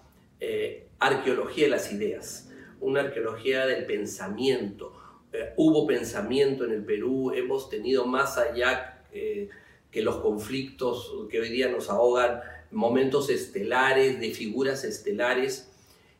arqueología 0.97 1.65
de 1.65 1.69
las 1.69 1.93
ideas, 1.93 2.51
una 2.81 3.01
arqueología 3.01 3.67
del 3.67 3.85
pensamiento, 3.85 4.93
eh, 5.33 5.53
hubo 5.57 5.87
pensamiento 5.87 6.63
en 6.63 6.71
el 6.71 6.85
Perú, 6.85 7.31
hemos 7.35 7.69
tenido 7.69 8.05
más 8.05 8.37
allá 8.37 9.03
eh, 9.11 9.49
que 9.89 10.03
los 10.03 10.17
conflictos 10.17 11.11
que 11.29 11.39
hoy 11.39 11.49
día 11.49 11.69
nos 11.69 11.89
ahogan, 11.89 12.41
momentos 12.71 13.29
estelares, 13.29 14.19
de 14.19 14.31
figuras 14.31 14.83
estelares, 14.83 15.71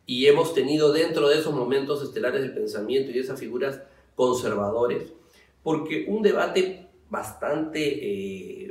y 0.05 0.25
hemos 0.25 0.53
tenido 0.53 0.91
dentro 0.91 1.29
de 1.29 1.39
esos 1.39 1.53
momentos 1.53 2.03
estelares 2.03 2.41
del 2.41 2.53
pensamiento 2.53 3.11
y 3.11 3.13
de 3.13 3.19
esas 3.19 3.39
figuras 3.39 3.81
conservadores, 4.15 5.13
porque 5.61 6.05
un 6.07 6.23
debate 6.23 6.87
bastante 7.09 7.81
eh, 7.81 8.62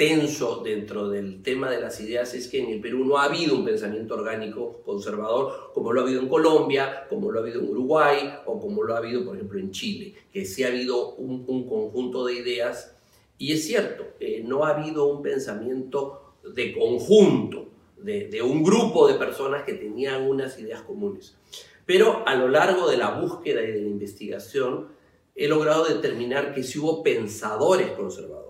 tenso 0.00 0.62
dentro 0.64 1.10
del 1.10 1.42
tema 1.42 1.70
de 1.70 1.78
las 1.78 2.00
ideas 2.00 2.32
es 2.32 2.48
que 2.48 2.58
en 2.58 2.70
el 2.70 2.80
Perú 2.80 3.04
no 3.04 3.18
ha 3.18 3.24
habido 3.24 3.54
un 3.54 3.66
pensamiento 3.66 4.14
orgánico 4.14 4.80
conservador 4.82 5.72
como 5.74 5.92
lo 5.92 6.00
ha 6.00 6.04
habido 6.04 6.22
en 6.22 6.28
Colombia, 6.28 7.04
como 7.10 7.30
lo 7.30 7.38
ha 7.38 7.42
habido 7.42 7.60
en 7.60 7.68
Uruguay 7.68 8.16
o 8.46 8.58
como 8.58 8.82
lo 8.82 8.94
ha 8.94 8.96
habido, 8.96 9.26
por 9.26 9.36
ejemplo, 9.36 9.58
en 9.58 9.70
Chile, 9.72 10.14
que 10.32 10.46
sí 10.46 10.64
ha 10.64 10.68
habido 10.68 11.16
un, 11.16 11.44
conjunto 11.44 12.24
de 12.24 12.32
ideas. 12.32 12.96
Y 13.36 13.52
es 13.52 13.66
cierto, 13.66 14.06
eh, 14.20 14.42
no 14.42 14.64
ha 14.64 14.70
habido 14.70 15.04
un 15.04 15.20
pensamiento 15.20 16.32
de 16.54 16.72
conjunto, 16.72 17.68
de, 17.98 18.28
de 18.28 18.40
un 18.40 18.62
grupo 18.62 19.06
de 19.06 19.16
personas 19.16 19.64
que 19.64 19.74
tenían 19.74 20.22
unas 20.22 20.58
ideas 20.58 20.80
comunes. 20.80 21.36
Pero 21.84 22.26
a 22.26 22.34
lo 22.36 22.48
largo 22.48 22.88
de 22.88 22.96
la 22.96 23.20
búsqueda 23.20 23.62
y 23.62 23.66
de 23.66 23.82
la 23.82 23.88
investigación, 23.88 24.88
he 25.34 25.46
logrado 25.46 25.84
determinar 25.84 26.54
que 26.54 26.62
sí 26.62 26.78
hubo 26.78 27.02
pensadores 27.02 27.90
conservadores 27.90 28.49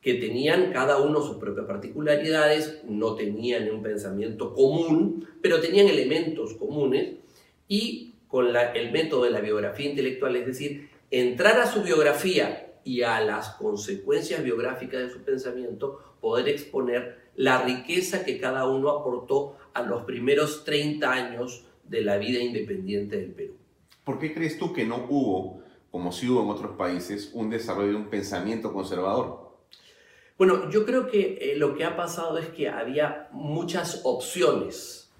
que 0.00 0.14
tenían 0.14 0.72
cada 0.72 0.98
uno 0.98 1.20
sus 1.20 1.36
propias 1.36 1.66
particularidades, 1.66 2.82
no 2.88 3.14
tenían 3.14 3.70
un 3.70 3.82
pensamiento 3.82 4.54
común, 4.54 5.28
pero 5.42 5.60
tenían 5.60 5.88
elementos 5.88 6.54
comunes 6.54 7.16
y 7.68 8.14
con 8.28 8.46
el 8.56 8.92
método 8.92 9.24
de 9.24 9.30
la 9.30 9.40
biografía 9.40 9.90
intelectual, 9.90 10.36
es 10.36 10.46
decir, 10.46 10.88
entrar 11.10 11.60
a 11.60 11.66
su 11.66 11.82
biografía 11.82 12.74
y 12.84 13.02
a 13.02 13.20
las 13.20 13.50
consecuencias 13.50 14.42
biográficas 14.42 15.02
de 15.02 15.10
su 15.10 15.22
pensamiento, 15.22 15.98
poder 16.20 16.48
exponer 16.48 17.18
la 17.36 17.62
riqueza 17.62 18.24
que 18.24 18.38
cada 18.38 18.66
uno 18.68 18.90
aportó 18.90 19.56
a 19.74 19.82
los 19.82 20.04
primeros 20.04 20.64
30 20.64 21.12
años 21.12 21.64
de 21.84 22.02
la 22.02 22.18
vida 22.18 22.40
independiente 22.40 23.16
del 23.18 23.32
Perú. 23.32 23.56
¿Por 24.04 24.18
qué 24.18 24.32
crees 24.32 24.58
tú 24.58 24.72
que 24.72 24.84
no 24.84 25.06
hubo, 25.08 25.62
como 25.90 26.12
sí 26.12 26.28
hubo 26.28 26.42
en 26.42 26.50
otros 26.50 26.76
países, 26.76 27.30
un 27.34 27.50
desarrollo 27.50 27.90
de 27.90 27.96
un 27.96 28.10
pensamiento 28.10 28.72
conservador? 28.72 29.49
Bueno, 30.40 30.70
yo 30.70 30.86
creo 30.86 31.06
que 31.06 31.36
eh, 31.38 31.54
lo 31.58 31.74
que 31.74 31.84
ha 31.84 31.98
pasado 31.98 32.38
es 32.38 32.48
que 32.48 32.66
había 32.66 33.28
muchas 33.30 34.00
opciones 34.04 35.12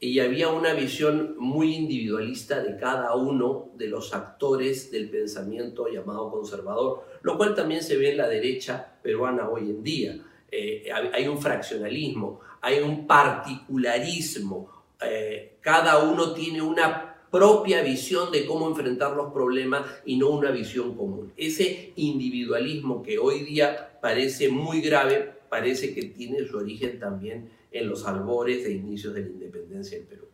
y 0.00 0.18
había 0.18 0.48
una 0.48 0.74
visión 0.74 1.36
muy 1.38 1.76
individualista 1.76 2.60
de 2.60 2.76
cada 2.76 3.14
uno 3.14 3.70
de 3.76 3.86
los 3.86 4.12
actores 4.12 4.90
del 4.90 5.10
pensamiento 5.10 5.86
llamado 5.86 6.28
conservador, 6.28 7.04
lo 7.22 7.36
cual 7.36 7.54
también 7.54 7.84
se 7.84 7.96
ve 7.96 8.10
en 8.10 8.16
la 8.16 8.26
derecha 8.26 8.98
peruana 9.00 9.48
hoy 9.48 9.70
en 9.70 9.84
día. 9.84 10.16
Eh, 10.50 10.90
hay 10.92 11.28
un 11.28 11.40
fraccionalismo, 11.40 12.40
hay 12.60 12.80
un 12.80 13.06
particularismo, 13.06 14.86
eh, 15.00 15.58
cada 15.60 15.98
uno 16.02 16.34
tiene 16.34 16.60
una 16.60 17.13
propia 17.34 17.82
visión 17.82 18.30
de 18.30 18.46
cómo 18.46 18.68
enfrentar 18.68 19.16
los 19.16 19.32
problemas 19.32 19.84
y 20.04 20.16
no 20.18 20.28
una 20.28 20.52
visión 20.52 20.94
común. 20.94 21.32
Ese 21.36 21.92
individualismo 21.96 23.02
que 23.02 23.18
hoy 23.18 23.40
día 23.40 23.98
parece 24.00 24.48
muy 24.48 24.80
grave, 24.80 25.32
parece 25.48 25.92
que 25.92 26.04
tiene 26.04 26.46
su 26.46 26.58
origen 26.58 27.00
también 27.00 27.50
en 27.72 27.88
los 27.88 28.06
albores 28.06 28.62
de 28.62 28.70
inicios 28.74 29.14
de 29.14 29.22
la 29.22 29.30
independencia 29.30 29.98
del 29.98 30.06
Perú. 30.06 30.28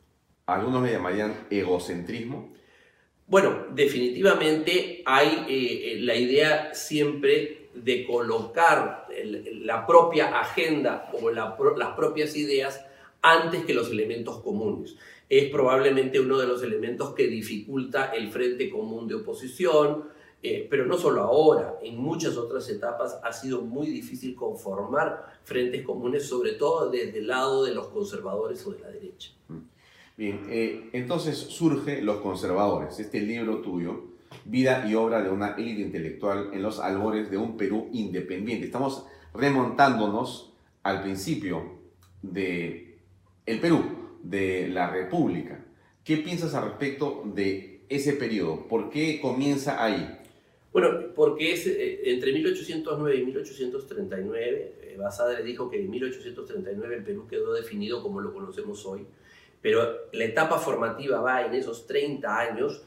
Algunos 0.44 0.82
le 0.82 0.92
llamarían 0.92 1.46
egocentrismo. 1.48 2.52
Bueno, 3.26 3.68
definitivamente 3.72 5.02
hay 5.06 5.46
eh, 5.48 6.00
la 6.02 6.16
idea 6.16 6.74
siempre 6.74 7.70
de 7.72 8.04
colocar 8.04 9.06
la 9.62 9.86
propia 9.86 10.38
agenda 10.38 11.10
o 11.14 11.30
las 11.30 11.94
propias 11.96 12.36
ideas 12.36 12.84
antes 13.22 13.64
que 13.64 13.72
los 13.72 13.90
elementos 13.90 14.42
comunes 14.42 14.96
es 15.30 15.48
probablemente 15.48 16.18
uno 16.18 16.38
de 16.38 16.48
los 16.48 16.60
elementos 16.64 17.14
que 17.14 17.28
dificulta 17.28 18.06
el 18.06 18.30
frente 18.32 18.68
común 18.68 19.06
de 19.06 19.14
oposición, 19.14 20.06
eh, 20.42 20.66
pero 20.68 20.86
no 20.86 20.98
solo 20.98 21.22
ahora, 21.22 21.78
en 21.82 21.98
muchas 21.98 22.36
otras 22.36 22.68
etapas 22.68 23.20
ha 23.22 23.32
sido 23.32 23.62
muy 23.62 23.86
difícil 23.86 24.34
conformar 24.34 25.38
frentes 25.44 25.82
comunes, 25.82 26.26
sobre 26.26 26.54
todo 26.54 26.90
desde 26.90 27.20
el 27.20 27.28
lado 27.28 27.64
de 27.64 27.72
los 27.72 27.86
conservadores 27.88 28.66
o 28.66 28.72
de 28.72 28.80
la 28.80 28.88
derecha. 28.88 29.30
Mm. 29.48 29.58
Bien, 30.16 30.46
eh, 30.50 30.90
entonces 30.92 31.38
surge 31.38 32.02
Los 32.02 32.18
Conservadores, 32.18 32.98
este 32.98 33.20
libro 33.20 33.58
tuyo, 33.58 34.10
Vida 34.44 34.84
y 34.86 34.94
obra 34.94 35.22
de 35.22 35.30
una 35.30 35.54
élite 35.54 35.80
intelectual 35.80 36.50
en 36.52 36.62
los 36.62 36.80
albores 36.80 37.30
de 37.30 37.36
un 37.36 37.56
Perú 37.56 37.88
independiente. 37.92 38.66
Estamos 38.66 39.06
remontándonos 39.32 40.52
al 40.82 41.02
principio 41.02 41.78
de 42.22 42.98
el 43.46 43.60
Perú, 43.60 43.99
de 44.22 44.68
la 44.68 44.90
República. 44.90 45.64
¿Qué 46.04 46.18
piensas 46.18 46.54
al 46.54 46.64
respecto 46.70 47.22
de 47.34 47.82
ese 47.88 48.14
periodo? 48.14 48.66
¿Por 48.68 48.90
qué 48.90 49.20
comienza 49.20 49.82
ahí? 49.82 50.18
Bueno, 50.72 51.12
porque 51.14 51.52
es 51.52 51.66
eh, 51.66 52.00
entre 52.10 52.32
1809 52.32 53.16
y 53.16 53.24
1839, 53.24 54.74
eh, 54.82 54.96
Basadre 54.96 55.42
dijo 55.42 55.68
que 55.68 55.80
en 55.80 55.90
1839 55.90 56.96
el 56.96 57.02
Perú 57.02 57.26
quedó 57.28 57.52
definido 57.54 58.02
como 58.02 58.20
lo 58.20 58.32
conocemos 58.32 58.86
hoy, 58.86 59.04
pero 59.60 59.82
la 60.12 60.24
etapa 60.24 60.58
formativa 60.58 61.20
va 61.20 61.44
en 61.44 61.54
esos 61.54 61.86
30 61.86 62.38
años, 62.38 62.84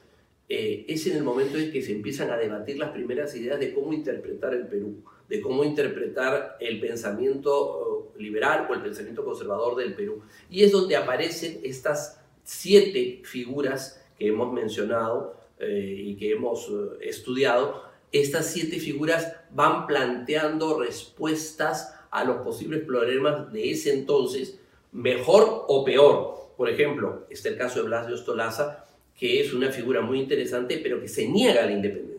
eh, 0.47 0.85
es 0.87 1.05
en 1.07 1.17
el 1.17 1.23
momento 1.23 1.57
en 1.57 1.71
que 1.71 1.81
se 1.81 1.91
empiezan 1.91 2.29
a 2.29 2.37
debatir 2.37 2.77
las 2.77 2.91
primeras 2.91 3.35
ideas 3.35 3.59
de 3.59 3.73
cómo 3.73 3.91
interpretar 3.91 4.53
el 4.53 4.67
Perú, 4.67 5.03
de 5.27 5.41
cómo 5.41 5.65
interpretar 5.65 6.57
el 6.61 6.79
pensamiento 6.79 8.02
liberal 8.17 8.67
o 8.69 8.73
el 8.73 8.81
pensamiento 8.81 9.23
conservador 9.23 9.75
del 9.75 9.93
Perú. 9.93 10.21
Y 10.49 10.63
es 10.63 10.71
donde 10.71 10.95
aparecen 10.95 11.59
estas 11.63 12.21
siete 12.43 13.21
figuras 13.23 14.03
que 14.17 14.27
hemos 14.27 14.51
mencionado 14.53 15.35
eh, 15.59 15.95
y 16.05 16.15
que 16.15 16.31
hemos 16.31 16.69
eh, 16.69 17.09
estudiado. 17.09 17.83
Estas 18.11 18.47
siete 18.47 18.79
figuras 18.79 19.35
van 19.51 19.87
planteando 19.87 20.79
respuestas 20.79 21.93
a 22.11 22.23
los 22.23 22.37
posibles 22.37 22.83
problemas 22.83 23.51
de 23.51 23.71
ese 23.71 23.93
entonces, 23.93 24.59
mejor 24.91 25.65
o 25.67 25.83
peor. 25.83 26.53
Por 26.57 26.69
ejemplo, 26.69 27.25
está 27.29 27.49
el 27.49 27.57
caso 27.57 27.79
de 27.79 27.87
Blas 27.87 28.07
de 28.07 28.13
Ostolaza, 28.13 28.85
que 29.17 29.41
es 29.41 29.53
una 29.53 29.71
figura 29.71 30.01
muy 30.01 30.19
interesante, 30.19 30.79
pero 30.81 31.01
que 31.01 31.07
se 31.07 31.27
niega 31.27 31.63
a 31.63 31.65
la 31.65 31.71
independencia 31.71 32.13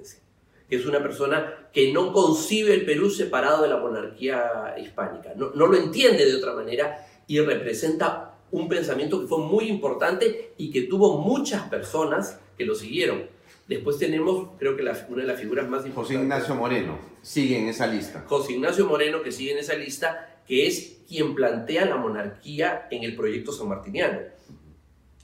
es 0.74 0.86
una 0.86 1.02
persona 1.02 1.63
que 1.74 1.92
no 1.92 2.12
concibe 2.12 2.72
el 2.72 2.86
Perú 2.86 3.10
separado 3.10 3.62
de 3.62 3.68
la 3.68 3.78
monarquía 3.78 4.76
hispánica, 4.80 5.34
no, 5.34 5.50
lo 5.50 5.76
entiende 5.76 6.24
de 6.24 6.36
otra 6.36 6.54
manera 6.54 7.04
y 7.26 7.40
representa 7.40 8.36
un 8.52 8.68
pensamiento 8.68 9.20
que 9.20 9.26
fue 9.26 9.38
muy 9.38 9.64
importante 9.64 10.52
y 10.56 10.70
que 10.70 10.82
tuvo 10.82 11.18
muchas 11.18 11.68
personas 11.68 12.38
que 12.56 12.64
lo 12.64 12.76
siguieron. 12.76 13.24
Después 13.66 13.98
tenemos, 13.98 14.50
creo 14.58 14.76
que 14.76 14.82
una 14.82 15.22
de 15.22 15.26
las 15.26 15.40
figuras 15.40 15.68
más 15.68 15.84
importantes. 15.84 15.94
José 15.94 16.14
Ignacio 16.14 16.54
Moreno, 16.54 16.98
sigue 17.22 17.58
en 17.58 17.68
esa 17.68 17.88
lista. 17.88 18.24
José 18.28 18.52
Ignacio 18.52 18.86
Moreno, 18.86 19.22
que 19.22 19.32
sigue 19.32 19.52
en 19.52 19.58
esa 19.58 19.74
lista, 19.74 20.42
que 20.46 20.68
es 20.68 20.98
quien 21.08 21.34
plantea 21.34 21.86
la 21.86 21.96
monarquía 21.96 22.86
en 22.90 23.02
el 23.02 23.16
proyecto 23.16 23.50
sanmartiniano. 23.50 24.20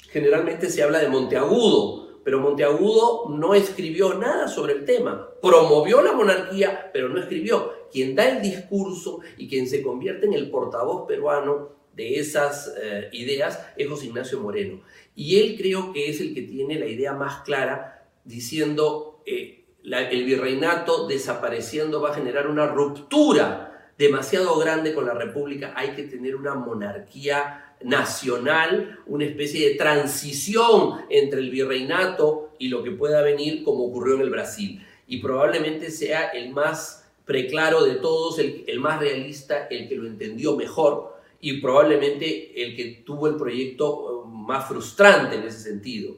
Generalmente 0.08 0.68
se 0.68 0.82
habla 0.82 0.98
de 0.98 1.08
Monteagudo, 1.08 2.09
pero 2.30 2.42
Monteagudo 2.42 3.28
no 3.28 3.54
escribió 3.54 4.14
nada 4.14 4.46
sobre 4.46 4.74
el 4.74 4.84
tema. 4.84 5.30
Promovió 5.42 6.00
la 6.00 6.12
monarquía, 6.12 6.88
pero 6.92 7.08
no 7.08 7.18
escribió. 7.18 7.72
Quien 7.90 8.14
da 8.14 8.28
el 8.28 8.40
discurso 8.40 9.18
y 9.36 9.48
quien 9.48 9.66
se 9.66 9.82
convierte 9.82 10.26
en 10.26 10.34
el 10.34 10.48
portavoz 10.48 11.08
peruano 11.08 11.70
de 11.92 12.20
esas 12.20 12.72
eh, 12.80 13.08
ideas 13.14 13.66
es 13.76 13.88
José 13.88 14.06
Ignacio 14.06 14.38
Moreno. 14.38 14.80
Y 15.16 15.40
él 15.40 15.56
creo 15.58 15.92
que 15.92 16.08
es 16.08 16.20
el 16.20 16.32
que 16.32 16.42
tiene 16.42 16.78
la 16.78 16.86
idea 16.86 17.14
más 17.14 17.40
clara 17.42 18.08
diciendo 18.22 19.24
eh, 19.26 19.64
el 19.82 20.24
virreinato 20.24 21.08
desapareciendo 21.08 22.00
va 22.00 22.10
a 22.10 22.14
generar 22.14 22.46
una 22.46 22.68
ruptura 22.68 23.90
demasiado 23.98 24.56
grande 24.56 24.94
con 24.94 25.04
la 25.04 25.14
república. 25.14 25.72
Hay 25.74 25.96
que 25.96 26.04
tener 26.04 26.36
una 26.36 26.54
monarquía 26.54 27.69
nacional, 27.82 29.00
una 29.06 29.24
especie 29.24 29.68
de 29.68 29.74
transición 29.76 31.02
entre 31.08 31.40
el 31.40 31.50
virreinato 31.50 32.50
y 32.58 32.68
lo 32.68 32.82
que 32.82 32.90
pueda 32.90 33.22
venir 33.22 33.64
como 33.64 33.84
ocurrió 33.84 34.16
en 34.16 34.22
el 34.22 34.30
Brasil. 34.30 34.84
Y 35.06 35.18
probablemente 35.18 35.90
sea 35.90 36.28
el 36.28 36.50
más 36.50 37.10
preclaro 37.24 37.84
de 37.84 37.96
todos, 37.96 38.38
el, 38.38 38.80
más 38.80 39.00
realista, 39.00 39.66
el 39.68 39.88
que 39.88 39.96
lo 39.96 40.06
entendió 40.06 40.56
mejor 40.56 41.16
y 41.40 41.60
probablemente 41.60 42.62
el 42.62 42.76
que 42.76 43.02
tuvo 43.04 43.28
el 43.28 43.36
proyecto 43.36 44.24
eh, 44.26 44.28
más 44.28 44.68
frustrante 44.68 45.36
en 45.36 45.44
ese 45.44 45.60
sentido. 45.60 46.16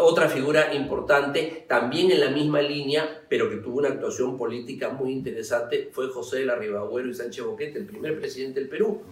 otra 0.00 0.28
figura 0.28 0.74
importante, 0.74 1.66
también 1.68 2.10
en 2.10 2.20
la 2.20 2.30
misma 2.30 2.62
línea, 2.62 3.22
pero 3.28 3.48
que 3.48 3.56
tuvo 3.56 3.78
una 3.78 3.88
actuación 3.88 4.36
política 4.36 4.90
muy 4.90 5.12
interesante, 5.12 5.90
fue 5.92 6.08
José 6.08 6.40
de 6.40 6.46
la 6.46 6.56
Ribagüero 6.56 7.08
y 7.08 7.14
Sánchez 7.14 7.44
Boquete, 7.44 7.78
el 7.78 7.86
primer 7.86 8.18
presidente 8.18 8.60
del 8.60 8.68
Perú 8.68 9.02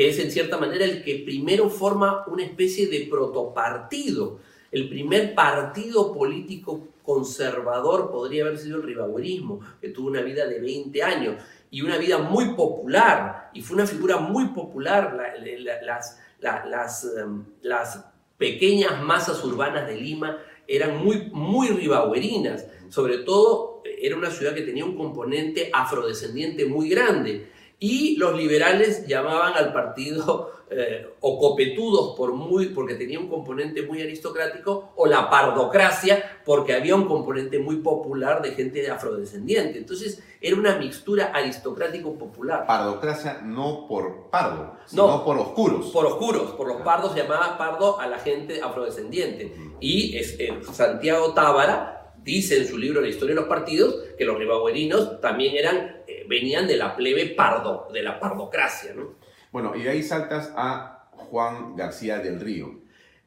que 0.00 0.08
es 0.08 0.18
en 0.18 0.30
cierta 0.30 0.56
manera 0.56 0.86
el 0.86 1.04
que 1.04 1.16
primero 1.26 1.68
forma 1.68 2.24
una 2.26 2.42
especie 2.42 2.86
de 2.86 3.06
protopartido. 3.10 4.38
El 4.72 4.88
primer 4.88 5.34
partido 5.34 6.14
político 6.14 6.88
conservador 7.02 8.10
podría 8.10 8.44
haber 8.44 8.56
sido 8.56 8.78
el 8.78 8.84
ribagüerismo, 8.84 9.60
que 9.78 9.90
tuvo 9.90 10.08
una 10.08 10.22
vida 10.22 10.46
de 10.46 10.58
20 10.58 11.02
años 11.02 11.44
y 11.70 11.82
una 11.82 11.98
vida 11.98 12.16
muy 12.16 12.54
popular, 12.54 13.50
y 13.52 13.60
fue 13.60 13.74
una 13.74 13.86
figura 13.86 14.16
muy 14.16 14.46
popular. 14.46 15.34
las, 15.82 16.18
las, 16.40 17.04
em, 17.18 17.44
las 17.60 18.02
pequeñas 18.38 19.02
masas 19.02 19.44
urbanas 19.44 19.86
de 19.86 20.00
Lima 20.00 20.38
eran 20.66 21.04
muy, 21.04 21.28
muy 21.30 21.68
ribagüerinas 21.68 22.64
Sobre 22.88 23.18
todo, 23.18 23.82
era 23.84 24.16
una 24.16 24.30
ciudad 24.30 24.54
que 24.54 24.62
tenía 24.62 24.86
un 24.86 24.96
componente 24.96 25.68
afrodescendiente 25.74 26.64
muy 26.64 26.88
grande. 26.88 27.59
Y 27.80 28.16
los 28.16 28.36
liberales 28.36 29.06
llamaban 29.06 29.54
al 29.54 29.72
partido 29.72 30.52
eh, 30.72 31.14
o 31.20 31.36
copetudos 31.36 32.14
por 32.16 32.32
muy, 32.32 32.66
porque 32.66 32.94
tenía 32.94 33.18
un 33.18 33.28
componente 33.28 33.82
muy 33.82 34.00
aristocrático, 34.00 34.92
o 34.94 35.06
la 35.06 35.28
pardocracia, 35.28 36.40
porque 36.44 36.74
había 36.74 36.94
un 36.94 37.06
componente 37.08 37.58
muy 37.58 37.76
popular 37.78 38.40
de 38.40 38.52
gente 38.52 38.88
afrodescendiente. 38.88 39.78
Entonces 39.78 40.22
era 40.40 40.54
una 40.54 40.76
mixtura 40.76 41.32
aristocrático-popular. 41.34 42.66
Pardocracia 42.68 43.40
no 43.42 43.88
por 43.88 44.30
pardo, 44.30 44.76
sino 44.86 45.24
por 45.24 45.38
oscuros. 45.38 45.86
Por 45.86 46.06
oscuros, 46.06 46.52
por 46.52 46.68
los 46.68 46.82
pardos 46.82 47.16
llamaba 47.16 47.58
pardo 47.58 47.98
a 47.98 48.06
la 48.06 48.18
gente 48.18 48.62
afrodescendiente. 48.62 49.52
Y 49.80 50.16
es, 50.16 50.38
eh, 50.38 50.56
Santiago 50.72 51.34
Tábara 51.34 52.00
dice 52.22 52.58
en 52.58 52.68
su 52.68 52.78
libro 52.78 53.00
La 53.00 53.08
historia 53.08 53.34
de 53.34 53.40
los 53.40 53.48
partidos 53.48 53.96
que 54.18 54.24
los 54.24 54.38
ribagüerinos 54.38 55.20
también 55.20 55.56
eran, 55.56 55.99
venían 56.30 56.68
de 56.68 56.76
la 56.76 56.94
plebe 56.94 57.26
pardo, 57.26 57.88
de 57.92 58.04
la 58.04 58.20
pardocracia, 58.20 58.94
¿no? 58.94 59.16
Bueno, 59.50 59.74
y 59.74 59.82
de 59.82 59.90
ahí 59.90 60.02
saltas 60.02 60.52
a 60.56 61.08
Juan 61.10 61.74
García 61.74 62.20
del 62.20 62.38
Río. 62.40 62.68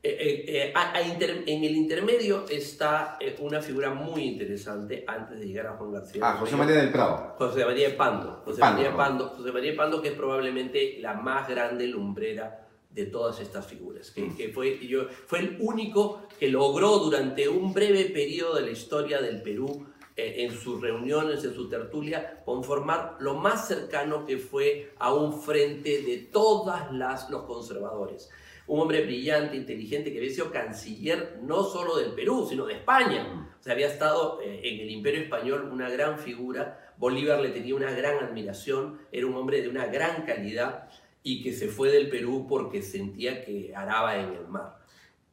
Eh, 0.02 0.44
eh, 0.48 0.74
eh, 0.74 1.44
en 1.46 1.64
el 1.64 1.76
intermedio 1.76 2.46
está 2.50 3.18
una 3.40 3.62
figura 3.62 3.94
muy 3.94 4.24
interesante 4.24 5.04
antes 5.06 5.40
de 5.40 5.48
llegar 5.48 5.68
a 5.68 5.72
Juan 5.74 5.92
García. 5.92 6.22
Ah, 6.24 6.38
José 6.40 6.56
María 6.56 6.76
del 6.76 6.92
Prado. 6.92 7.36
José 7.38 7.66
María 7.66 7.90
de 7.90 7.94
Pando. 7.96 8.42
José 8.46 8.62
María 8.62 8.90
de 8.90 8.96
Pando. 8.96 9.30
José 9.30 9.52
María 9.52 9.72
de 9.72 9.78
Pando, 9.78 10.02
que 10.02 10.08
es 10.10 10.14
probablemente 10.14 10.98
la 11.02 11.14
más 11.14 11.50
grande 11.50 11.88
lumbrera 11.88 12.68
de 12.90 13.06
todas 13.08 13.40
estas 13.42 13.66
figuras, 13.66 14.12
que, 14.12 14.34
que, 14.36 14.50
fue, 14.50 14.78
yo, 14.88 15.08
fue 15.26 15.40
el 15.40 15.58
único 15.60 16.28
que 16.40 16.48
logró 16.48 17.00
durante 17.00 17.50
un 17.50 17.74
breve 17.74 18.06
periodo 18.06 18.56
de 18.56 18.62
la 18.62 18.70
historia 18.70 19.20
del 19.20 19.42
Perú 19.42 19.88
eh, 20.16 20.44
en 20.44 20.52
sus 20.52 20.80
reuniones, 20.80 21.44
en 21.44 21.54
su 21.54 21.68
tertulia, 21.70 22.42
conformar 22.46 23.18
lo 23.20 23.34
más 23.34 23.68
cercano 23.68 24.26
que 24.26 24.38
fue 24.38 24.94
a 25.00 25.14
un 25.14 25.42
frente 25.42 26.04
de 26.04 26.18
todas 26.32 26.92
las 26.92 27.30
los 27.30 27.44
conservadores. 27.44 28.30
Un 28.68 28.82
hombre 28.82 29.04
brillante, 29.04 29.58
inteligente, 29.58 30.12
que 30.12 30.20
había 30.20 30.30
sido 30.30 30.52
canciller 30.52 31.40
no 31.42 31.64
solo 31.64 31.98
del 31.98 32.14
Perú, 32.14 32.46
sino 32.48 32.66
de 32.66 32.76
España. 32.76 33.50
O 33.60 33.64
sea, 33.64 33.74
había 33.74 33.88
estado 33.88 34.40
eh, 34.42 34.62
en 34.64 34.82
el 34.82 34.92
Imperio 34.92 35.22
Español 35.22 35.70
una 35.72 35.90
gran 35.90 36.20
figura. 36.20 36.94
Bolívar 36.98 37.40
le 37.40 37.50
tenía 37.50 37.76
una 37.76 37.92
gran 37.92 38.24
admiración, 38.24 39.00
era 39.12 39.26
un 39.26 39.36
hombre 39.36 39.62
de 39.62 39.70
una 39.70 39.88
gran 39.88 40.26
calidad 40.26 40.90
y 41.24 41.42
que 41.42 41.54
se 41.54 41.68
fue 41.70 41.90
del 41.90 42.10
Perú 42.10 42.46
porque 42.48 42.82
sentía 42.82 43.44
que 43.44 43.74
araba 43.76 44.18
en 44.18 44.34
el 44.34 44.48
mar. 44.48 44.78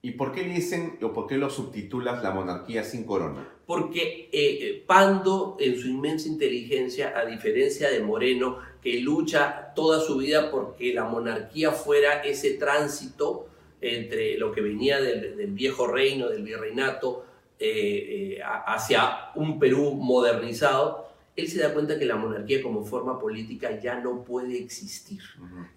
¿Y 0.03 0.13
por 0.13 0.33
qué 0.33 0.45
dicen 0.45 0.99
o 1.03 1.13
por 1.13 1.27
qué 1.27 1.37
lo 1.37 1.51
subtitulas 1.51 2.23
la 2.23 2.31
monarquía 2.31 2.85
sin 2.85 3.05
corona? 3.05 3.47
Porque 3.71 4.29
eh, 4.33 4.59
eh, 4.63 4.83
Pando, 4.85 5.57
en 5.61 5.79
su 5.79 5.87
inmensa 5.87 6.27
inteligencia, 6.27 7.17
a 7.17 7.25
diferencia 7.25 7.89
de 7.89 8.01
Moreno, 8.01 8.59
que 8.83 8.99
lucha 8.99 9.73
toda 9.77 10.01
su 10.01 10.17
vida 10.17 10.51
porque 10.51 10.93
la 10.93 11.05
monarquía 11.05 11.71
fuera 11.71 12.21
ese 12.25 12.55
tránsito 12.55 13.47
entre 13.81 14.37
lo 14.39 14.51
que 14.51 14.61
venía 14.61 15.01
del, 15.01 15.53
viejo 15.53 15.87
reino, 15.87 16.29
del 16.29 16.43
virreinato, 16.43 17.25
eh, 17.61 18.41
hacia 18.43 19.31
un 19.37 19.61
Perú 19.61 19.93
modernizado, 19.95 21.09
él 21.37 21.47
se 21.47 21.61
da 21.61 21.73
cuenta 21.73 21.97
que 21.97 22.07
la 22.07 22.17
monarquía 22.17 22.61
como 22.61 22.85
forma 22.85 23.21
política 23.21 23.79
ya 23.79 24.01
no 24.01 24.25
puede 24.25 24.59
existir, 24.59 25.23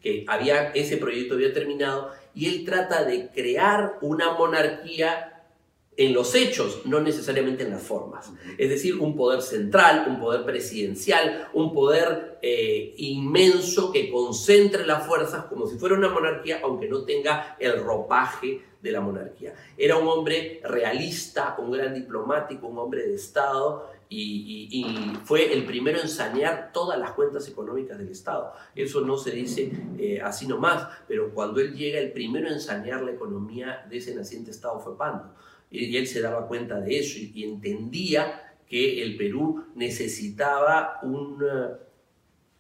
que 0.02 0.26
había, 0.28 0.72
ese 0.72 0.98
proyecto 0.98 1.36
había 1.36 1.54
terminado 1.54 2.10
y 2.34 2.48
él 2.48 2.66
trata 2.66 3.04
de 3.04 3.30
crear 3.30 4.00
una 4.02 4.34
monarquía 4.34 5.33
en 5.96 6.14
los 6.14 6.34
hechos, 6.34 6.82
no 6.86 7.00
necesariamente 7.00 7.64
en 7.64 7.72
las 7.72 7.84
formas. 7.84 8.32
Es 8.58 8.70
decir, 8.70 8.96
un 9.00 9.16
poder 9.16 9.41
central, 9.41 10.06
un 10.08 10.20
poder 10.20 10.44
presidencial, 10.44 11.50
un 11.54 11.74
poder 11.74 12.39
eh, 12.41 12.94
inmenso 12.98 13.91
que 13.91 14.12
concentre 14.12 14.86
las 14.86 15.06
fuerzas 15.06 15.46
como 15.46 15.68
si 15.68 15.78
fuera 15.78 15.96
una 15.96 16.10
monarquía, 16.10 16.62
aunque 16.64 16.88
no 16.88 17.04
tenga 17.04 17.58
el 17.60 17.84
ropaje 17.84 18.62
de 18.82 18.91
la 18.91 19.02
monarquía. 19.02 19.54
Era 19.78 19.98
un 19.98 20.08
hombre 20.08 20.60
realista, 20.64 21.56
un 21.60 21.72
gran 21.72 21.94
diplomático, 21.94 22.68
un 22.68 22.78
hombre 22.80 23.08
de 23.08 23.16
Estado 23.16 23.91
y, 24.10 24.86
fue 25.24 25.54
el 25.54 25.66
primero 25.66 26.00
en 26.00 26.10
sanear 26.10 26.72
todas 26.72 27.00
las 27.00 27.12
cuentas 27.12 27.48
económicas 27.48 27.98
del 27.98 28.10
Estado. 28.10 28.54
Eso 28.76 29.02
no 29.02 29.18
se 29.18 29.32
dice 29.32 29.72
eh, 29.98 30.22
así 30.22 30.48
nomás, 30.48 30.88
pero 31.08 31.34
cuando 31.34 31.62
él 31.62 31.74
llega, 31.74 32.00
el 32.00 32.12
primero 32.12 32.48
en 32.50 32.60
sanear 32.60 33.02
la 33.02 33.12
economía 33.12 33.86
de 33.89 33.98
ese 33.98 34.14
naciente 34.14 34.52
Estado 34.52 34.80
fue 34.80 34.98
Pando. 34.98 35.34
Y, 35.74 35.98
él 35.98 36.08
se 36.08 36.22
daba 36.22 36.48
cuenta 36.48 36.80
de 36.80 37.00
eso 37.00 37.20
y, 37.20 37.44
entendía 37.44 38.56
que 38.68 39.04
el 39.04 39.18
Perú 39.18 39.66
necesitaba 39.76 41.00
un, 41.04 41.44
uh, 41.44 41.78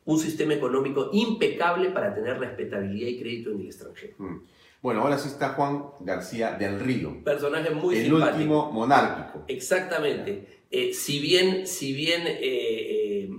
un 0.05 0.19
sistema 0.19 0.53
económico 0.53 1.09
impecable 1.13 1.89
para 1.89 2.13
tener 2.13 2.37
respetabilidad 2.39 3.07
y 3.07 3.19
crédito 3.19 3.51
en 3.51 3.61
el 3.61 3.67
extranjero. 3.67 4.15
Mm. 4.17 4.37
Bueno, 4.81 5.01
ahora 5.01 5.17
sí 5.17 5.29
está 5.29 5.49
Juan 5.53 5.85
García 6.01 6.57
del 6.57 6.77
Río. 6.77 7.23
Personaje 7.23 7.69
muy 7.69 7.99
El 7.99 8.13
último 8.13 8.69
monárquico. 8.69 9.45
Exactamente. 9.47 10.63
Eh, 10.69 10.93
si 10.93 11.19
bien, 11.19 11.65
si 11.65 11.93
bien 11.93 12.23
eh, 12.25 13.29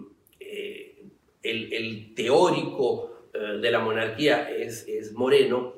eh, 0.40 1.04
el, 1.42 2.14
teórico 2.14 3.10
de 3.34 3.70
la 3.70 3.80
monarquía 3.80 4.48
es, 4.48 4.88
es, 4.88 5.12
Moreno, 5.12 5.74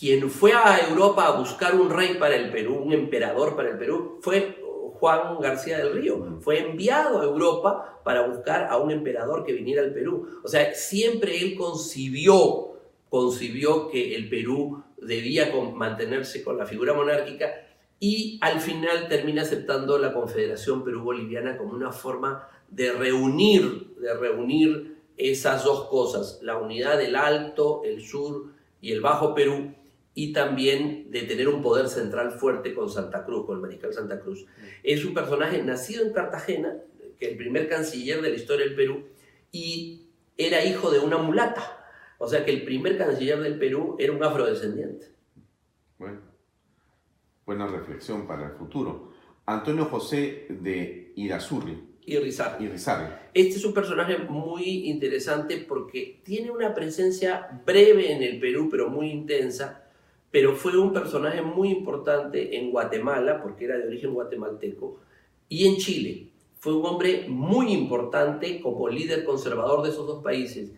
quien 0.00 0.30
fue 0.30 0.54
a 0.54 0.78
Europa 0.88 1.26
a 1.26 1.38
buscar 1.38 1.74
un 1.74 1.90
rey 1.90 2.14
para 2.14 2.34
el 2.34 2.50
Perú, 2.50 2.76
un 2.76 2.94
emperador 2.94 3.54
para 3.54 3.68
el 3.68 3.76
Perú, 3.76 4.18
fue 4.22 4.56
Juan 4.94 5.38
García 5.40 5.76
del 5.76 5.92
Río. 5.92 6.38
Fue 6.40 6.58
enviado 6.58 7.20
a 7.20 7.24
Europa 7.24 8.00
para 8.02 8.26
buscar 8.26 8.68
a 8.70 8.78
un 8.78 8.90
emperador 8.90 9.44
que 9.44 9.52
viniera 9.52 9.82
al 9.82 9.92
Perú. 9.92 10.40
O 10.42 10.48
sea, 10.48 10.74
siempre 10.74 11.38
él 11.42 11.54
concibió, 11.54 12.78
concibió 13.10 13.90
que 13.90 14.14
el 14.14 14.30
Perú 14.30 14.82
debía 14.96 15.52
mantenerse 15.74 16.42
con 16.42 16.56
la 16.56 16.64
figura 16.64 16.94
monárquica 16.94 17.52
y 17.98 18.38
al 18.40 18.60
final 18.60 19.06
termina 19.06 19.42
aceptando 19.42 19.98
la 19.98 20.14
Confederación 20.14 20.82
Perú-Boliviana 20.82 21.58
como 21.58 21.74
una 21.74 21.92
forma 21.92 22.48
de 22.70 22.92
reunir, 22.92 23.94
de 23.96 24.14
reunir 24.14 24.96
esas 25.18 25.62
dos 25.62 25.88
cosas, 25.88 26.40
la 26.40 26.56
unidad 26.56 26.96
del 26.96 27.16
Alto, 27.16 27.82
el 27.84 28.02
Sur 28.02 28.46
y 28.80 28.92
el 28.92 29.02
Bajo 29.02 29.34
Perú, 29.34 29.74
y 30.14 30.32
también 30.32 31.10
de 31.10 31.22
tener 31.22 31.48
un 31.48 31.62
poder 31.62 31.88
central 31.88 32.32
fuerte 32.32 32.74
con 32.74 32.90
Santa 32.90 33.24
Cruz, 33.24 33.46
con 33.46 33.56
el 33.56 33.62
mariscal 33.62 33.92
Santa 33.92 34.20
Cruz. 34.20 34.46
Es 34.82 35.04
un 35.04 35.14
personaje 35.14 35.62
nacido 35.62 36.04
en 36.04 36.12
Cartagena, 36.12 36.76
que 37.18 37.26
es 37.26 37.32
el 37.32 37.38
primer 37.38 37.68
canciller 37.68 38.20
de 38.20 38.30
la 38.30 38.36
historia 38.36 38.66
del 38.66 38.74
Perú, 38.74 39.04
y 39.52 40.08
era 40.36 40.64
hijo 40.64 40.90
de 40.90 40.98
una 40.98 41.18
mulata. 41.18 41.84
O 42.18 42.28
sea 42.28 42.44
que 42.44 42.50
el 42.50 42.64
primer 42.64 42.98
canciller 42.98 43.40
del 43.40 43.58
Perú 43.58 43.96
era 43.98 44.12
un 44.12 44.22
afrodescendiente. 44.22 45.06
Bueno 45.98 46.30
buena 47.50 47.66
reflexión 47.66 48.28
para 48.28 48.46
el 48.46 48.52
futuro. 48.52 49.10
Antonio 49.44 49.86
José 49.86 50.46
de 50.48 51.12
Irazurri. 51.16 51.82
Irizarry. 52.06 52.64
Irizarry. 52.64 53.12
Este 53.34 53.56
es 53.56 53.64
un 53.64 53.74
personaje 53.74 54.18
muy 54.18 54.88
interesante 54.88 55.56
porque 55.56 56.20
tiene 56.24 56.52
una 56.52 56.72
presencia 56.72 57.60
breve 57.66 58.12
en 58.12 58.22
el 58.22 58.38
Perú, 58.38 58.68
pero 58.70 58.88
muy 58.88 59.10
intensa, 59.10 59.89
pero 60.30 60.54
fue 60.54 60.76
un 60.78 60.92
personaje 60.92 61.42
muy 61.42 61.70
importante 61.70 62.56
en 62.56 62.70
Guatemala, 62.70 63.42
porque 63.42 63.64
era 63.64 63.78
de 63.78 63.88
origen 63.88 64.14
guatemalteco, 64.14 65.00
y 65.48 65.66
en 65.66 65.76
Chile. 65.76 66.28
Fue 66.58 66.74
un 66.74 66.84
hombre 66.84 67.26
muy 67.28 67.72
importante 67.72 68.60
como 68.60 68.88
líder 68.88 69.24
conservador 69.24 69.82
de 69.82 69.90
esos 69.90 70.06
dos 70.06 70.22
países. 70.22 70.72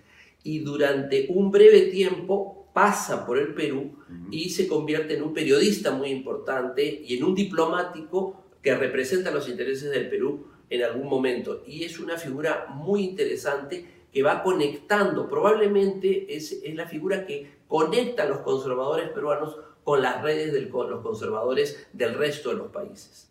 Y 0.44 0.60
durante 0.60 1.26
un 1.28 1.50
breve 1.50 1.82
tiempo 1.82 2.68
pasa 2.72 3.26
por 3.26 3.38
el 3.38 3.52
Perú 3.54 3.96
y 4.30 4.50
se 4.50 4.66
convierte 4.66 5.14
en 5.14 5.22
un 5.22 5.34
periodista 5.34 5.90
muy 5.90 6.10
importante 6.10 7.02
y 7.04 7.16
en 7.16 7.24
un 7.24 7.34
diplomático 7.34 8.42
que 8.62 8.74
representa 8.74 9.30
los 9.30 9.48
intereses 9.48 9.90
del 9.90 10.08
Perú 10.08 10.46
en 10.70 10.82
algún 10.82 11.08
momento. 11.08 11.62
Y 11.66 11.84
es 11.84 11.98
una 11.98 12.16
figura 12.16 12.66
muy 12.70 13.02
interesante 13.02 13.84
que 14.12 14.22
va 14.22 14.42
conectando, 14.42 15.28
probablemente 15.28 16.36
es, 16.36 16.52
es 16.52 16.74
la 16.74 16.86
figura 16.86 17.24
que 17.26 17.62
conecta 17.66 18.24
a 18.24 18.26
los 18.26 18.38
conservadores 18.38 19.08
peruanos 19.10 19.56
con 19.82 20.02
las 20.02 20.22
redes 20.22 20.52
de 20.52 20.62
los 20.62 21.00
conservadores 21.00 21.88
del 21.92 22.14
resto 22.14 22.50
de 22.50 22.56
los 22.56 22.70
países. 22.70 23.28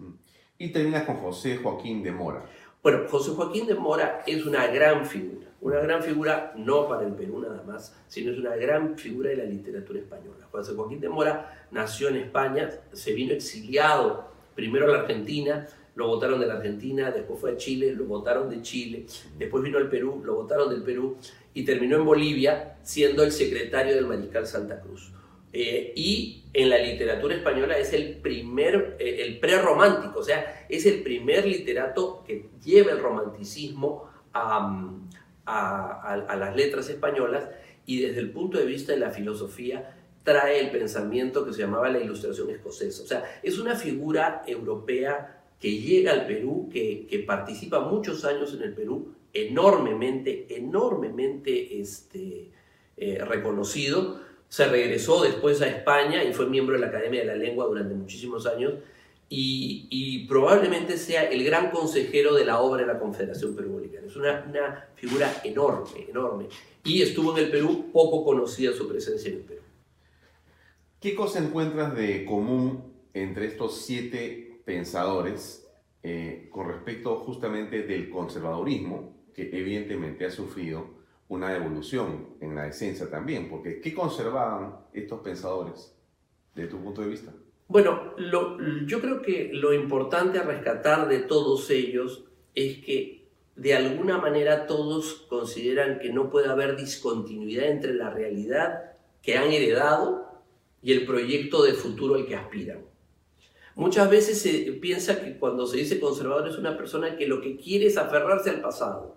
Y 0.58 0.70
termina 0.70 1.06
con 1.06 1.18
José 1.18 1.58
Joaquín 1.58 2.04
de 2.04 2.12
Mora. 2.12 2.46
Bueno, 2.84 3.02
José 3.08 3.32
Joaquín 3.32 3.68
de 3.68 3.76
Mora 3.76 4.24
es 4.26 4.44
una 4.46 4.66
gran 4.68 5.06
figura, 5.06 5.48
una 5.62 5.80
gran 5.80 6.02
figura 6.02 6.52
no 6.58 6.88
para 6.88 7.06
el 7.06 7.14
Perú 7.14 7.40
nada 7.40 7.64
más, 7.64 7.96
sino 8.08 8.32
es 8.32 8.40
una 8.40 8.56
gran 8.56 8.98
figura 8.98 9.30
de 9.30 9.38
la 9.38 9.44
literatura 9.44 10.00
española. 10.00 10.48
José 10.52 10.74
Joaquín 10.74 11.00
de 11.00 11.08
Mora 11.08 11.68
nació 11.70 12.10
en 12.10 12.18
España, 12.18 12.70
se 12.92 13.14
vino 13.14 13.34
exiliado 13.34 14.32
primero 14.56 14.86
a 14.86 14.90
la 14.90 15.00
Argentina, 15.02 15.68
lo 15.96 16.08
votaron 16.08 16.39
de 16.39 16.48
la 16.48 16.56
Argentina, 16.56 17.12
después 17.12 17.39
fue 17.39 17.52
a 17.52 17.58
Chile, 17.58 17.94
lo 17.94 18.06
votaron 18.06 18.50
de 18.50 18.62
Chile, 18.62 19.06
después 19.38 19.64
vino 19.64 19.78
al 19.78 19.89
Perú, 19.89 20.22
lo 20.24 20.36
votaron 20.36 20.70
del 20.70 20.84
Perú 20.84 21.18
y 21.54 21.66
terminó 21.66 21.98
en 21.98 22.06
Bolivia 22.06 22.78
siendo 22.84 23.24
el 23.24 23.32
secretario 23.32 23.96
del 23.96 24.08
mariscal 24.08 24.48
Santa 24.48 24.80
Cruz. 24.80 25.12
Eh, 25.54 25.92
y 25.98 26.46
en 26.54 26.70
la 26.70 26.78
literatura 26.78 27.36
española 27.36 27.78
es 27.78 27.92
el 27.92 28.18
primer, 28.18 28.96
eh, 29.00 29.18
el 29.22 29.39
prerromántico, 29.39 30.20
o 30.20 30.24
sea, 30.24 30.66
es 30.70 30.86
el 30.86 31.04
primer 31.04 31.46
literato 31.46 32.24
que 32.26 32.50
lleva 32.64 32.92
el 32.92 33.00
romanticismo 33.00 34.10
a, 34.34 34.94
a, 35.46 36.24
a, 36.30 36.36
las 36.38 36.56
letras 36.56 36.88
españolas 36.88 37.50
y 37.86 38.00
desde 38.00 38.20
el 38.20 38.32
punto 38.32 38.58
de 38.58 38.66
vista 38.66 38.94
de 38.94 39.00
la 39.00 39.10
filosofía 39.10 39.98
trae 40.24 40.62
el 40.62 40.72
pensamiento 40.72 41.46
que 41.46 41.52
se 41.52 41.60
llamaba 41.60 41.89
la 41.89 42.00
ilustración 42.00 42.50
escocesa. 42.50 43.04
O 43.04 43.08
sea, 43.08 43.39
es 43.44 43.60
una 43.60 43.76
figura 43.76 44.44
europea 44.48 45.41
que 45.62 45.78
llega 45.78 46.12
al 46.12 46.26
Perú, 46.26 46.70
que, 46.74 47.05
que 47.07 47.20
participa 47.20 47.80
muchos 47.82 48.26
años 48.26 48.53
en 48.55 48.64
el 48.64 48.74
Perú, 48.74 49.14
enormemente, 49.32 50.47
enormemente 50.49 51.80
este, 51.80 52.49
eh, 52.97 53.24
reconocido. 53.24 54.20
Se 54.49 54.66
regresó 54.66 55.24
después 55.24 55.62
a 55.62 55.68
España 55.68 56.24
y 56.24 56.34
fue 56.34 56.49
miembro 56.49 56.76
de 56.76 56.82
la 56.82 56.88
Academia 56.88 57.22
de 57.22 57.28
la 57.28 57.36
Lengua 57.36 57.68
durante 57.68 57.93
muchísimos 57.93 58.45
años 58.45 58.74
y, 59.34 60.26
probablemente 60.28 60.97
sea 60.97 61.24
el 61.24 61.43
gran 61.45 61.72
consejero 61.72 62.36
de 62.36 62.43
la 62.43 62.59
obra 62.59 62.82
de 62.82 62.88
la 62.88 62.99
Confederación 62.99 63.55
Perú 63.55 63.82
Es 64.05 64.16
una, 64.18 64.45
una 64.49 64.88
figura 64.95 65.34
enorme, 65.45 66.05
enorme. 66.09 66.47
Y 66.84 67.01
estuvo 67.01 67.38
en 67.38 67.45
el 67.45 67.51
Perú, 67.51 67.91
poco 67.93 68.26
conocida 68.26 68.74
su 68.74 68.89
presencia 68.89 69.30
en 69.30 69.38
el 69.38 69.43
Perú. 69.43 69.62
¿Qué 70.99 71.16
cosa 71.16 71.39
encuentras 71.39 71.95
de 71.95 72.26
común 72.26 72.91
entre 73.14 73.45
estos 73.45 73.82
siete 73.82 74.51
pensadores 74.72 75.70
eh, 76.02 76.48
con 76.50 76.70
respecto 76.70 77.18
justamente 77.18 77.84
del 77.84 78.10
conservadurismo, 78.10 79.28
que 79.34 79.50
evidentemente 79.52 80.26
ha 80.26 80.32
sufrido 80.32 81.02
una 81.28 81.54
evolución 81.54 82.36
en 82.40 82.56
la 82.56 82.68
esencia 82.68 83.10
también? 83.10 83.50
Porque 83.50 83.82
¿qué 83.82 83.94
conservaban 83.94 84.78
estos 84.94 85.20
pensadores 85.20 85.94
desde 86.56 86.70
tu 86.70 86.82
punto 86.82 87.02
de 87.02 87.10
vista? 87.10 87.34
Bueno, 87.68 88.16
yo 88.86 89.02
creo 89.02 89.22
que 89.22 89.50
lo 89.54 89.74
importante 89.74 90.40
a 90.40 90.44
rescatar 90.44 91.10
de 91.10 91.20
todos 91.20 91.70
ellos 91.70 92.24
es 92.56 92.78
que 92.80 93.28
de 93.58 93.74
alguna 93.74 94.18
manera 94.18 94.68
todos 94.68 95.26
consideran 95.30 96.00
que 96.00 96.14
no 96.14 96.30
puede 96.30 96.48
haber 96.48 96.78
discontinuidad 96.78 97.68
entre 97.68 97.94
la 97.94 98.10
realidad 98.10 98.94
que 99.22 99.38
han 99.38 99.52
heredado 99.52 100.32
y 100.82 100.94
el 100.94 101.06
proyecto 101.06 101.64
de 101.64 101.74
futuro 101.74 102.16
al 102.16 102.26
que 102.26 102.36
aspiran. 102.36 102.91
Muchas 103.76 104.10
veces 104.10 104.42
se 104.42 104.74
piensa 104.74 105.22
que 105.22 105.38
cuando 105.38 105.66
se 105.66 105.78
dice 105.78 106.00
conservador 106.00 106.48
es 106.48 106.58
una 106.58 106.78
persona 106.78 107.16
que 107.16 107.28
lo 107.28 107.42
que 107.42 107.58
quiere 107.58 107.88
es 107.88 107.98
aferrarse 107.98 108.50
al 108.50 108.62
pasado. 108.62 109.16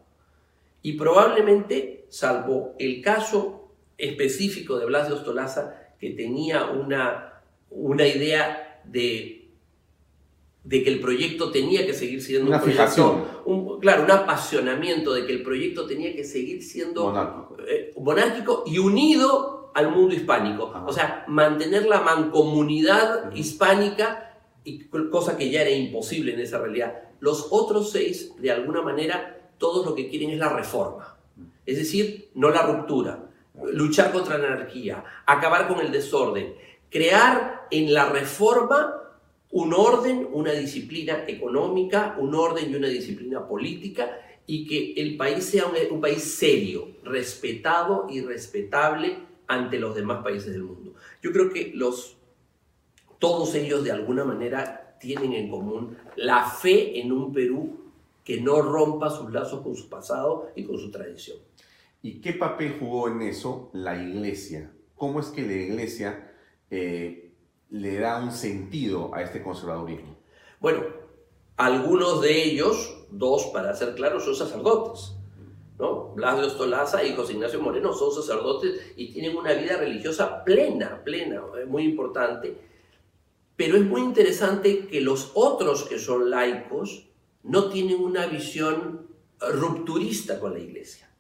Y 0.83 0.93
probablemente, 0.93 2.07
salvo 2.09 2.75
el 2.79 3.03
caso 3.03 3.73
específico 3.99 4.79
de 4.79 4.87
Blas 4.87 5.09
de 5.09 5.15
Ostolaza, 5.15 5.95
que 5.99 6.11
tenía 6.11 6.67
una 6.67 7.35
una 7.75 8.07
idea 8.07 8.81
de, 8.85 9.51
de 10.63 10.83
que 10.83 10.91
el 10.91 11.01
proyecto 11.01 11.51
tenía 11.51 11.85
que 11.85 11.93
seguir 11.93 12.23
siendo 12.23 12.49
una 12.49 12.59
un 12.59 12.63
proyecto, 12.63 13.43
un, 13.45 13.81
claro, 13.81 14.05
un 14.05 14.11
apasionamiento 14.11 15.13
de 15.13 15.27
que 15.27 15.33
el 15.33 15.43
proyecto 15.43 15.87
tenía 15.87 16.15
que 16.15 16.25
seguir 16.25 16.63
siendo 16.63 17.13
monárquico, 17.97 18.65
eh, 18.67 18.71
y 18.71 18.79
unido 18.79 19.73
al 19.75 19.91
mundo 19.91 20.15
hispánico. 20.15 20.73
O 20.87 20.93
sea, 20.93 21.25
mantener 21.27 21.87
la 21.87 22.01
mancomunidad 22.01 23.35
hispánica, 23.35 24.34
y, 24.65 24.85
cosa 25.11 25.37
que 25.37 25.51
ya 25.51 25.63
era 25.63 25.71
imposible 25.71 26.35
en 26.35 26.41
esa 26.41 26.59
realidad. 26.59 27.03
Los 27.21 27.49
otros 27.51 27.93
seis, 27.93 28.33
de 28.39 28.51
alguna 28.51 28.83
manera, 28.83 29.51
todos 29.59 29.87
lo 29.87 29.95
que 29.95 30.09
quieren 30.09 30.31
es 30.31 30.39
la 30.39 30.49
reforma. 30.49 31.17
Es 31.67 31.79
decir, 31.79 32.31
no 32.35 32.51
la 32.51 32.63
ruptura. 32.63 33.31
Luchar 33.73 34.13
contra 34.13 34.37
la 34.39 34.49
anarquía, 34.49 35.05
acabar 35.27 35.69
con 35.69 35.81
el 35.81 35.93
desorden, 35.93 36.55
crear 36.91 37.67
en 37.71 37.95
la 37.95 38.09
reforma 38.09 39.05
un 39.51 39.73
orden, 39.73 40.29
una 40.33 40.51
disciplina 40.53 41.25
económica, 41.29 42.17
un 42.19 42.35
orden 42.35 42.71
y 42.71 42.75
una 42.75 42.89
disciplina 42.89 43.47
política 43.47 44.21
y 44.47 44.67
que 44.67 45.01
el 45.01 45.17
país 45.17 45.45
sea 45.45 45.67
un, 45.91 46.01
país 46.01 46.23
serio, 46.23 46.89
respetado 47.05 48.07
y 48.11 48.21
respetable 48.21 49.19
ante 49.47 49.79
los 49.79 49.95
demás 49.95 50.23
países 50.23 50.53
del 50.53 50.65
mundo. 50.65 50.95
Yo 51.23 51.33
creo 51.33 51.51
que 51.51 51.71
los, 51.75 52.17
todos 53.25 53.55
ellos 53.55 53.83
de 53.83 53.91
alguna 53.91 54.23
manera 54.23 54.99
tienen 55.01 55.33
en 55.33 55.49
común 55.49 55.97
la 56.17 56.45
fe 56.45 57.01
en 57.01 57.11
un 57.11 57.33
Perú 57.33 57.91
que 58.23 58.39
no 58.39 58.61
rompa 58.61 59.09
sus 59.09 59.33
lazos 59.33 59.63
con 59.63 59.75
su 59.75 59.89
pasado 59.89 60.51
y 60.55 60.65
con 60.65 60.79
su 60.79 60.91
tradición. 60.91 61.39
¿Y 62.03 62.21
qué 62.21 62.35
papel 62.35 62.77
jugó 62.79 63.09
en 63.09 63.23
eso 63.23 63.71
la 63.73 63.97
iglesia? 63.97 64.71
¿Cómo 64.95 65.21
es 65.21 65.29
que 65.29 65.41
la 65.41 65.55
iglesia 65.55 66.35
eh, 66.71 67.33
le 67.71 67.99
da 67.99 68.23
un 68.23 68.31
sentido 68.31 69.15
a 69.15 69.23
este 69.23 69.43
conservadurismo? 69.43 70.19
Bueno, 70.61 70.83
algunos 71.57 72.21
de 72.21 72.45
ellos, 72.45 73.07
dos 73.11 73.47
para 73.55 73.75
ser 73.75 73.95
claros, 73.95 74.27
son 74.27 74.37
sacerdotes. 74.37 75.15
¿no? 75.79 76.13
Blas 76.15 76.37
de 76.37 76.45
Ostolaza 76.45 77.03
y 77.03 77.15
José 77.15 77.33
Ignacio 77.33 77.63
Moreno 77.63 77.95
son 77.95 78.13
sacerdotes 78.13 78.93
y 78.97 79.15
tienen 79.15 79.35
una 79.35 79.55
vida 79.55 79.79
religiosa 79.79 80.45
plena, 80.45 81.03
plena, 81.03 81.41
muy 81.67 81.85
importante. 81.85 82.74
Pero 83.57 83.77
es 83.77 83.85
muy 83.85 84.01
interesante 84.01 84.87
que 84.87 85.01
los 85.01 85.33
otros 85.35 85.85
que 85.85 85.99
son 85.99 86.31
laicos 86.31 87.09
no 87.43 87.69
tienen 87.69 88.01
una 88.01 88.27
visión 88.27 89.09
rupturista 89.41 90.41
con 90.41 90.55
la 90.55 90.61
iglesia. 90.61 91.11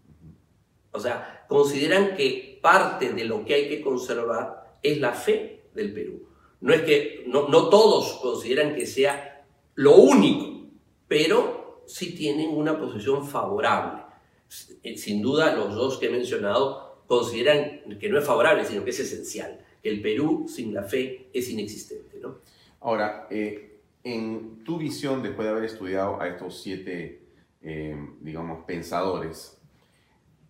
O 0.92 1.00
sea, 1.00 1.44
consideran 1.48 2.16
que 2.16 2.58
parte 2.62 3.12
de 3.12 3.24
lo 3.24 3.44
que 3.44 3.54
hay 3.54 3.68
que 3.68 3.82
conservar 3.82 4.78
es 4.82 5.00
la 5.00 5.12
fe 5.12 5.64
del 5.74 5.92
Perú. 5.92 6.28
No 6.60 6.72
es 6.72 6.82
que 6.82 7.24
no, 7.26 7.68
todos 7.68 8.14
consideran 8.22 8.74
que 8.74 8.86
sea 8.86 9.44
lo 9.74 9.96
único, 9.96 10.70
pero 11.08 11.82
sí 11.86 12.14
tienen 12.14 12.50
una 12.50 12.78
posición 12.78 13.26
favorable. 13.26 14.02
Sin 14.48 15.20
duda, 15.20 15.54
los 15.54 15.74
dos 15.74 15.98
que 15.98 16.06
he 16.06 16.10
mencionado 16.10 17.02
consideran 17.06 17.98
que 17.98 18.08
no 18.08 18.18
es 18.18 18.24
favorable, 18.24 18.64
sino 18.64 18.84
que 18.84 18.90
es 18.90 19.00
esencial. 19.00 19.64
El 19.84 20.02
Perú 20.02 20.46
sin 20.48 20.74
la 20.74 20.82
fe 20.82 21.28
es 21.32 21.48
inexistente. 21.50 22.18
¿no? 22.20 22.38
Ahora, 22.80 23.28
eh, 23.30 23.80
en 24.02 24.64
tu 24.64 24.78
visión, 24.78 25.22
después 25.22 25.46
de 25.46 25.52
haber 25.52 25.64
estudiado 25.64 26.20
a 26.20 26.28
estos 26.28 26.60
siete, 26.62 27.22
eh, 27.62 27.96
digamos, 28.20 28.64
pensadores, 28.64 29.60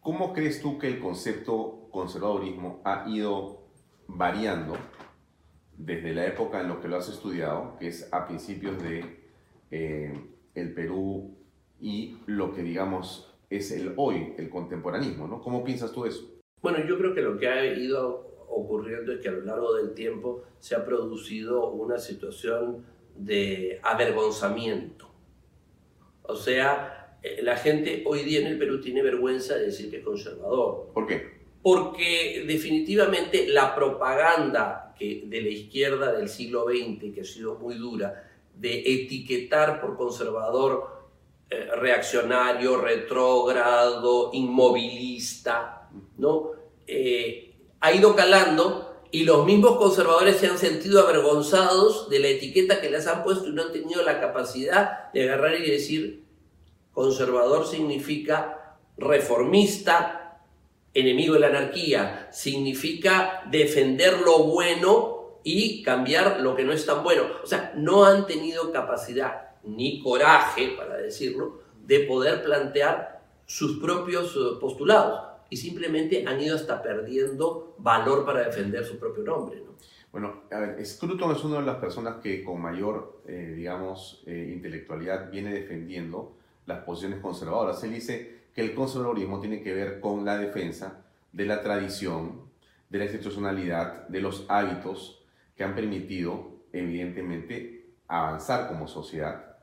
¿cómo 0.01 0.33
crees 0.33 0.63
tú 0.63 0.79
que 0.79 0.89
el 0.89 0.99
concepto 0.99 1.89
conservadurismo 1.91 2.81
ha 2.85 3.05
ido 3.09 3.65
variando 4.07 4.77
desde 5.77 6.15
la 6.15 6.27
época 6.27 6.61
en 6.61 6.69
la 6.69 6.81
que 6.81 6.89
lo 6.89 6.97
has 6.97 7.09
estudiado, 7.09 7.77
que 7.79 7.89
es 7.89 8.13
a 8.13 8.27
principios 8.27 8.83
de 8.83 9.25
eh, 9.71 10.13
el 10.55 10.75
Perú 10.75 11.37
y 11.81 12.19
lo 12.27 12.53
que 12.53 12.63
digamos 12.63 13.33
es 13.51 13.71
el 13.73 13.93
hoy, 13.97 14.35
el 14.39 14.49
contemporanismo, 14.49 15.27
¿no? 15.27 15.41
¿Cómo 15.41 15.65
piensas 15.65 15.93
tú 15.93 16.07
eso? 16.07 16.31
Bueno, 16.63 16.79
yo 16.87 16.97
creo 16.99 17.15
que 17.15 17.21
lo 17.21 17.39
que 17.39 17.49
ha 17.49 17.65
ido 17.67 18.34
ocurriendo 18.49 19.13
es 19.13 19.21
que 19.21 19.29
a 19.29 19.33
lo 19.33 19.45
largo 19.45 19.75
del 19.75 19.95
tiempo 19.95 20.45
se 20.59 20.75
ha 20.75 20.85
producido 20.85 21.71
una 21.71 21.99
situación 21.99 22.85
de 23.17 23.81
avergonzamiento. 23.83 25.11
O 26.23 26.37
sea, 26.37 27.19
eh, 27.23 27.41
la 27.43 27.57
gente 27.57 28.03
hoy 28.07 28.23
día 28.23 28.41
en 28.41 28.47
el 28.47 28.59
Perú 28.59 28.81
tiene 28.81 29.03
vergüenza 29.03 29.55
de 29.57 29.67
decir 29.67 29.91
que 29.91 29.99
es 29.99 30.05
conservador. 30.05 30.91
¿Por 30.93 31.07
qué? 31.07 31.35
porque 31.65 32.45
definitivamente 32.47 33.47
la 33.49 33.75
propaganda 33.75 34.95
que 34.99 35.25
de 35.25 35.41
la 35.41 35.49
izquierda 35.49 36.13
del 36.13 36.29
siglo 36.29 36.67
XX, 36.67 37.15
que 37.15 37.23
ha 37.23 37.25
sido 37.25 37.55
muy 37.55 37.77
dura, 37.77 38.31
de 38.55 38.81
etiquetar 38.81 39.81
por 39.81 39.97
conservador 39.97 41.07
eh, 41.49 41.71
reaccionario, 41.77 42.83
retrógrado, 42.83 44.29
inmovilista, 44.35 45.89
¿no? 46.19 46.51
Eh, 46.87 47.54
ha 47.85 47.93
ido 47.93 48.17
calando 48.17 48.97
y 49.11 49.25
los 49.25 49.45
mismos 49.45 49.77
conservadores 49.77 50.39
se 50.39 50.47
han 50.47 50.57
sentido 50.57 51.03
avergonzados 51.03 52.09
de 52.09 52.19
la 52.19 52.29
etiqueta 52.29 52.81
que 52.81 52.89
les 52.89 53.07
han 53.07 53.23
puesto 53.23 53.47
y 53.47 53.53
no 53.53 53.61
han 53.61 53.73
tenido 53.73 54.03
la 54.03 54.23
capacidad 54.23 55.13
de 55.13 55.25
agarrar 55.25 55.55
y 55.61 55.71
decir 55.71 56.25
conservador 56.93 57.67
significa 57.67 58.79
reformista, 58.97 60.41
enemigo 60.95 61.35
de 61.35 61.41
la 61.41 61.49
anarquía, 61.49 62.31
significa 62.33 63.43
defender 63.51 64.23
lo 64.23 64.45
bueno 64.45 65.41
y 65.45 65.83
cambiar 65.83 66.41
lo 66.41 66.57
que 66.57 66.65
no 66.65 66.73
es 66.73 66.87
tan 66.87 67.05
bueno. 67.05 67.25
O 67.43 67.47
sea, 67.47 67.75
no 67.77 68.07
han 68.07 68.27
tenido 68.27 68.73
capacidad 68.73 69.51
ni 69.63 70.03
coraje, 70.03 70.69
para 70.69 70.97
decirlo, 70.97 71.61
de 71.85 72.01
poder 72.01 72.43
plantear 72.43 73.21
sus 73.45 73.79
propios 73.79 74.35
eh, 74.37 74.57
postulados 74.59 75.34
y 75.55 75.57
simplemente 75.57 76.25
han 76.27 76.41
ido 76.41 76.57
hasta 76.57 76.83
perdiendo 76.83 77.77
valor 77.79 78.25
para 78.27 78.41
defender 78.41 78.85
su 78.85 78.99
propio 78.99 79.23
nombre. 79.23 79.63
Bueno, 80.11 80.43
a 80.51 80.59
ver, 80.59 80.85
Scruton 80.85 81.31
es 81.31 81.45
una 81.45 81.61
de 81.61 81.67
las 81.67 81.77
personas 81.77 82.17
que 82.21 82.43
con 82.43 82.61
mayor, 82.61 83.21
eh, 83.29 83.53
digamos, 83.55 84.25
eh, 84.27 84.51
intelectualidad 84.53 85.31
viene 85.31 85.55
defendiendo 85.55 86.35
las 86.67 86.81
posiciones 86.81 87.21
conservadoras. 87.21 87.85
Él 87.85 87.93
dice 87.93 88.47
que 88.53 88.63
el 88.63 88.75
conservadurismo 88.75 89.39
tiene 89.39 89.63
que 89.63 89.73
ver 89.73 90.01
con 90.01 90.25
la 90.25 90.37
defensa 90.37 91.05
de 91.31 91.47
la 91.47 91.63
tradición, 91.63 92.41
de 92.91 92.99
la 92.99 93.05
institucionalidad, 93.05 94.09
de 94.09 94.21
los 94.21 94.47
hábitos 94.49 95.25
que 95.57 95.63
han 95.63 95.77
permitido, 95.77 96.51
evidentemente, 96.73 97.91
avanzar 98.09 98.67
como 98.67 98.89
sociedad 98.89 99.57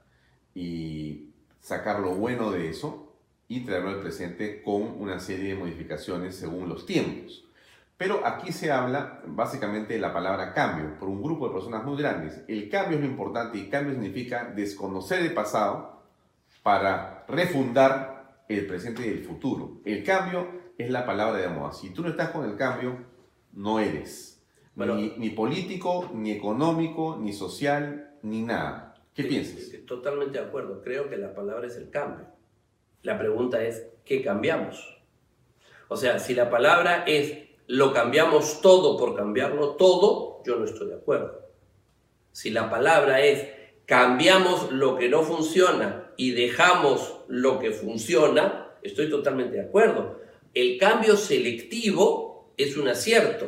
y 0.55 1.31
sacar 1.59 1.99
lo 1.99 2.15
bueno 2.15 2.49
de 2.49 2.69
eso 2.69 3.10
y 3.51 3.65
traerlo 3.65 3.89
al 3.89 3.99
presente 3.99 4.61
con 4.63 4.81
una 4.97 5.19
serie 5.19 5.49
de 5.49 5.59
modificaciones 5.59 6.35
según 6.35 6.69
los 6.69 6.85
tiempos. 6.85 7.43
Pero 7.97 8.25
aquí 8.25 8.53
se 8.53 8.71
habla 8.71 9.21
básicamente 9.27 9.93
de 9.93 9.99
la 9.99 10.13
palabra 10.13 10.53
cambio 10.53 10.97
por 10.97 11.09
un 11.09 11.21
grupo 11.21 11.49
de 11.49 11.53
personas 11.55 11.83
muy 11.83 11.97
grandes. 11.97 12.45
El 12.47 12.69
cambio 12.69 12.97
es 12.97 13.03
lo 13.03 13.09
importante 13.09 13.57
y 13.57 13.67
cambio 13.69 13.93
significa 13.93 14.53
desconocer 14.55 15.19
el 15.19 15.33
pasado 15.33 16.01
para 16.63 17.25
refundar 17.27 18.45
el 18.47 18.67
presente 18.67 19.05
y 19.05 19.09
el 19.09 19.25
futuro. 19.25 19.81
El 19.83 20.01
cambio 20.05 20.47
es 20.77 20.89
la 20.89 21.05
palabra 21.05 21.41
de 21.41 21.49
moda. 21.49 21.73
Si 21.73 21.89
tú 21.89 22.03
no 22.03 22.07
estás 22.07 22.29
con 22.29 22.49
el 22.49 22.55
cambio, 22.55 22.99
no 23.51 23.81
eres. 23.81 24.41
ni, 24.75 25.17
ni, 25.17 25.29
político, 25.31 26.09
ni 26.13 26.31
económico, 26.31 27.17
ni 27.19 27.33
social, 27.33 28.15
ni 28.23 28.43
nada. 28.43 28.95
¿Qué 29.13 29.25
piensas? 29.25 29.59
Totalmente 29.85 30.39
de 30.39 30.45
acuerdo. 30.45 30.81
Creo 30.81 31.09
que 31.09 31.17
la 31.17 31.35
palabra 31.35 31.67
es 31.67 31.75
el 31.75 31.89
cambio. 31.89 32.27
La 33.03 33.17
pregunta 33.17 33.63
es, 33.63 33.87
¿qué 34.05 34.21
cambiamos? 34.21 34.97
O 35.87 35.97
sea, 35.97 36.19
si 36.19 36.33
la 36.33 36.49
palabra 36.49 37.03
es 37.05 37.37
lo 37.67 37.93
cambiamos 37.93 38.61
todo 38.61 38.97
por 38.97 39.15
cambiarlo 39.15 39.71
todo, 39.71 40.41
yo 40.45 40.57
no 40.57 40.65
estoy 40.65 40.89
de 40.89 40.95
acuerdo. 40.95 41.41
Si 42.31 42.49
la 42.49 42.69
palabra 42.69 43.21
es 43.21 43.47
cambiamos 43.85 44.71
lo 44.71 44.97
que 44.97 45.09
no 45.09 45.23
funciona 45.23 46.11
y 46.17 46.31
dejamos 46.31 47.21
lo 47.27 47.59
que 47.59 47.71
funciona, 47.71 48.73
estoy 48.83 49.09
totalmente 49.09 49.55
de 49.55 49.63
acuerdo. 49.63 50.19
El 50.53 50.77
cambio 50.77 51.17
selectivo 51.17 52.53
es 52.57 52.77
un 52.77 52.87
acierto. 52.87 53.47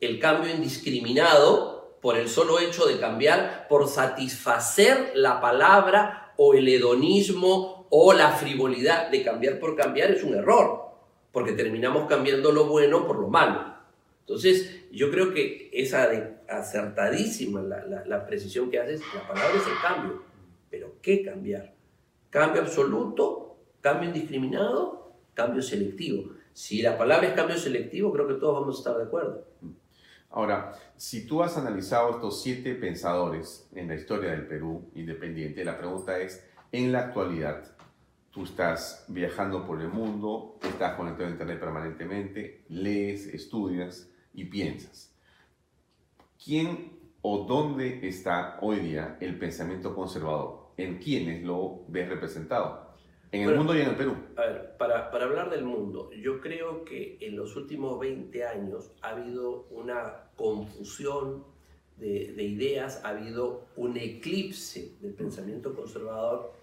El 0.00 0.18
cambio 0.18 0.50
indiscriminado, 0.50 1.98
por 2.00 2.16
el 2.16 2.28
solo 2.28 2.60
hecho 2.60 2.86
de 2.86 2.98
cambiar, 2.98 3.66
por 3.68 3.88
satisfacer 3.88 5.12
la 5.14 5.40
palabra 5.40 6.32
o 6.36 6.54
el 6.54 6.68
hedonismo 6.68 7.77
o 7.90 8.12
la 8.12 8.32
frivolidad 8.32 9.10
de 9.10 9.22
cambiar 9.22 9.58
por 9.58 9.76
cambiar, 9.76 10.10
es 10.10 10.22
un 10.22 10.34
error 10.34 10.88
porque 11.32 11.52
terminamos 11.52 12.08
cambiando 12.08 12.52
lo 12.52 12.66
bueno 12.66 13.06
por 13.06 13.18
lo 13.18 13.28
malo. 13.28 13.74
Entonces, 14.20 14.86
yo 14.90 15.10
creo 15.10 15.32
que 15.32 15.70
es 15.72 15.94
acertadísima 15.94 17.62
la, 17.62 18.04
la, 18.04 18.26
precisión 18.26 18.70
que 18.70 18.78
haces. 18.78 19.00
La 19.14 19.26
palabra 19.26 19.56
es 19.56 19.66
el 19.66 19.80
cambio, 19.80 20.22
pero 20.70 20.96
¿qué 21.00 21.24
cambiar? 21.24 21.74
Cambio 22.30 22.62
absoluto, 22.62 23.56
cambio 23.80 24.08
indiscriminado, 24.08 25.12
cambio 25.34 25.62
selectivo. 25.62 26.32
Si 26.52 26.82
la 26.82 26.98
palabra 26.98 27.28
es 27.28 27.34
cambio 27.34 27.56
selectivo, 27.56 28.12
creo 28.12 28.26
que 28.26 28.34
todos 28.34 28.60
vamos 28.60 28.76
a 28.76 28.78
estar 28.80 28.96
de 28.96 29.04
acuerdo. 29.04 29.44
Ahora, 30.30 30.72
si 30.96 31.26
tú 31.26 31.42
has 31.42 31.56
analizado 31.56 32.10
estos 32.10 32.42
siete 32.42 32.74
pensadores 32.74 33.66
en 33.74 33.88
la 33.88 33.94
historia 33.94 34.32
del 34.32 34.46
Perú 34.46 34.90
independiente, 34.94 35.64
la 35.64 35.78
pregunta 35.78 36.18
es, 36.18 36.46
en 36.70 36.92
la 36.92 36.98
actualidad, 36.98 37.64
Tú 38.30 38.44
estás 38.44 39.06
viajando 39.08 39.66
por 39.66 39.80
el 39.80 39.88
mundo, 39.88 40.58
estás 40.62 40.96
conectado 40.96 41.28
a 41.28 41.30
Internet 41.30 41.58
permanentemente, 41.58 42.64
lees, 42.68 43.26
estudias 43.26 44.10
y 44.34 44.44
piensas. 44.44 45.14
¿Quién 46.44 46.98
o 47.22 47.44
dónde 47.44 48.06
está 48.06 48.58
hoy 48.60 48.80
día 48.80 49.16
el 49.20 49.38
pensamiento 49.38 49.94
conservador? 49.94 50.68
¿En 50.76 50.98
quiénes 50.98 51.42
lo 51.42 51.84
ves 51.88 52.08
representado? 52.08 52.88
En 53.32 53.48
el 53.48 53.56
mundo 53.56 53.76
y 53.76 53.80
en 53.80 53.88
el 53.88 53.96
Perú. 53.96 54.16
A 54.36 54.42
ver, 54.42 54.76
para, 54.78 55.10
para, 55.10 55.24
hablar 55.24 55.50
del 55.50 55.64
mundo, 55.64 56.10
yo 56.12 56.40
creo 56.40 56.84
que 56.84 57.18
en 57.20 57.36
los 57.36 57.56
últimos 57.56 57.98
20 57.98 58.44
años 58.44 58.92
ha 59.02 59.10
habido 59.10 59.66
una 59.70 60.30
confusión 60.36 61.44
de, 61.96 62.32
de 62.32 62.42
ideas, 62.44 63.02
ha 63.04 63.10
habido 63.10 63.66
un 63.76 63.96
eclipse 63.96 64.96
del 65.00 65.14
pensamiento 65.14 65.74
conservador 65.74 66.57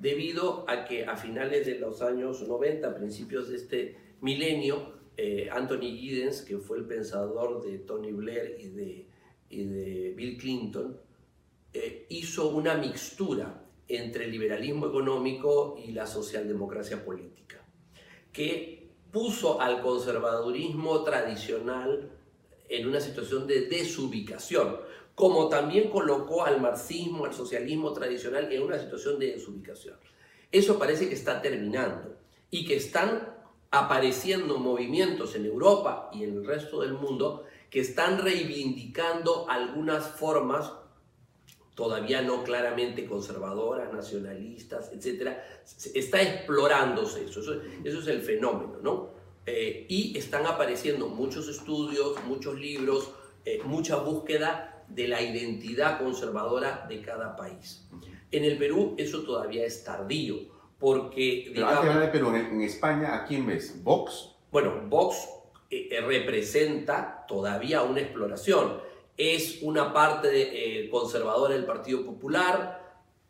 debido 0.00 0.64
a 0.66 0.84
que 0.84 1.04
a 1.04 1.14
finales 1.14 1.66
de 1.66 1.78
los 1.78 2.00
años 2.00 2.40
90, 2.42 2.94
principios 2.96 3.50
de 3.50 3.56
este 3.56 3.96
milenio, 4.22 4.94
eh, 5.16 5.48
Anthony 5.52 5.94
Giddens, 5.98 6.40
que 6.40 6.56
fue 6.56 6.78
el 6.78 6.86
pensador 6.86 7.62
de 7.62 7.78
Tony 7.80 8.10
Blair 8.10 8.56
y 8.58 8.68
de, 9.54 10.14
Bill 10.16 10.38
Clinton, 10.38 10.98
eh, 11.72 12.06
hizo 12.08 12.48
una 12.48 12.74
mixtura 12.76 13.62
entre 13.86 14.24
el 14.24 14.30
liberalismo 14.30 14.86
económico 14.86 15.76
y 15.84 15.92
la 15.92 16.06
socialdemocracia 16.06 17.04
política, 17.04 17.62
que 18.32 18.88
puso 19.12 19.60
al 19.60 19.82
conservadurismo 19.82 21.02
tradicional 21.04 22.10
en 22.68 22.88
una 22.88 23.00
situación 23.00 23.46
de 23.46 23.66
desubicación 23.66 24.76
como 25.20 25.50
también 25.50 25.90
colocó 25.90 26.46
al 26.46 26.62
marxismo, 26.62 27.26
al 27.26 27.34
socialismo 27.34 27.92
tradicional 27.92 28.50
en 28.50 28.62
una 28.62 28.78
situación 28.78 29.18
de 29.18 29.32
desubicación. 29.32 29.98
Eso 30.50 30.78
parece 30.78 31.10
que 31.10 31.14
está 31.14 31.42
terminando 31.42 32.16
y 32.50 32.64
que 32.64 32.76
están 32.76 33.36
apareciendo 33.70 34.56
movimientos 34.56 35.34
en 35.34 35.44
Europa 35.44 36.08
y 36.14 36.24
en 36.24 36.38
el 36.38 36.46
resto 36.46 36.80
del 36.80 36.94
mundo 36.94 37.44
que 37.68 37.80
están 37.80 38.22
reivindicando 38.22 39.44
algunas 39.50 40.08
formas 40.08 40.72
todavía 41.74 42.22
no 42.22 42.42
claramente 42.42 43.04
conservadoras, 43.04 43.92
nacionalistas, 43.92 44.90
etc. 44.90 45.36
Está 45.94 46.22
explorándose 46.22 47.26
eso, 47.26 47.40
eso, 47.40 48.00
es 48.00 48.06
el 48.06 48.22
fenómeno, 48.22 48.78
¿no? 48.82 49.10
Eh, 49.44 49.84
y 49.86 50.16
están 50.16 50.46
apareciendo 50.46 51.08
muchos 51.08 51.46
estudios, 51.46 52.16
muchos 52.24 52.58
libros, 52.58 53.12
eh, 53.44 53.60
mucha 53.64 53.96
búsqueda 53.96 54.69
de 54.90 55.08
la 55.08 55.22
identidad 55.22 55.98
conservadora 55.98 56.86
de 56.88 57.00
cada 57.00 57.36
país. 57.36 57.88
En 58.30 58.44
el 58.44 58.58
Perú 58.58 58.94
eso 58.98 59.22
todavía 59.22 59.64
es 59.64 59.82
tardío, 59.84 60.36
porque... 60.78 61.50
Pero 61.54 62.00
de 62.00 62.08
Perú, 62.08 62.34
en, 62.34 62.60
España, 62.62 63.14
¿a 63.14 63.24
quién 63.24 63.46
ves? 63.46 63.82
¿Vox? 63.82 64.30
Bueno, 64.50 64.82
Vox 64.88 65.28
eh, 65.70 65.88
eh, 65.90 66.00
representa 66.00 67.24
todavía 67.26 67.82
una 67.82 68.00
exploración. 68.00 68.78
Es 69.16 69.62
una 69.62 69.92
parte 69.92 70.82
eh, 70.84 70.88
conservadora 70.88 71.54
del 71.54 71.64
Partido 71.64 72.04
Popular, 72.04 72.80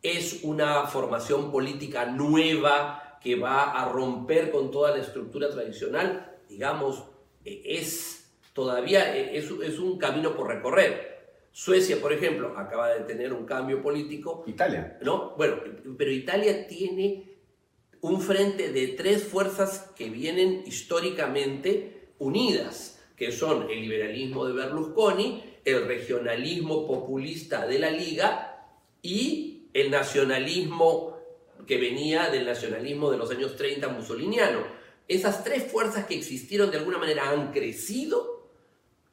es 0.03 0.45
una 0.45 0.87
formación 0.87 1.51
política 1.51 2.07
nueva 2.07 3.19
que 3.21 3.37
va 3.37 3.73
a 3.73 3.91
romper 3.91 4.51
con 4.51 4.71
toda 4.71 4.93
la 4.93 5.03
estructura 5.03 5.51
tradicional, 5.51 6.39
digamos, 6.49 7.05
es 7.45 8.33
todavía 8.53 9.15
es, 9.17 9.51
es 9.51 9.79
un 9.79 9.99
camino 9.99 10.35
por 10.35 10.49
recorrer 10.49 11.20
Suecia, 11.53 12.01
por 12.01 12.13
ejemplo, 12.13 12.57
acaba 12.57 12.95
de 12.95 13.01
tener 13.01 13.33
un 13.33 13.45
cambio 13.45 13.83
político. 13.83 14.45
Italia. 14.47 14.99
¿No? 15.03 15.35
Bueno, 15.37 15.57
pero 15.99 16.11
Italia 16.11 16.67
tiene 16.67 17.31
un 18.01 18.21
frente 18.21 18.73
de 18.73 18.89
tres 18.89 19.25
fuerzas 19.25 19.91
que 19.97 20.09
vienen 20.09 20.63
históricamente 20.67 22.13
unidas, 22.19 23.03
que 23.17 23.33
son 23.33 23.69
el 23.71 23.81
liberalismo 23.81 24.47
de 24.47 24.53
Berlusconi, 24.55 25.45
el 25.65 25.87
regionalismo 25.87 26.87
populista 26.87 27.67
de 27.67 27.79
la 27.79 27.91
Liga 27.91 28.69
y 29.03 29.69
el 29.75 29.91
nacionalismo 29.91 31.19
que 31.67 31.77
venía 31.77 32.31
del 32.31 32.47
nacionalismo 32.47 33.11
de 33.11 33.19
los 33.19 33.31
años 33.31 33.57
30 33.57 33.89
musoliniano. 33.89 34.65
Esas 35.07 35.45
tres 35.45 35.65
fuerzas 35.65 36.07
que 36.07 36.15
existieron 36.15 36.71
de 36.71 36.79
alguna 36.79 36.99
manera 36.99 37.31
han 37.31 37.53
crecido 37.53 38.49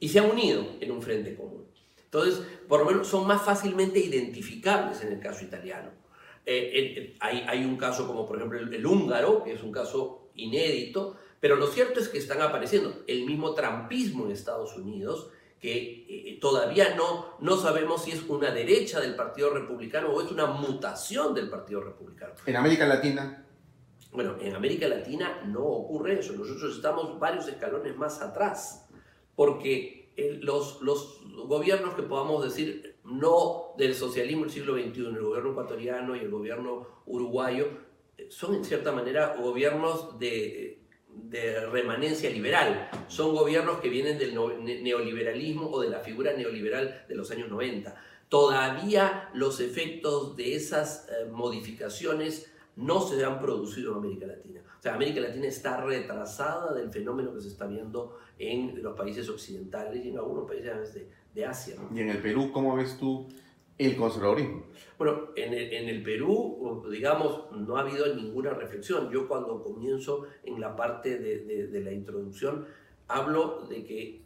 y 0.00 0.08
se 0.08 0.20
han 0.20 0.30
unido 0.30 0.66
en 0.80 0.90
un 0.92 1.02
frente 1.02 1.34
común. 1.34 1.57
Entonces, 2.10 2.42
por 2.66 2.80
lo 2.80 2.86
menos 2.86 3.06
son 3.06 3.26
más 3.26 3.42
fácilmente 3.42 3.98
identificables 3.98 5.02
en 5.02 5.12
el 5.12 5.20
caso 5.20 5.44
italiano. 5.44 5.90
Eh, 6.46 7.14
hay, 7.20 7.62
un 7.62 7.76
caso 7.76 8.06
como 8.06 8.26
por 8.26 8.38
ejemplo 8.38 8.58
el, 8.58 8.86
húngaro, 8.86 9.44
que 9.44 9.52
es 9.52 9.62
un 9.62 9.70
caso 9.70 10.30
inédito, 10.34 11.16
pero 11.40 11.56
lo 11.56 11.66
cierto 11.66 12.00
es 12.00 12.08
que 12.08 12.16
están 12.16 12.40
apareciendo 12.40 13.02
el 13.06 13.26
mismo 13.26 13.52
trampismo 13.52 14.24
en 14.24 14.32
Estados 14.32 14.74
Unidos, 14.78 15.30
que 15.60 16.06
eh, 16.08 16.38
todavía 16.40 16.94
no, 16.94 17.36
no 17.40 17.58
sabemos 17.58 18.04
si 18.04 18.12
es 18.12 18.22
una 18.22 18.50
derecha 18.50 19.00
del 19.00 19.14
Partido 19.14 19.50
Republicano 19.50 20.08
o 20.08 20.22
es 20.22 20.30
una 20.30 20.46
mutación 20.46 21.34
del 21.34 21.50
Partido 21.50 21.82
Republicano. 21.82 22.32
¿En 22.46 22.56
América 22.56 22.86
Latina? 22.86 23.44
Bueno, 24.12 24.36
en 24.40 24.54
América 24.54 24.88
Latina 24.88 25.42
no 25.44 25.64
ocurre 25.64 26.20
eso. 26.20 26.32
Nosotros 26.32 26.76
estamos 26.76 27.18
varios 27.18 27.46
escalones 27.46 27.94
más 27.94 28.22
atrás, 28.22 28.88
porque 29.36 29.97
los, 30.40 30.82
los 30.82 31.22
gobiernos 31.46 31.94
que 31.94 32.02
podamos 32.02 32.44
decir 32.44 32.96
no 33.04 33.74
del 33.78 33.94
socialismo 33.94 34.42
del 34.42 34.52
siglo 34.52 34.74
XXI, 34.74 35.06
el 35.06 35.22
gobierno 35.22 35.50
ecuatoriano 35.52 36.16
y 36.16 36.20
el 36.20 36.30
gobierno 36.30 36.86
uruguayo, 37.06 37.68
son 38.28 38.56
en 38.56 38.64
cierta 38.64 38.92
manera 38.92 39.36
gobiernos 39.40 40.18
de, 40.18 40.82
de 41.08 41.66
remanencia 41.66 42.30
liberal, 42.30 42.90
son 43.08 43.34
gobiernos 43.34 43.80
que 43.80 43.88
vienen 43.88 44.18
del 44.18 44.34
neoliberalismo 44.34 45.70
o 45.70 45.80
de 45.80 45.90
la 45.90 46.00
figura 46.00 46.32
neoliberal 46.32 47.04
de 47.08 47.14
los 47.14 47.30
años 47.30 47.48
90. 47.48 47.94
Todavía 48.28 49.30
los 49.32 49.60
efectos 49.60 50.36
de 50.36 50.54
esas 50.54 51.08
eh, 51.08 51.26
modificaciones 51.30 52.52
no 52.78 53.00
se 53.00 53.24
han 53.24 53.40
producido 53.40 53.92
en 53.92 53.98
América 53.98 54.26
Latina. 54.26 54.62
O 54.78 54.80
sea, 54.80 54.94
América 54.94 55.20
Latina 55.20 55.46
está 55.48 55.80
retrasada 55.80 56.72
del 56.74 56.90
fenómeno 56.90 57.34
que 57.34 57.40
se 57.40 57.48
está 57.48 57.66
viendo 57.66 58.18
en 58.38 58.80
los 58.82 58.96
países 58.96 59.28
occidentales 59.28 60.04
y 60.04 60.10
en 60.10 60.18
algunos 60.18 60.46
países 60.46 60.94
de, 60.94 61.08
de 61.34 61.44
Asia. 61.44 61.74
Y 61.92 62.00
en 62.00 62.10
el 62.10 62.18
Perú, 62.18 62.50
¿cómo 62.52 62.76
ves 62.76 62.96
tú 62.96 63.26
el 63.76 63.96
conservadurismo? 63.96 64.62
Bueno, 64.96 65.30
en 65.34 65.54
el, 65.54 65.72
en 65.72 65.88
el, 65.88 66.02
Perú, 66.04 66.84
digamos, 66.88 67.50
no 67.50 67.76
ha 67.76 67.80
habido 67.80 68.14
ninguna 68.14 68.50
reflexión. 68.50 69.10
Yo 69.10 69.26
cuando 69.26 69.60
comienzo 69.62 70.26
en 70.44 70.60
la 70.60 70.76
parte 70.76 71.18
de, 71.18 71.40
de, 71.40 71.66
de 71.66 71.80
la 71.80 71.92
introducción, 71.92 72.66
hablo 73.08 73.66
de 73.68 73.84
que 73.84 74.22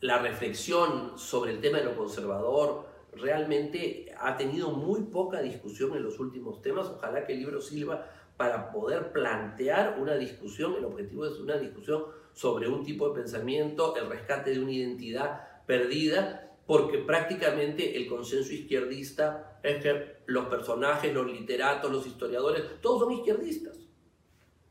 la 0.00 0.18
reflexión 0.18 1.18
sobre 1.18 1.52
el 1.52 1.60
tema 1.60 1.78
de 1.78 1.84
lo 1.84 1.96
conservador 1.96 2.86
realmente 3.14 4.11
ha 4.22 4.36
tenido 4.36 4.70
muy 4.70 5.02
poca 5.02 5.42
discusión 5.42 5.96
en 5.96 6.04
los 6.04 6.20
últimos 6.20 6.62
temas. 6.62 6.86
Ojalá 6.86 7.26
que 7.26 7.32
el 7.32 7.40
libro 7.40 7.60
sirva 7.60 8.08
para 8.36 8.70
poder 8.70 9.12
plantear 9.12 9.98
una 10.00 10.14
discusión. 10.14 10.74
El 10.76 10.84
objetivo 10.84 11.26
es 11.26 11.38
una 11.40 11.56
discusión 11.56 12.04
sobre 12.32 12.68
un 12.68 12.84
tipo 12.84 13.08
de 13.08 13.20
pensamiento, 13.20 13.96
el 13.96 14.08
rescate 14.08 14.52
de 14.52 14.60
una 14.60 14.72
identidad 14.72 15.64
perdida, 15.66 16.56
porque 16.66 16.98
prácticamente 16.98 17.96
el 17.96 18.06
consenso 18.06 18.52
izquierdista 18.52 19.58
es 19.62 19.82
que 19.82 20.16
los 20.26 20.46
personajes, 20.46 21.12
los 21.12 21.26
literatos, 21.26 21.90
los 21.90 22.06
historiadores, 22.06 22.80
todos 22.80 23.00
son 23.00 23.12
izquierdistas. 23.12 23.78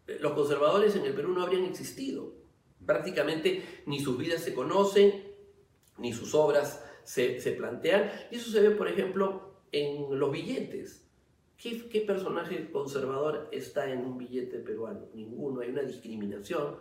Los 0.08 0.32
conservadores 0.32 0.96
en 0.96 1.06
el 1.06 1.14
Perú 1.14 1.34
no 1.34 1.44
habrían 1.44 1.66
existido. 1.66 2.34
Prácticamente 2.86 3.84
ni 3.86 4.00
sus 4.00 4.18
vidas 4.18 4.42
se 4.42 4.54
conocen, 4.54 5.32
ni 5.98 6.14
sus 6.14 6.34
obras 6.34 6.84
se, 7.04 7.40
plantean. 7.58 8.12
Y 8.32 8.36
eso 8.36 8.52
se 8.52 8.62
ve, 8.62 8.72
por 8.72 8.88
ejemplo, 8.88 9.56
en 9.72 10.20
los 10.20 10.32
billetes. 10.32 11.08
¿Qué, 11.58 11.88
¿Qué, 11.90 12.02
personaje 12.02 12.72
conservador 12.72 13.50
está 13.52 13.92
en 13.92 14.06
un 14.06 14.18
billete 14.18 14.60
peruano? 14.60 15.08
Ninguno, 15.14 15.62
hay 15.62 15.70
una 15.70 15.84
discriminación. 15.84 16.78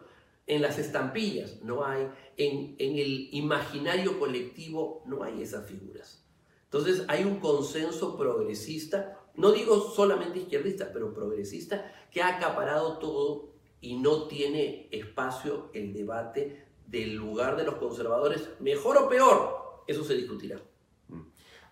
En 0.46 0.62
las 0.62 0.78
estampillas 0.78 1.62
no 1.62 1.84
hay, 1.84 2.08
en, 2.36 2.74
en 2.78 2.98
el 2.98 3.28
imaginario 3.32 4.18
colectivo 4.18 5.02
no 5.06 5.22
hay 5.22 5.42
esas 5.42 5.68
figuras. 5.68 6.26
Entonces 6.64 7.04
hay 7.08 7.24
un 7.24 7.40
consenso 7.40 8.16
progresista, 8.16 9.18
no 9.34 9.52
digo 9.52 9.80
solamente 9.80 10.38
izquierdista, 10.38 10.90
pero 10.92 11.12
progresista, 11.12 11.92
que 12.10 12.22
ha 12.22 12.36
acaparado 12.36 12.98
todo 12.98 13.50
y 13.80 13.96
no 13.96 14.28
tiene 14.28 14.88
espacio 14.90 15.70
el 15.72 15.92
debate 15.92 16.66
del 16.86 17.14
lugar 17.14 17.56
de 17.56 17.64
los 17.64 17.76
conservadores, 17.76 18.50
mejor 18.58 18.98
o 18.98 19.08
peor, 19.08 19.59
eso 19.90 20.04
se 20.04 20.14
discutirá. 20.14 20.56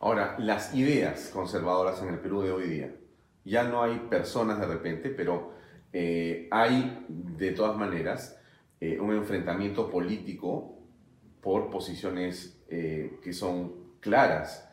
Ahora, 0.00 0.36
las 0.38 0.74
ideas 0.74 1.30
conservadoras 1.32 2.02
en 2.02 2.08
el 2.10 2.20
Perú 2.20 2.42
de 2.42 2.52
hoy 2.52 2.68
día, 2.68 2.94
ya 3.44 3.64
no 3.64 3.82
hay 3.82 3.98
personas 4.10 4.60
de 4.60 4.66
repente, 4.66 5.10
pero 5.10 5.52
eh, 5.92 6.48
hay 6.50 7.04
de 7.08 7.50
todas 7.52 7.76
maneras 7.76 8.38
eh, 8.80 8.98
un 9.00 9.12
enfrentamiento 9.12 9.90
político 9.90 10.78
por 11.40 11.68
posiciones 11.68 12.60
eh, 12.68 13.18
que 13.22 13.32
son 13.32 13.96
claras. 14.00 14.68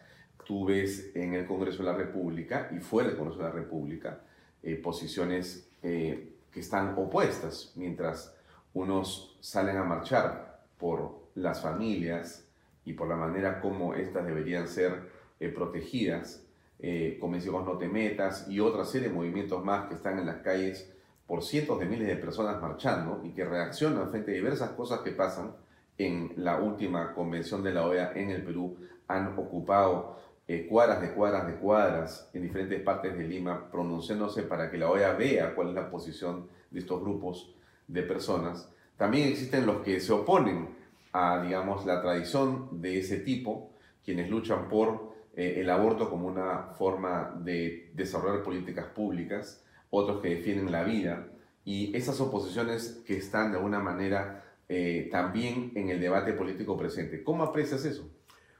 Tú 0.45 0.65
ves 0.65 1.11
en 1.15 1.33
el 1.33 1.47
Congreso 1.47 1.79
de 1.79 1.85
la 1.85 1.97
República 1.97 2.69
y 2.75 2.79
fuera 2.79 3.09
del 3.09 3.17
Congreso 3.17 3.39
de 3.39 3.45
la 3.45 3.55
República 3.55 4.21
eh, 4.61 4.75
posiciones 4.75 5.69
que 5.81 6.59
están 6.59 6.95
opuestas, 6.97 7.73
mientras 7.75 8.35
unos 8.73 9.37
salen 9.39 9.77
a 9.77 9.83
marchar 9.83 10.65
por 10.79 11.29
las 11.35 11.61
familias 11.61 12.44
y 12.85 12.93
por 12.93 13.07
la 13.07 13.15
manera 13.15 13.59
como 13.59 13.93
éstas 13.95 14.25
deberían 14.25 14.67
ser 14.67 15.09
eh, 15.39 15.49
protegidas, 15.49 16.45
eh, 16.79 17.17
Convención 17.19 17.65
No 17.65 17.77
Te 17.77 17.87
Metas 17.87 18.47
y 18.47 18.59
otra 18.59 18.85
serie 18.85 19.09
de 19.09 19.13
movimientos 19.13 19.63
más 19.63 19.87
que 19.87 19.95
están 19.95 20.19
en 20.19 20.25
las 20.25 20.37
calles 20.37 20.91
por 21.27 21.43
cientos 21.43 21.79
de 21.79 21.85
miles 21.85 22.07
de 22.07 22.15
personas 22.17 22.61
marchando 22.61 23.21
y 23.23 23.31
que 23.31 23.43
reaccionan 23.45 24.09
frente 24.11 24.31
a 24.31 24.35
diversas 24.35 24.71
cosas 24.71 24.99
que 24.99 25.11
pasan 25.11 25.55
en 25.97 26.33
la 26.37 26.59
última 26.59 27.13
convención 27.13 27.63
de 27.63 27.73
la 27.73 27.85
OEA 27.87 28.11
en 28.15 28.29
el 28.29 28.43
Perú, 28.43 28.77
han 29.07 29.37
ocupado 29.37 30.17
eh, 30.47 30.67
cuadras 30.69 31.01
de 31.01 31.13
cuadras 31.13 31.47
de 31.47 31.55
cuadras 31.55 32.29
en 32.33 32.43
diferentes 32.43 32.81
partes 32.81 33.17
de 33.17 33.23
Lima, 33.23 33.69
pronunciándose 33.71 34.43
para 34.43 34.69
que 34.69 34.77
la 34.77 34.89
OEA 34.89 35.13
vea 35.13 35.55
cuál 35.55 35.69
es 35.69 35.73
la 35.73 35.89
posición 35.89 36.47
de 36.69 36.81
estos 36.81 37.01
grupos 37.01 37.55
de 37.87 38.03
personas. 38.03 38.69
También 38.97 39.29
existen 39.29 39.65
los 39.65 39.81
que 39.81 39.99
se 39.99 40.13
oponen 40.13 40.75
a, 41.15 41.41
digamos, 41.41 41.85
la 41.85 42.01
tradición 42.01 42.81
de 42.81 42.99
ese 42.99 43.19
tipo, 43.19 43.71
quienes 44.03 44.29
luchan 44.29 44.67
por 44.67 45.13
eh, 45.35 45.61
el 45.61 45.69
aborto 45.69 46.09
como 46.09 46.27
una 46.27 46.73
forma 46.77 47.39
de 47.41 47.91
desarrollar 47.93 48.43
políticas 48.43 48.87
públicas, 48.87 49.63
otros 49.89 50.21
que 50.21 50.29
defienden 50.29 50.71
la 50.71 50.83
vida, 50.83 51.31
y 51.63 51.95
esas 51.95 52.19
oposiciones 52.19 53.01
que 53.05 53.17
están 53.17 53.51
de 53.51 53.57
alguna 53.57 53.79
manera 53.79 54.43
eh, 54.67 55.07
también 55.11 55.71
en 55.75 55.89
el 55.89 55.99
debate 55.99 56.33
político 56.33 56.77
presente. 56.77 57.23
¿Cómo 57.23 57.43
aprecias 57.43 57.85
eso? 57.85 58.11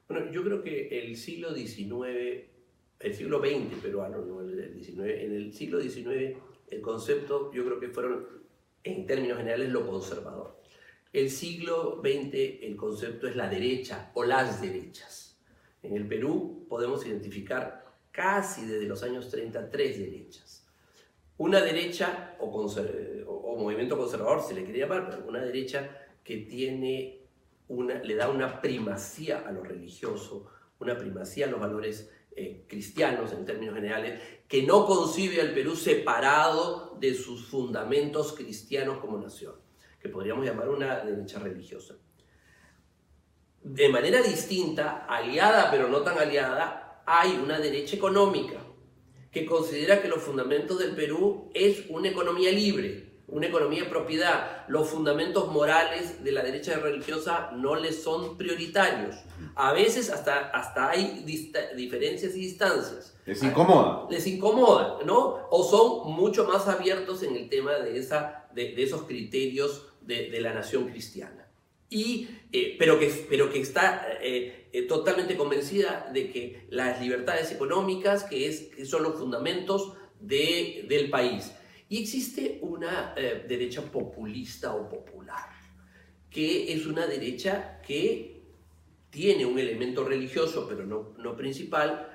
Bueno, 0.07 0.31
yo 0.31 0.43
creo 0.43 0.63
que 0.63 0.99
el 0.99 1.17
siglo 1.17 1.53
XIX, 1.53 2.45
el 2.99 3.13
siglo 3.13 3.39
XX 3.39 3.81
peruano, 3.81 4.23
no 4.23 4.39
el 4.39 4.73
XIX, 4.81 4.99
en 4.99 5.33
el 5.33 5.53
siglo 5.53 5.81
XIX 5.81 6.37
el 6.69 6.81
concepto 6.81 7.51
yo 7.53 7.65
creo 7.65 7.79
que 7.79 7.89
fueron 7.89 8.27
en 8.83 9.05
términos 9.05 9.37
generales 9.37 9.69
lo 9.69 9.87
conservador. 9.87 10.55
El 11.15 11.29
siglo 11.29 12.01
XX 12.03 12.63
el 12.63 12.75
concepto 12.75 13.25
es 13.25 13.37
la 13.37 13.47
derecha 13.47 14.11
o 14.15 14.25
las 14.25 14.61
derechas. 14.61 15.39
En 15.81 15.95
el 15.95 16.05
Perú 16.05 16.65
podemos 16.67 17.07
identificar 17.07 17.85
casi 18.11 18.65
desde 18.65 18.85
los 18.85 19.01
años 19.01 19.29
30 19.29 19.69
tres 19.69 19.97
derechas. 19.97 20.67
Una 21.37 21.61
derecha 21.61 22.35
o, 22.37 23.55
movimiento 23.57 23.97
conservador, 23.97 24.43
se 24.45 24.55
le 24.55 24.65
quiere 24.65 24.79
llamar, 24.79 25.09
pero 25.09 25.25
una 25.25 25.39
derecha 25.39 26.05
que 26.21 26.35
tiene 26.35 27.21
una, 27.69 28.03
le 28.03 28.15
da 28.15 28.27
una 28.27 28.59
primacía 28.59 29.47
a 29.47 29.53
lo 29.53 29.63
religioso, 29.63 30.51
una 30.79 30.97
primacía 30.97 31.45
a 31.45 31.49
los 31.49 31.61
valores 31.61 32.11
eh, 32.35 32.65
cristianos 32.67 33.31
en 33.31 33.45
términos 33.45 33.75
generales, 33.75 34.19
que 34.49 34.63
no 34.63 34.85
concibe 34.85 35.39
al 35.39 35.53
Perú 35.53 35.77
separado 35.77 36.97
de 36.99 37.13
sus 37.13 37.45
fundamentos 37.45 38.33
cristianos 38.33 38.97
como 38.97 39.17
nación, 39.17 39.55
que 40.05 40.09
podríamos 40.09 40.45
llamar 40.45 40.69
una 40.69 40.99
derecha 40.99 41.39
religiosa. 41.39 41.95
De 43.63 43.89
manera 43.89 44.21
distinta, 44.21 45.07
aliada 45.09 45.71
pero 45.71 45.87
no 45.87 46.01
tan 46.01 46.19
aliada, 46.19 47.01
hay 47.07 47.31
una 47.43 47.57
derecha 47.57 47.95
económica, 47.95 48.59
que 49.31 49.47
considera 49.47 50.03
que 50.03 50.07
los 50.07 50.21
fundamentos 50.21 50.77
del 50.77 50.91
Perú 50.91 51.49
es 51.55 51.89
una 51.89 52.09
economía 52.09 52.51
libre, 52.51 53.15
una 53.27 53.47
economía 53.47 53.83
de 53.83 53.89
propiedad. 53.89 54.67
Los 54.67 54.89
fundamentos 54.89 55.51
morales 55.51 56.23
de 56.23 56.31
la 56.31 56.43
derecha 56.43 56.77
religiosa 56.77 57.49
no 57.55 57.75
les 57.75 58.03
son 58.03 58.37
prioritarios. 58.37 59.15
A 59.55 59.73
veces 59.73 60.11
hasta, 60.11 60.51
hasta 60.51 60.91
hay 60.91 61.25
diferencias 61.75 62.35
y 62.35 62.41
distancias. 62.41 63.17
Les 63.25 63.41
incomoda. 63.41 64.07
Les 64.11 64.27
incomoda, 64.27 64.99
¿no? 65.03 65.47
O 65.49 65.63
son 65.63 66.13
mucho 66.13 66.45
más 66.45 66.67
abiertos 66.67 67.23
en 67.23 67.35
el 67.35 67.49
tema 67.49 67.73
de, 67.73 67.97
esa, 67.97 68.47
de, 68.53 68.75
de 68.75 68.83
esos 68.83 69.01
criterios 69.03 69.94
de, 70.05 70.39
la 70.39 70.53
nación 70.53 70.89
cristiana. 70.89 71.47
Y, 71.89 72.27
eh, 72.51 72.75
pero, 72.79 72.99
que, 72.99 73.07
pero 73.29 73.51
que 73.51 73.59
está 73.59 74.07
eh, 74.21 74.69
eh, 74.71 74.81
totalmente 74.83 75.37
convencida 75.37 76.09
de 76.11 76.31
que 76.31 76.65
las 76.69 77.01
libertades 77.01 77.51
económicas, 77.51 78.23
que, 78.23 78.47
es, 78.47 78.61
que 78.75 78.85
son 78.85 79.03
los 79.03 79.15
fundamentos 79.15 79.93
de, 80.19 80.85
del 80.87 81.09
país, 81.09 81.51
y 81.87 82.01
existe 82.01 82.57
una 82.61 83.13
derecha 83.47 83.83
populista 83.83 84.73
o 84.73 84.89
popular, 84.89 85.51
que 86.31 86.73
es 86.73 86.87
una 86.87 87.05
derecha 87.05 87.79
que 87.85 88.41
tiene 89.11 89.45
un 89.45 89.59
elemento 89.59 90.03
religioso, 90.03 90.65
pero 90.67 90.83
no, 90.83 91.13
no 91.19 91.37
principal, 91.37 92.09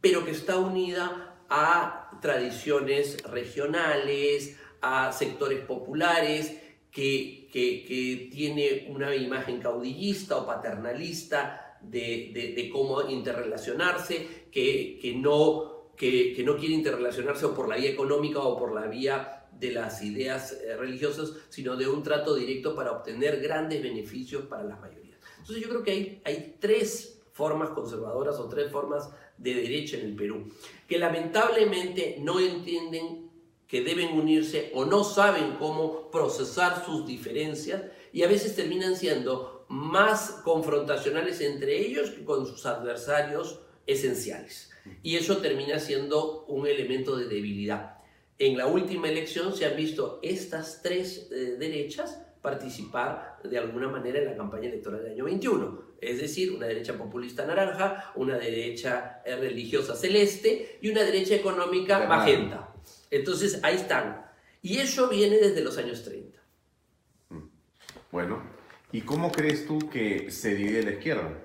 pero 0.00 0.24
que 0.24 0.30
está 0.30 0.58
unida 0.58 1.36
a 1.50 2.18
tradiciones 2.22 3.22
regionales, 3.24 4.56
a 4.80 5.12
sectores 5.12 5.60
populares, 5.60 6.60
que, 6.94 7.48
que, 7.52 7.84
que 7.84 8.28
tiene 8.30 8.86
una 8.88 9.14
imagen 9.14 9.60
caudillista 9.60 10.38
o 10.38 10.46
paternalista 10.46 11.78
de, 11.82 12.30
de, 12.32 12.54
de 12.54 12.70
cómo 12.70 13.02
interrelacionarse, 13.02 14.46
que, 14.50 14.98
que 15.02 15.12
no 15.16 15.74
que, 15.96 16.42
no 16.44 16.56
quiere 16.56 16.74
interrelacionarse 16.74 17.46
o 17.46 17.54
por 17.54 17.68
la 17.68 17.76
vía 17.76 17.90
económica 17.90 18.40
o 18.40 18.56
por 18.56 18.74
la 18.74 18.86
vía 18.86 19.46
de 19.52 19.70
las 19.70 20.02
ideas 20.02 20.52
eh, 20.52 20.76
religiosas, 20.76 21.32
sino 21.48 21.76
de 21.76 21.88
un 21.88 22.02
trato 22.02 22.34
directo 22.34 22.74
para 22.74 22.92
obtener 22.92 23.40
grandes 23.40 23.82
beneficios 23.82 24.46
para 24.46 24.64
las 24.64 24.80
mayorías. 24.80 25.18
Entonces 25.38 25.62
yo 25.62 25.68
creo 25.68 25.82
que 25.82 25.90
hay, 25.90 26.22
hay 26.24 26.56
tres 26.58 27.22
formas 27.32 27.70
conservadoras 27.70 28.38
o 28.38 28.48
tres 28.48 28.70
formas 28.70 29.10
de 29.36 29.54
derecha 29.54 29.96
en 29.96 30.06
el 30.06 30.16
Perú, 30.16 30.48
que 30.86 30.98
lamentablemente 30.98 32.18
no 32.20 32.38
entienden 32.40 33.23
que 33.74 33.82
deben 33.82 34.16
unirse 34.16 34.70
o 34.72 34.84
no 34.84 35.02
saben 35.02 35.56
cómo 35.58 36.08
procesar 36.12 36.84
sus 36.86 37.04
diferencias 37.04 37.82
y 38.12 38.22
a 38.22 38.28
veces 38.28 38.54
terminan 38.54 38.94
siendo 38.94 39.66
más 39.68 40.42
confrontacionales 40.44 41.40
entre 41.40 41.80
ellos 41.84 42.10
que 42.10 42.22
con 42.22 42.46
sus 42.46 42.66
adversarios 42.66 43.62
esenciales. 43.84 44.70
Y 45.02 45.16
eso 45.16 45.38
termina 45.38 45.80
siendo 45.80 46.44
un 46.44 46.68
elemento 46.68 47.16
de 47.16 47.26
debilidad. 47.26 47.98
En 48.38 48.56
la 48.56 48.68
última 48.68 49.08
elección 49.08 49.52
se 49.52 49.66
han 49.66 49.74
visto 49.74 50.20
estas 50.22 50.80
tres 50.80 51.28
eh, 51.32 51.56
derechas 51.58 52.22
participar 52.42 53.40
de 53.42 53.58
alguna 53.58 53.88
manera 53.88 54.20
en 54.20 54.26
la 54.26 54.36
campaña 54.36 54.68
electoral 54.68 55.02
del 55.02 55.14
año 55.14 55.24
21. 55.24 55.96
Es 56.00 56.20
decir, 56.20 56.52
una 56.52 56.68
derecha 56.68 56.96
populista 56.96 57.44
naranja, 57.44 58.12
una 58.14 58.38
derecha 58.38 59.20
eh, 59.24 59.34
religiosa 59.34 59.96
celeste 59.96 60.78
y 60.80 60.90
una 60.90 61.02
derecha 61.02 61.34
económica 61.34 62.06
magenta. 62.06 62.73
Entonces, 63.14 63.60
ahí 63.62 63.76
están. 63.76 64.26
Y 64.60 64.78
eso 64.78 65.08
viene 65.08 65.36
desde 65.36 65.62
los 65.62 65.78
años 65.78 66.02
30. 66.04 66.38
Bueno, 68.10 68.42
¿y 68.92 69.02
cómo 69.02 69.30
crees 69.30 69.66
tú 69.66 69.78
que 69.90 70.30
se 70.30 70.54
divide 70.54 70.82
la 70.82 70.92
izquierda? 70.92 71.44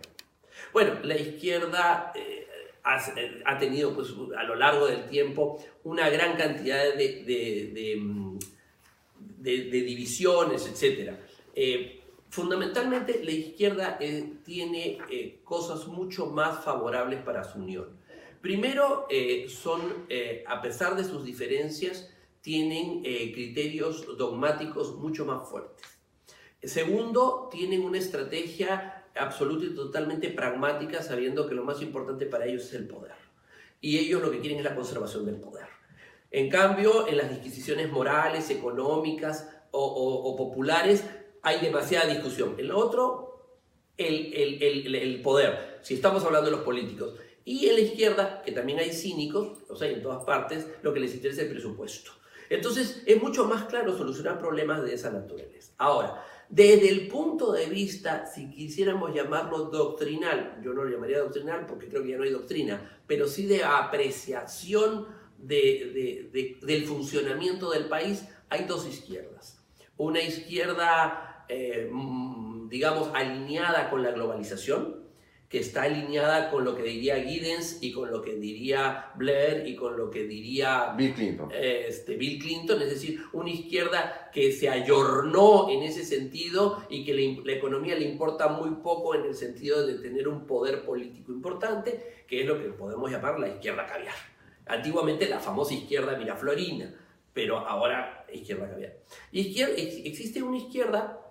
Bueno, 0.74 1.00
la 1.04 1.18
izquierda 1.18 2.12
eh, 2.16 2.48
ha, 2.84 3.58
tenido 3.60 3.94
pues, 3.94 4.10
a 4.38 4.44
lo 4.44 4.56
largo 4.56 4.88
del 4.88 5.06
tiempo 5.10 5.64
una 5.84 6.10
gran 6.10 6.38
cantidad 6.38 6.96
de, 6.96 7.24
de, 7.26 7.98
mm, 8.00 8.40
divisiones, 9.40 10.66
etc. 10.68 11.14
Eh, 11.56 12.02
fundamentalmente 12.30 13.24
la 13.24 13.32
izquierda 13.32 13.98
eh, 14.00 14.34
tiene 14.44 14.98
cosas 15.44 15.88
mucho 15.88 16.28
más 16.28 16.64
favorables 16.64 17.22
para 17.22 17.44
su 17.44 17.60
unión. 17.60 17.99
Primero, 18.42 19.08
son, 19.48 20.08
a 20.48 20.62
pesar 20.62 20.96
de 20.96 21.04
sus 21.04 21.26
diferencias, 21.26 22.10
tienen 22.42 23.04
criterios 23.04 24.18
dogmáticos 24.18 24.96
mucho 24.96 25.26
más 25.26 25.50
fuertes. 25.50 25.86
Segundo, 26.64 27.48
tienen 27.52 27.84
una 27.84 27.98
estrategia 27.98 29.06
absoluta 29.16 29.66
y 29.66 29.76
totalmente 29.76 30.30
pragmática, 30.30 31.02
sabiendo 31.02 31.48
que 31.48 31.56
lo 31.56 31.64
más 31.64 31.82
importante 31.82 32.26
para 32.26 32.46
ellos 32.46 32.64
es 32.64 32.74
el 32.74 32.88
poder. 32.88 33.14
Y 33.82 33.98
ellos 33.98 34.22
lo 34.22 34.32
que 34.32 34.40
quieren 34.40 34.60
es 34.60 34.66
la 34.66 34.76
conservación 34.76 35.26
del 35.26 35.36
poder. 35.36 35.68
En 36.32 36.50
cambio, 36.50 37.08
en 37.08 37.18
las 37.18 37.30
disquisiciones 37.30 37.92
morales, 37.92 38.50
económicas 38.50 39.50
o, 39.72 40.36
populares, 40.38 41.04
hay 41.42 41.60
demasiada 41.62 42.08
discusión. 42.08 42.56
En 42.58 42.68
lo 42.68 42.78
otro, 42.78 43.56
el, 43.98 44.34
el, 44.34 44.96
el, 44.96 45.22
poder, 45.22 45.80
si 45.82 45.96
estamos 45.96 46.24
hablando 46.24 46.50
de 46.50 46.58
los 46.58 46.66
políticos. 46.66 47.14
Y 47.46 47.68
en 47.68 47.76
la 47.76 47.82
izquierda, 47.82 48.42
que 48.44 48.52
también 48.52 48.80
hay 48.80 48.92
cínicos, 48.92 49.60
o 49.70 49.76
sea, 49.76 49.90
en 49.90 50.02
todas 50.02 50.24
partes, 50.24 50.68
lo 50.82 50.94
que 50.94 51.00
les 51.00 51.14
interesa 51.14 51.42
es 51.42 51.48
el 51.48 51.54
presupuesto. 51.54 52.12
Entonces, 52.50 53.04
es 53.06 53.22
mucho 53.22 53.46
más 53.46 53.66
claro 53.66 53.96
solucionar 53.96 54.40
problemas 54.40 54.84
de 54.84 54.94
esa 54.94 55.12
naturaleza. 55.12 55.74
Ahora, 55.78 56.24
desde 56.50 56.90
el 56.90 57.08
punto 57.08 57.52
de 57.52 57.68
vista, 57.68 58.26
si 58.26 58.50
quisiéramos 58.50 59.14
llamarlo 59.14 59.66
doctrinal, 59.66 60.60
yo 60.64 60.74
no 60.74 60.84
lo 60.84 60.90
llamaría 60.90 61.20
doctrinal 61.20 61.68
porque 61.68 61.88
creo 61.88 62.02
que 62.02 62.10
ya 62.10 62.18
no 62.18 62.24
hay 62.24 62.32
doctrina, 62.32 63.02
pero 63.06 63.28
sí 63.28 63.46
de 63.46 63.64
apreciación 63.64 65.08
del 65.38 66.86
funcionamiento 66.88 67.70
del 67.70 67.86
país, 67.86 68.26
hay 68.50 68.66
dos 68.66 68.88
izquierdas. 68.88 69.64
Una 69.96 70.22
izquierda, 70.22 71.46
eh, 71.48 71.88
mm, 71.92 72.68
digamos, 72.68 73.12
alineada 73.14 73.92
con 73.92 74.02
la 74.02 74.12
globalización, 74.12 75.04
que 75.50 75.60
está 75.60 75.84
alineada 75.84 76.52
con 76.52 76.64
lo 76.64 76.76
que 76.76 76.84
diría 76.84 77.16
Giddens 77.16 77.80
y 77.82 77.92
con 77.92 78.12
lo 78.12 78.22
que 78.22 78.36
diría 78.36 79.12
Blair 79.16 79.68
y 79.68 79.76
con 79.76 79.98
lo 79.98 80.12
que 80.12 80.26
diría 80.26 80.94
Bill 80.96 81.16
Clinton. 81.16 81.50
Este, 81.52 82.16
Bill 82.18 82.40
Clinton, 82.40 82.80
es 82.84 82.92
decir, 82.92 83.20
una 83.34 83.50
izquierda 83.50 84.30
que 84.32 84.52
se 84.52 84.70
ayornó 84.70 85.72
en 85.72 85.82
ese 85.82 86.06
sentido 86.06 86.84
y 86.88 87.04
que 87.04 87.16
la, 87.16 87.52
economía 87.52 87.96
le 87.96 88.06
importa 88.06 88.50
muy 88.50 88.76
poco 88.84 89.16
en 89.16 89.26
el 89.26 89.34
sentido 89.34 89.88
de 89.88 89.96
tener 89.96 90.28
un 90.28 90.46
poder 90.46 90.86
político 90.86 91.32
importante, 91.32 92.24
que 92.28 92.42
es 92.42 92.46
lo 92.46 92.62
que 92.62 92.70
podemos 92.70 93.10
llamar 93.10 93.40
la 93.40 93.48
izquierda 93.48 93.88
caviar. 93.88 94.16
Antiguamente 94.68 95.28
la 95.28 95.40
famosa 95.40 95.74
izquierda 95.74 96.16
miraflorina, 96.16 96.94
pero 97.34 97.58
ahora 97.58 98.24
izquierda 98.32 98.70
caviar. 98.70 99.00
Izquierda, 99.32 99.74
existe 99.78 100.44
una 100.44 100.58
izquierda 100.58 101.26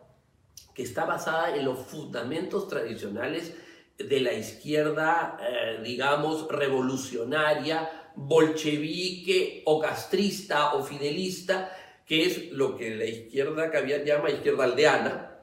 que 0.75 0.83
está 0.83 1.05
basada 1.05 1.55
en 1.55 1.65
los 1.65 1.79
fundamentos 1.79 2.67
tradicionales 2.67 3.55
de 3.99 4.21
la 4.21 4.33
izquierda, 4.33 5.39
eh, 5.41 5.81
digamos, 5.83 6.49
revolucionaria, 6.49 8.11
bolchevique 8.15 9.63
o 9.67 9.81
castrista 9.81 10.75
o 10.75 10.85
fidelista, 10.85 11.77
que 12.07 12.25
es 12.25 12.53
lo 12.53 12.77
que 12.77 12.95
la 12.95 13.05
izquierda 13.05 13.71
Caviar 13.71 14.05
llama 14.05 14.31
izquierda 14.31 14.65
aldeana, 14.65 15.41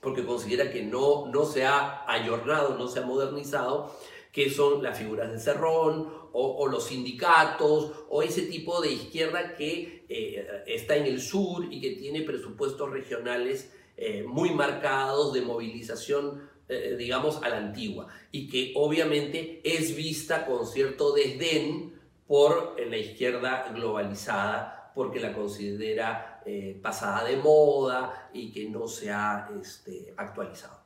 porque 0.00 0.24
considera 0.24 0.70
que 0.70 0.82
no, 0.82 1.26
no 1.26 1.44
se 1.44 1.64
ha 1.64 2.04
ayornado, 2.10 2.76
no 2.78 2.88
se 2.88 3.00
ha 3.00 3.02
modernizado, 3.02 3.96
que 4.32 4.50
son 4.50 4.82
las 4.82 4.98
figuras 4.98 5.32
de 5.32 5.40
Cerrón 5.40 6.18
o, 6.32 6.68
los 6.68 6.86
sindicatos 6.86 7.92
o 8.08 8.22
ese 8.22 8.42
tipo 8.42 8.80
de 8.80 8.92
izquierda 8.92 9.56
que 9.56 10.04
eh, 10.08 10.62
está 10.66 10.94
en 10.96 11.06
el 11.06 11.20
sur 11.20 11.66
y 11.68 11.80
que 11.80 11.92
tiene 11.92 12.22
presupuestos 12.22 12.90
regionales 12.90 13.72
eh, 13.96 14.22
muy 14.22 14.50
marcados 14.50 15.32
de 15.32 15.40
movilización 15.40 16.48
eh, 16.68 16.96
digamos, 16.98 17.42
a 17.42 17.48
la 17.48 17.58
antigua 17.58 18.08
y 18.30 18.48
que 18.48 18.72
obviamente 18.76 19.60
es 19.64 19.96
vista 19.96 20.44
con 20.46 20.66
cierto 20.66 21.12
desdén 21.12 21.94
por 22.26 22.76
la 22.78 22.96
izquierda 22.96 23.72
globalizada 23.74 24.92
porque 24.94 25.20
la 25.20 25.32
considera 25.32 26.42
eh, 26.44 26.78
pasada 26.82 27.24
de 27.24 27.36
moda 27.36 28.30
y 28.32 28.50
que 28.50 28.68
no 28.68 28.88
se 28.88 29.10
ha 29.10 29.48
este, 29.60 30.12
actualizado. 30.16 30.78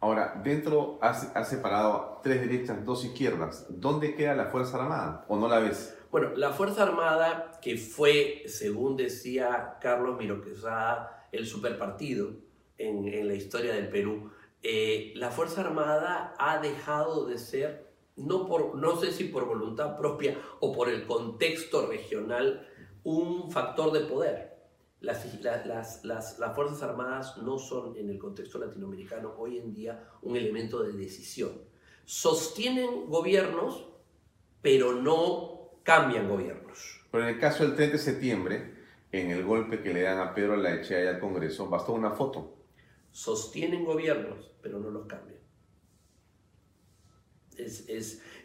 Ahora, 0.00 0.40
dentro 0.42 0.98
has, 1.00 1.48
separado 1.48 2.20
tres 2.24 2.40
derechas, 2.40 2.84
dos 2.84 3.04
izquierdas. 3.04 3.66
¿Dónde 3.68 4.16
queda 4.16 4.34
la 4.34 4.46
Fuerza 4.46 4.82
Armada 4.82 5.24
o 5.28 5.36
no 5.36 5.48
la 5.48 5.60
ves? 5.60 5.96
Bueno, 6.10 6.30
la 6.34 6.50
Fuerza 6.50 6.82
Armada, 6.82 7.52
que 7.62 7.76
fue, 7.76 8.42
según 8.46 8.96
decía 8.96 9.76
Carlos 9.80 10.18
Miro 10.18 10.42
el 11.30 11.46
superpartido 11.46 12.30
en, 12.78 13.06
en 13.06 13.28
la 13.28 13.34
historia 13.34 13.74
del 13.74 13.88
Perú, 13.90 14.32
eh, 14.62 15.12
la 15.16 15.30
Fuerza 15.30 15.62
Armada 15.62 16.34
ha 16.38 16.60
dejado 16.60 17.26
de 17.26 17.38
ser, 17.38 17.90
no, 18.16 18.46
por, 18.46 18.76
no 18.76 18.96
sé 18.96 19.10
si 19.10 19.24
por 19.24 19.46
voluntad 19.46 19.96
propia 19.98 20.38
o 20.60 20.72
por 20.72 20.88
el 20.88 21.04
contexto 21.04 21.86
regional, 21.86 22.68
un 23.02 23.50
factor 23.50 23.92
de 23.92 24.00
poder. 24.00 24.52
Las, 25.00 25.24
las, 25.42 26.04
las, 26.04 26.38
las, 26.38 26.54
Fuerzas 26.54 26.80
Armadas 26.84 27.38
no 27.38 27.58
son 27.58 27.96
en 27.96 28.08
el 28.08 28.18
contexto 28.20 28.60
latinoamericano 28.60 29.34
hoy 29.36 29.58
en 29.58 29.74
día 29.74 30.08
un 30.22 30.36
elemento 30.36 30.80
de 30.84 30.92
decisión. 30.92 31.50
Sostienen 32.04 33.06
gobiernos, 33.06 33.88
pero 34.60 34.94
no 34.94 35.72
cambian 35.82 36.28
gobiernos. 36.28 37.00
Pero 37.10 37.24
en 37.24 37.34
el 37.34 37.40
caso 37.40 37.64
del 37.64 37.74
3 37.74 37.92
de 37.92 37.98
septiembre, 37.98 38.74
en 39.10 39.32
el 39.32 39.44
golpe 39.44 39.82
que 39.82 39.92
le 39.92 40.02
dan 40.02 40.20
a 40.20 40.34
Pedro 40.34 40.56
Laechea 40.56 41.10
al 41.10 41.18
Congreso, 41.18 41.68
bastó 41.68 41.94
una 41.94 42.12
foto 42.12 42.61
sostienen 43.12 43.84
gobiernos, 43.84 44.50
pero 44.62 44.80
no 44.80 44.90
los 44.90 45.06
cambian. 45.06 45.40
Es, 47.56 47.86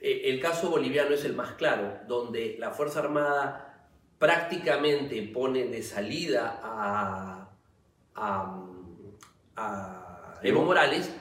eh, 0.01 0.21
el 0.25 0.39
caso 0.41 0.69
boliviano 0.69 1.15
es 1.15 1.23
el 1.23 1.33
más 1.33 1.53
claro, 1.53 1.99
donde 2.07 2.57
la 2.59 2.71
Fuerza 2.71 2.99
Armada 2.99 3.89
prácticamente 4.19 5.21
pone 5.33 5.65
de 5.65 5.81
salida 5.81 6.59
a, 6.61 7.43
Evo 10.43 10.63
Morales, 10.63 11.11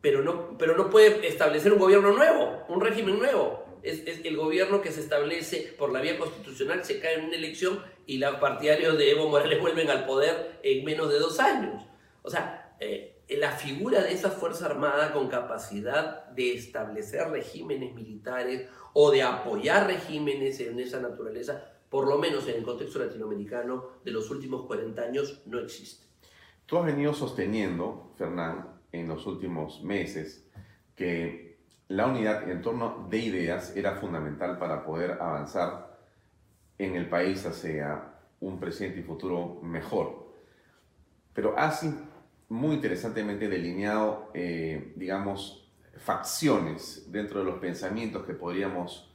pero 0.00 0.22
no, 0.22 0.56
pero 0.56 0.76
no 0.76 0.90
puede 0.90 1.26
establecer 1.28 1.72
un 1.72 1.78
gobierno 1.78 2.12
nuevo, 2.12 2.64
un 2.68 2.80
régimen 2.80 3.18
nuevo. 3.18 3.64
Es, 3.82 4.00
es, 4.06 4.24
el 4.24 4.36
gobierno 4.36 4.80
que 4.80 4.90
se 4.90 5.00
establece 5.00 5.74
por 5.78 5.92
la 5.92 6.00
vía 6.00 6.18
constitucional, 6.18 6.84
se 6.84 6.98
cae 6.98 7.14
en 7.14 7.26
una 7.26 7.36
elección 7.36 7.82
y 8.06 8.18
los 8.18 8.36
partidarios 8.36 8.98
de 8.98 9.12
Evo 9.12 9.28
Morales 9.28 9.60
vuelven 9.60 9.90
al 9.90 10.06
poder 10.06 10.58
en 10.62 10.84
menos 10.84 11.10
de 11.10 11.18
dos 11.18 11.38
años. 11.38 11.84
O 12.22 12.30
sea, 12.30 12.57
eh, 12.80 13.24
la 13.28 13.52
figura 13.52 14.02
de 14.02 14.12
esa 14.12 14.30
Fuerza 14.30 14.66
Armada 14.66 15.12
con 15.12 15.28
capacidad 15.28 16.26
de 16.28 16.54
establecer 16.54 17.28
regímenes 17.28 17.94
militares 17.94 18.68
o 18.92 19.10
de 19.10 19.22
apoyar 19.22 19.86
regímenes 19.86 20.60
en 20.60 20.80
esa 20.80 21.00
naturaleza, 21.00 21.62
por 21.88 22.08
lo 22.08 22.18
menos 22.18 22.48
en 22.48 22.56
el 22.56 22.62
contexto 22.62 22.98
latinoamericano 22.98 23.84
de 24.04 24.10
los 24.12 24.30
últimos 24.30 24.66
40 24.66 25.02
años, 25.02 25.42
no 25.46 25.58
existe. 25.58 26.06
Tú 26.66 26.78
has 26.78 26.86
venido 26.86 27.12
sosteniendo, 27.14 28.12
Fernán, 28.16 28.80
en 28.92 29.08
los 29.08 29.26
últimos 29.26 29.82
meses, 29.82 30.46
que 30.94 31.58
la 31.88 32.06
unidad 32.06 32.50
en 32.50 32.60
torno 32.60 33.06
de 33.08 33.18
ideas 33.18 33.74
era 33.76 33.96
fundamental 33.96 34.58
para 34.58 34.84
poder 34.84 35.12
avanzar 35.12 35.98
en 36.76 36.94
el 36.94 37.08
país 37.08 37.44
hacia 37.46 38.14
un 38.40 38.60
presente 38.60 39.00
y 39.00 39.02
futuro 39.02 39.60
mejor. 39.62 40.28
Pero 41.32 41.58
has 41.58 41.86
muy 42.48 42.76
interesantemente 42.76 43.48
delineado, 43.48 44.30
eh, 44.34 44.92
digamos, 44.96 45.68
facciones 45.96 47.10
dentro 47.10 47.40
de 47.40 47.46
los 47.46 47.58
pensamientos 47.58 48.24
que 48.24 48.34
podríamos 48.34 49.10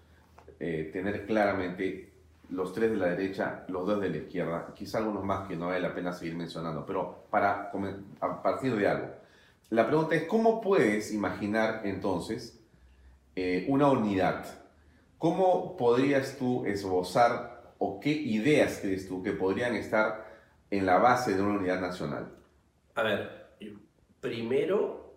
eh, 0.60 0.90
tener 0.94 1.26
claramente 1.26 2.12
los 2.50 2.74
tres 2.74 2.92
de 2.92 2.98
la 2.98 3.08
derecha, 3.08 3.66
los 3.68 3.88
dos 3.88 4.02
de 4.02 4.10
la 4.10 4.18
izquierda, 4.18 4.74
quizá 4.76 5.00
algunos 5.00 5.24
más 5.24 5.48
que 5.48 5.56
no 5.56 5.68
vale 5.68 5.80
la 5.80 5.96
pena 5.96 6.14
seguir 6.14 6.36
mencionando, 6.36 6.86
pero 6.86 7.26
para 7.30 7.72
a 8.20 8.44
partir 8.44 8.76
de 8.76 8.88
algo. 8.88 9.08
La 9.70 9.88
pregunta 9.88 10.14
es, 10.16 10.26
¿cómo 10.26 10.62
puedes 10.62 11.14
imaginar 11.14 11.82
entonces 11.86 12.60
eh, 13.36 13.66
una 13.70 13.90
unidad 13.90 14.46
¿cómo 15.24 15.78
podrías 15.78 16.36
tú 16.38 16.66
esbozar 16.66 17.72
o 17.78 18.02
qué 18.02 18.12
ideas 18.12 18.80
crees 18.82 19.08
tú 19.08 19.24
que 19.24 19.32
podrían 19.32 19.74
estar 19.74 20.28
en 20.70 20.86
la 20.86 20.98
base 20.98 21.34
de 21.34 21.42
una 21.42 21.60
unidad 21.60 21.80
nacional? 21.80 22.43
A 22.96 23.04
ver, 23.04 23.56
primero, 24.20 25.16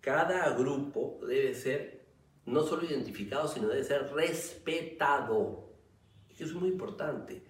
cada 0.00 0.50
grupo 0.50 1.20
debe 1.26 1.54
ser 1.54 2.04
no 2.46 2.62
solo 2.62 2.84
identificado, 2.84 3.48
sino 3.48 3.68
debe 3.68 3.84
ser 3.84 4.12
respetado. 4.12 5.70
Eso 6.28 6.44
es 6.44 6.52
muy 6.52 6.68
importante, 6.68 7.42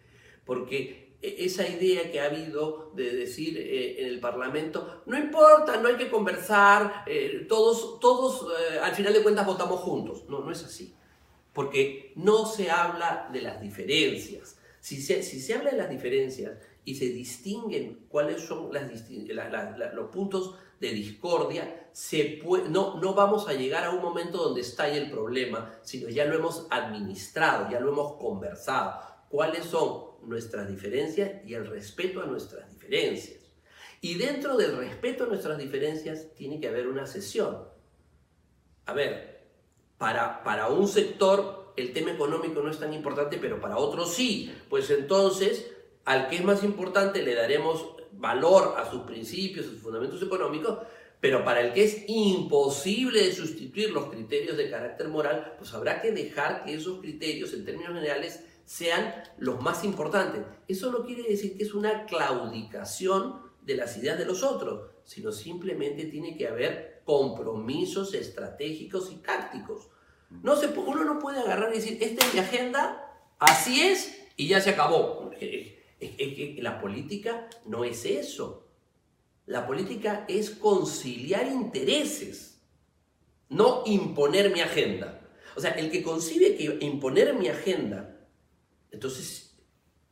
porque 0.44 1.16
e, 1.22 1.46
esa 1.46 1.66
idea 1.66 2.12
que 2.12 2.20
ha 2.20 2.26
habido 2.26 2.92
de 2.94 3.16
decir 3.16 3.56
eh, 3.56 4.02
en 4.02 4.08
el 4.08 4.20
Parlamento, 4.20 5.02
no 5.06 5.18
importa, 5.18 5.78
no 5.78 5.88
hay 5.88 5.96
que 5.96 6.10
conversar, 6.10 7.04
eh, 7.06 7.46
todos, 7.48 7.98
todos 7.98 8.46
eh, 8.60 8.78
al 8.78 8.94
final 8.94 9.14
de 9.14 9.22
cuentas 9.22 9.46
votamos 9.46 9.80
juntos. 9.80 10.24
No, 10.28 10.40
no 10.40 10.52
es 10.52 10.62
así, 10.62 10.94
porque 11.52 12.12
no 12.16 12.44
se 12.44 12.70
habla 12.70 13.30
de 13.32 13.40
las 13.40 13.60
diferencias. 13.60 14.58
Si 14.80 15.00
se, 15.00 15.22
si 15.22 15.40
se 15.40 15.54
habla 15.54 15.70
de 15.70 15.78
las 15.78 15.88
diferencias 15.88 16.58
y 16.84 16.94
se 16.94 17.06
distinguen 17.06 18.06
cuáles 18.08 18.42
son 18.42 18.70
las, 18.72 19.94
los 19.94 20.10
puntos 20.10 20.56
de 20.80 20.90
discordia, 20.90 21.88
no, 22.68 23.00
no 23.00 23.14
vamos 23.14 23.48
a 23.48 23.54
llegar 23.54 23.84
a 23.84 23.90
un 23.90 24.02
momento 24.02 24.38
donde 24.38 24.60
estalle 24.60 24.98
el 24.98 25.10
problema, 25.10 25.78
sino 25.82 26.08
ya 26.08 26.24
lo 26.24 26.34
hemos 26.34 26.66
administrado, 26.70 27.70
ya 27.70 27.80
lo 27.80 27.90
hemos 27.90 28.14
conversado. 28.14 29.00
¿Cuáles 29.28 29.64
son 29.64 30.14
nuestras 30.22 30.68
diferencias 30.68 31.44
y 31.46 31.54
el 31.54 31.66
respeto 31.66 32.22
a 32.22 32.26
nuestras 32.26 32.68
diferencias? 32.70 33.40
Y 34.00 34.16
dentro 34.16 34.56
del 34.56 34.76
respeto 34.76 35.24
a 35.24 35.28
nuestras 35.28 35.56
diferencias 35.56 36.34
tiene 36.34 36.60
que 36.60 36.68
haber 36.68 36.88
una 36.88 37.06
sesión. 37.06 37.64
A 38.86 38.92
ver, 38.92 39.48
para, 39.96 40.44
para 40.44 40.68
un 40.68 40.86
sector 40.86 41.72
el 41.76 41.92
tema 41.92 42.12
económico 42.12 42.60
no 42.62 42.70
es 42.70 42.78
tan 42.78 42.92
importante, 42.92 43.38
pero 43.38 43.60
para 43.60 43.78
otros 43.78 44.12
sí. 44.12 44.54
Pues 44.68 44.90
entonces, 44.90 45.73
al 46.04 46.28
que 46.28 46.36
es 46.36 46.44
más 46.44 46.62
importante 46.64 47.22
le 47.22 47.34
daremos 47.34 47.94
valor 48.12 48.74
a 48.78 48.90
sus 48.90 49.02
principios, 49.02 49.66
sus 49.66 49.80
fundamentos 49.80 50.22
económicos, 50.22 50.78
pero 51.20 51.44
para 51.44 51.60
el 51.60 51.72
que 51.72 51.84
es 51.84 52.04
imposible 52.06 53.24
de 53.24 53.32
sustituir 53.32 53.90
los 53.90 54.10
criterios 54.10 54.56
de 54.56 54.70
carácter 54.70 55.08
moral, 55.08 55.54
pues 55.58 55.72
habrá 55.72 56.02
que 56.02 56.12
dejar 56.12 56.64
que 56.64 56.74
esos 56.74 57.00
criterios 57.00 57.52
en 57.54 57.64
términos 57.64 57.94
generales 57.94 58.44
sean 58.66 59.14
los 59.38 59.60
más 59.62 59.84
importantes. 59.84 60.42
Eso 60.68 60.90
no 60.90 61.04
quiere 61.04 61.22
decir 61.22 61.56
que 61.56 61.64
es 61.64 61.74
una 61.74 62.06
claudicación 62.06 63.42
de 63.62 63.76
las 63.76 63.96
ideas 63.96 64.18
de 64.18 64.26
los 64.26 64.42
otros, 64.42 64.90
sino 65.04 65.32
simplemente 65.32 66.04
tiene 66.04 66.36
que 66.36 66.46
haber 66.46 67.02
compromisos 67.04 68.14
estratégicos 68.14 69.10
y 69.10 69.16
tácticos. 69.16 69.88
No 70.42 70.56
se, 70.56 70.66
uno 70.66 71.04
no 71.04 71.18
puede 71.18 71.40
agarrar 71.40 71.72
y 71.72 71.76
decir, 71.76 71.98
esta 72.00 72.26
es 72.26 72.34
mi 72.34 72.40
agenda, 72.40 73.28
así 73.38 73.82
es, 73.82 74.18
y 74.36 74.48
ya 74.48 74.60
se 74.60 74.70
acabó. 74.70 75.30
Es 76.00 76.10
que 76.10 76.58
la 76.60 76.80
política 76.80 77.48
no 77.66 77.84
es 77.84 78.04
eso. 78.04 78.64
La 79.46 79.66
política 79.66 80.24
es 80.26 80.50
conciliar 80.50 81.46
intereses, 81.46 82.62
no 83.50 83.82
imponer 83.84 84.52
mi 84.52 84.60
agenda. 84.60 85.20
O 85.54 85.60
sea, 85.60 85.72
el 85.72 85.90
que 85.90 86.02
concibe 86.02 86.56
que 86.56 86.78
imponer 86.80 87.34
mi 87.34 87.48
agenda, 87.48 88.26
entonces 88.90 89.56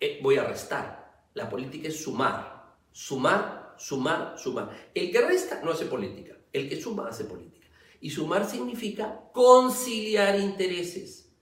eh, 0.01 0.21
voy 0.23 0.37
a 0.37 0.45
restar. 0.45 1.27
La 1.35 1.49
política 1.49 1.89
es 1.89 2.03
sumar, 2.03 2.77
sumar, 2.93 3.75
sumar, 3.79 4.39
sumar. 4.39 4.91
El 4.95 5.11
que 5.11 5.21
resta 5.23 5.63
no 5.65 5.71
hace 5.71 5.87
política, 5.87 6.37
el 6.53 6.69
que 6.69 6.81
suma 6.81 7.09
hace 7.09 7.25
política. 7.25 7.67
Y 8.01 8.11
sumar 8.11 8.49
significa 8.49 9.31
conciliar 9.33 10.39
intereses, 10.39 11.33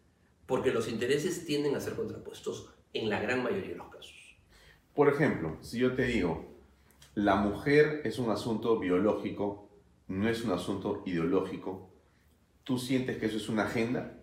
porque 0.47 0.71
los 0.71 0.89
intereses 0.89 1.45
tienden 1.45 1.75
a 1.75 1.81
ser 1.81 1.95
contrapuestos 1.95 2.69
en 2.93 3.09
la 3.09 3.21
gran 3.21 3.43
mayoría 3.43 3.71
de 3.71 3.77
los 3.77 3.89
casos. 3.89 4.20
Por 4.95 5.09
ejemplo, 5.09 5.57
si 5.61 5.79
yo 5.79 5.95
te 5.95 6.05
digo, 6.05 6.51
la 7.15 7.37
mujer 7.37 8.03
es 8.05 8.19
un 8.19 8.31
asunto 8.31 8.79
biológico, 8.79 9.69
no 10.09 10.29
es 10.29 10.45
un 10.45 10.53
asunto 10.53 11.03
ideológico, 11.07 11.91
¿tú 12.65 12.79
sientes 12.79 13.19
que 13.19 13.27
eso 13.27 13.37
es 13.37 13.49
una 13.49 13.65
agenda? 13.65 14.21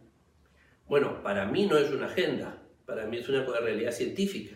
Bueno, 0.87 1.21
para 1.23 1.45
mí 1.45 1.65
no 1.65 1.77
es 1.77 1.91
una 1.91 2.07
agenda, 2.07 2.63
para 2.85 3.05
mí 3.05 3.17
es 3.17 3.27
una 3.29 3.43
realidad 3.43 3.91
científica. 3.91 4.55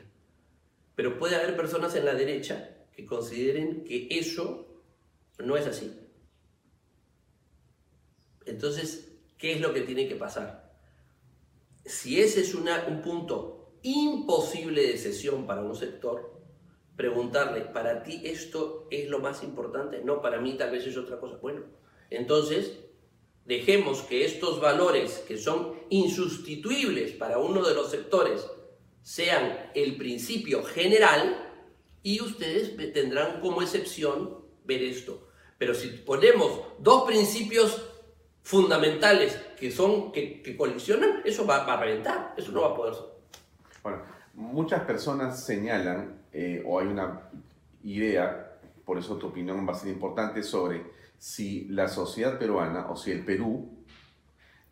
Pero 0.95 1.17
puede 1.17 1.35
haber 1.35 1.55
personas 1.55 1.95
en 1.95 2.05
la 2.05 2.13
derecha 2.13 2.77
que 2.93 3.05
consideren 3.05 3.83
que 3.83 4.07
eso 4.11 4.67
no 5.39 5.57
es 5.57 5.67
así. 5.67 5.97
Entonces, 8.45 9.13
¿qué 9.37 9.53
es 9.53 9.61
lo 9.61 9.73
que 9.73 9.81
tiene 9.81 10.07
que 10.07 10.15
pasar? 10.15 10.73
Si 11.85 12.21
ese 12.21 12.41
es 12.41 12.53
un 12.53 12.67
punto 13.01 13.60
imposible 13.83 14.87
de 14.87 14.97
sesión 14.97 15.47
para 15.47 15.61
un 15.61 15.75
sector, 15.75 16.41
preguntarle, 16.95 17.61
¿para 17.61 18.03
ti 18.03 18.21
esto 18.23 18.87
es 18.91 19.09
lo 19.09 19.19
más 19.19 19.43
importante? 19.43 20.01
No, 20.03 20.21
para 20.21 20.39
mí 20.39 20.53
tal 20.53 20.71
vez 20.71 20.85
es 20.85 20.97
otra 20.97 21.19
cosa. 21.19 21.37
Bueno, 21.41 21.63
entonces 22.09 22.79
dejemos 23.45 24.01
que 24.03 24.25
estos 24.25 24.61
valores 24.61 25.23
que 25.27 25.37
son 25.37 25.75
insustituibles 25.89 27.13
para 27.13 27.39
uno 27.39 27.63
de 27.63 27.73
los 27.73 27.89
sectores 27.89 28.45
sean 29.01 29.71
el 29.73 29.97
principio 29.97 30.63
general 30.63 31.51
y 32.03 32.21
ustedes 32.21 32.75
tendrán 32.93 33.41
como 33.41 33.61
excepción 33.61 34.45
ver 34.63 34.83
esto. 34.83 35.27
Pero 35.57 35.73
si 35.73 35.87
ponemos 35.89 36.61
dos 36.79 37.03
principios 37.03 37.81
fundamentales 38.43 39.39
que 39.59 39.71
son 39.71 40.11
que, 40.11 40.55
colisionan, 40.57 41.21
eso 41.25 41.45
va, 41.45 41.65
va, 41.65 41.73
a 41.73 41.79
reventar, 41.81 42.33
eso 42.37 42.51
no 42.51 42.61
va 42.61 42.69
a 42.69 42.75
poder. 42.75 42.95
Bueno, 43.83 43.99
muchas 44.33 44.83
personas 44.83 45.43
señalan, 45.43 46.21
eh, 46.31 46.63
o 46.65 46.79
hay 46.79 46.87
una 46.87 47.29
idea, 47.83 48.59
por 48.85 48.97
eso 48.97 49.17
tu 49.17 49.27
opinión 49.27 49.67
va 49.67 49.73
a 49.73 49.75
ser 49.75 49.91
importante, 49.91 50.43
sobre 50.43 50.83
si 51.17 51.65
la 51.65 51.87
sociedad 51.87 52.37
peruana 52.39 52.89
o 52.89 52.95
si 52.95 53.11
el 53.11 53.23
Perú 53.25 53.69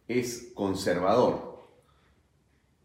es 0.07 0.51
conservador. 0.53 1.59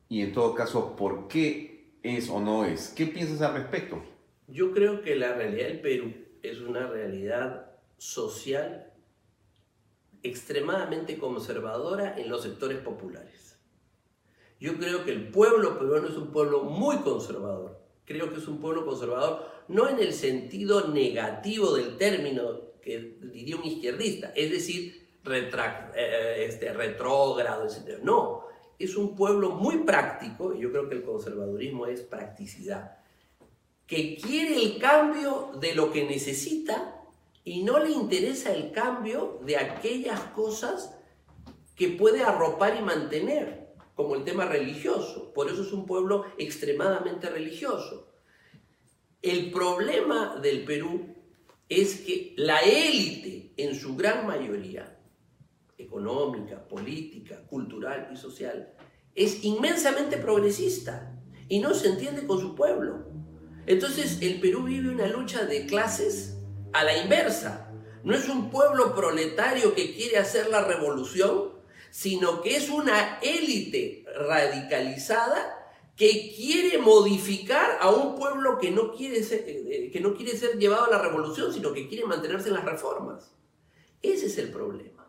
Y 0.08 0.22
en 0.22 0.32
todo 0.32 0.54
caso, 0.54 0.96
¿por 0.96 1.28
qué 1.28 1.88
es 2.02 2.28
o 2.28 2.40
no 2.40 2.64
es? 2.64 2.90
¿Qué 2.90 3.06
piensas 3.06 3.40
al 3.40 3.54
respecto? 3.54 4.02
Yo 4.48 4.72
creo 4.72 5.02
que 5.02 5.16
la 5.16 5.34
realidad 5.34 5.68
del 5.68 5.80
Perú 5.80 6.12
es 6.42 6.60
una 6.60 6.86
realidad 6.86 7.70
social 7.96 8.92
extremadamente 10.22 11.18
conservadora 11.18 12.18
en 12.18 12.28
los 12.28 12.42
sectores 12.42 12.78
populares. 12.78 13.43
Yo 14.64 14.78
creo 14.78 15.04
que 15.04 15.10
el 15.10 15.28
pueblo 15.28 15.78
peruano 15.78 16.08
es 16.08 16.16
un 16.16 16.28
pueblo 16.28 16.62
muy 16.62 16.96
conservador. 17.00 17.78
Creo 18.06 18.32
que 18.32 18.38
es 18.38 18.48
un 18.48 18.62
pueblo 18.62 18.86
conservador 18.86 19.46
no 19.68 19.90
en 19.90 19.98
el 19.98 20.14
sentido 20.14 20.88
negativo 20.88 21.74
del 21.74 21.98
término 21.98 22.72
que 22.80 23.18
diría 23.20 23.56
un 23.56 23.64
izquierdista, 23.66 24.32
es 24.34 24.50
decir, 24.50 25.06
eh, 25.26 26.46
este, 26.48 26.72
retrógrado, 26.72 27.66
etc. 27.66 27.98
No, 28.02 28.46
es 28.78 28.96
un 28.96 29.14
pueblo 29.14 29.50
muy 29.50 29.84
práctico, 29.84 30.54
y 30.54 30.60
yo 30.60 30.70
creo 30.70 30.88
que 30.88 30.94
el 30.94 31.02
conservadurismo 31.02 31.84
es 31.84 32.00
practicidad, 32.00 32.96
que 33.86 34.16
quiere 34.16 34.62
el 34.62 34.78
cambio 34.78 35.50
de 35.60 35.74
lo 35.74 35.92
que 35.92 36.04
necesita 36.04 37.02
y 37.44 37.64
no 37.64 37.78
le 37.80 37.90
interesa 37.90 38.54
el 38.54 38.72
cambio 38.72 39.40
de 39.44 39.58
aquellas 39.58 40.20
cosas 40.34 40.96
que 41.76 41.88
puede 41.88 42.22
arropar 42.22 42.78
y 42.78 42.82
mantener 42.82 43.63
como 43.94 44.16
el 44.16 44.24
tema 44.24 44.46
religioso. 44.46 45.32
Por 45.32 45.50
eso 45.50 45.62
es 45.62 45.72
un 45.72 45.86
pueblo 45.86 46.24
extremadamente 46.38 47.30
religioso. 47.30 48.12
El 49.22 49.50
problema 49.50 50.36
del 50.42 50.64
Perú 50.64 51.14
es 51.68 52.00
que 52.00 52.34
la 52.36 52.58
élite, 52.60 53.52
en 53.56 53.74
su 53.74 53.96
gran 53.96 54.26
mayoría, 54.26 54.98
económica, 55.78 56.68
política, 56.68 57.42
cultural 57.46 58.10
y 58.12 58.16
social, 58.16 58.74
es 59.14 59.44
inmensamente 59.44 60.18
progresista 60.18 61.18
y 61.48 61.60
no 61.60 61.74
se 61.74 61.88
entiende 61.88 62.26
con 62.26 62.40
su 62.40 62.54
pueblo. 62.54 63.06
Entonces 63.66 64.20
el 64.20 64.40
Perú 64.40 64.64
vive 64.64 64.90
una 64.90 65.06
lucha 65.06 65.46
de 65.46 65.66
clases 65.66 66.36
a 66.72 66.84
la 66.84 66.98
inversa. 66.98 67.72
No 68.02 68.14
es 68.14 68.28
un 68.28 68.50
pueblo 68.50 68.94
proletario 68.94 69.74
que 69.74 69.94
quiere 69.94 70.18
hacer 70.18 70.50
la 70.50 70.64
revolución, 70.64 71.53
sino 71.94 72.42
que 72.42 72.56
es 72.56 72.70
una 72.70 73.20
élite 73.20 74.04
radicalizada 74.16 75.64
que 75.94 76.32
quiere 76.34 76.78
modificar 76.78 77.78
a 77.80 77.88
un 77.90 78.16
pueblo 78.16 78.58
que 78.58 78.72
no 78.72 78.92
quiere 78.92 79.22
ser, 79.22 79.44
eh, 79.46 79.64
eh, 79.70 79.90
que 79.92 80.00
no 80.00 80.16
quiere 80.16 80.36
ser 80.36 80.58
llevado 80.58 80.86
a 80.86 80.90
la 80.90 81.00
revolución, 81.00 81.54
sino 81.54 81.72
que 81.72 81.86
quiere 81.86 82.04
mantenerse 82.04 82.48
en 82.48 82.54
las 82.54 82.64
reformas. 82.64 83.32
Ese 84.02 84.26
es 84.26 84.38
el 84.38 84.50
problema. 84.50 85.08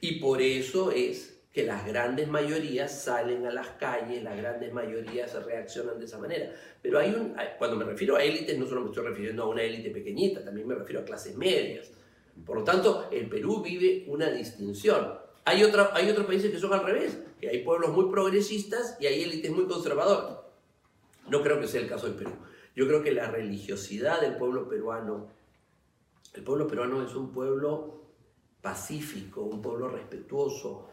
Y 0.00 0.20
por 0.20 0.40
eso 0.40 0.92
es 0.92 1.40
que 1.52 1.64
las 1.64 1.84
grandes 1.84 2.28
mayorías 2.28 3.02
salen 3.02 3.44
a 3.44 3.50
las 3.50 3.66
calles, 3.70 4.22
las 4.22 4.36
grandes 4.36 4.72
mayorías 4.72 5.34
reaccionan 5.44 5.98
de 5.98 6.04
esa 6.04 6.18
manera. 6.18 6.52
Pero 6.80 7.00
hay 7.00 7.10
un, 7.10 7.34
cuando 7.58 7.76
me 7.76 7.84
refiero 7.84 8.14
a 8.14 8.22
élites, 8.22 8.56
no 8.56 8.68
solo 8.68 8.82
me 8.82 8.90
estoy 8.90 9.04
refiriendo 9.04 9.42
a 9.42 9.48
una 9.48 9.64
élite 9.64 9.90
pequeñita, 9.90 10.44
también 10.44 10.68
me 10.68 10.76
refiero 10.76 11.00
a 11.00 11.04
clases 11.04 11.36
medias. 11.36 11.90
Por 12.46 12.58
lo 12.58 12.62
tanto, 12.62 13.08
el 13.10 13.28
Perú 13.28 13.60
vive 13.62 14.04
una 14.06 14.30
distinción 14.30 15.28
Hay, 15.50 15.62
hay 15.62 16.10
otros 16.10 16.26
países 16.26 16.52
que 16.52 16.60
son 16.60 16.72
al 16.72 16.84
revés, 16.84 17.18
que 17.40 17.48
hay 17.48 17.64
pueblos 17.64 17.90
muy 17.90 18.08
progresistas 18.08 18.96
y 19.00 19.06
hay 19.06 19.24
élites 19.24 19.50
muy 19.50 19.66
conservadoras. 19.66 20.38
No 21.28 21.42
creo 21.42 21.60
que 21.60 21.66
sea 21.66 21.80
el 21.80 21.88
caso 21.88 22.06
del 22.06 22.14
Perú. 22.14 22.30
Yo 22.76 22.86
creo 22.86 23.02
que 23.02 23.10
la 23.10 23.28
religiosidad 23.28 24.20
del 24.20 24.36
pueblo 24.36 24.68
peruano, 24.68 25.28
el 26.34 26.44
pueblo 26.44 26.68
peruano 26.68 27.04
es 27.04 27.16
un 27.16 27.32
pueblo 27.32 28.04
pacífico, 28.62 29.42
un 29.42 29.60
pueblo 29.60 29.88
respetuoso. 29.88 30.88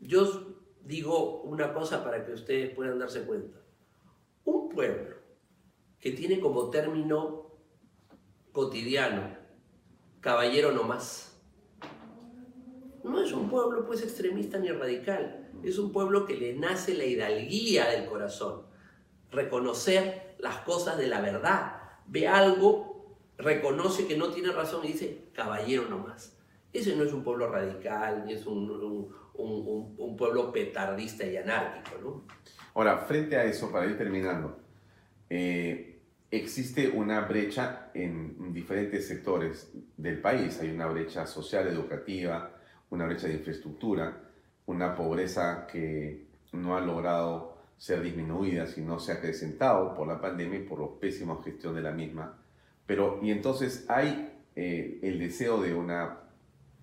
Yo 0.00 0.54
digo 0.82 1.40
una 1.42 1.72
cosa 1.72 2.04
para 2.04 2.26
que 2.26 2.32
ustedes 2.32 2.74
puedan 2.74 2.98
darse 2.98 3.22
cuenta. 3.22 3.58
Un 4.44 4.68
pueblo 4.68 5.16
que 5.98 6.10
tiene 6.12 6.40
como 6.40 6.68
término 6.68 7.52
cotidiano 8.52 9.34
caballero 10.20 10.72
no 10.72 10.82
más, 10.82 11.33
no 13.04 13.22
es 13.22 13.32
un 13.32 13.48
pueblo 13.48 13.86
pues 13.86 14.02
extremista 14.02 14.58
ni 14.58 14.70
radical, 14.70 15.48
es 15.62 15.78
un 15.78 15.92
pueblo 15.92 16.24
que 16.26 16.36
le 16.36 16.54
nace 16.54 16.94
la 16.94 17.04
hidalguía 17.04 17.90
del 17.90 18.06
corazón, 18.06 18.62
reconocer 19.30 20.36
las 20.38 20.58
cosas 20.58 20.98
de 20.98 21.06
la 21.06 21.20
verdad, 21.20 21.76
ve 22.06 22.26
algo, 22.26 23.16
reconoce 23.36 24.06
que 24.06 24.16
no 24.16 24.30
tiene 24.30 24.52
razón 24.52 24.84
y 24.84 24.88
dice 24.88 25.24
caballero 25.34 25.86
no 25.88 25.98
más. 25.98 26.36
Ese 26.72 26.96
no 26.96 27.04
es 27.04 27.12
un 27.12 27.22
pueblo 27.22 27.48
radical, 27.48 28.24
ni 28.26 28.32
es 28.32 28.46
un, 28.46 29.14
un, 29.34 30.16
pueblo 30.16 30.50
petardista 30.50 31.24
y 31.24 31.36
anárquico, 31.36 31.98
¿no? 32.02 32.24
Ahora, 32.74 32.98
frente 32.98 33.36
a 33.36 33.44
eso, 33.44 33.70
para 33.70 33.86
ir 33.86 33.96
terminando, 33.96 34.58
eh, 35.30 36.00
existe 36.32 36.88
una 36.88 37.20
brecha 37.20 37.90
en 37.94 38.52
diferentes 38.52 39.06
sectores 39.06 39.70
del 39.96 40.20
país. 40.20 40.58
Hay 40.60 40.70
una 40.70 40.86
brecha 40.86 41.26
social, 41.26 41.68
educativa, 41.68 42.54
una 42.94 43.06
brecha 43.06 43.26
de 43.26 43.34
infraestructura, 43.34 44.20
una 44.66 44.94
pobreza 44.94 45.66
que 45.66 46.26
no 46.52 46.76
ha 46.76 46.80
logrado 46.80 47.54
ser 47.76 48.02
disminuida, 48.02 48.66
sino 48.66 48.98
se 48.98 49.12
ha 49.12 49.16
acrecentado 49.16 49.94
por 49.94 50.06
la 50.06 50.20
pandemia 50.20 50.60
y 50.60 50.62
por 50.62 50.80
la 50.80 50.88
pésima 51.00 51.38
gestión 51.42 51.74
de 51.74 51.82
la 51.82 51.90
misma. 51.90 52.38
Pero, 52.86 53.18
y 53.22 53.30
entonces 53.30 53.84
hay 53.88 54.32
eh, 54.56 55.00
el 55.02 55.18
deseo 55.18 55.60
de 55.60 55.74
una 55.74 56.18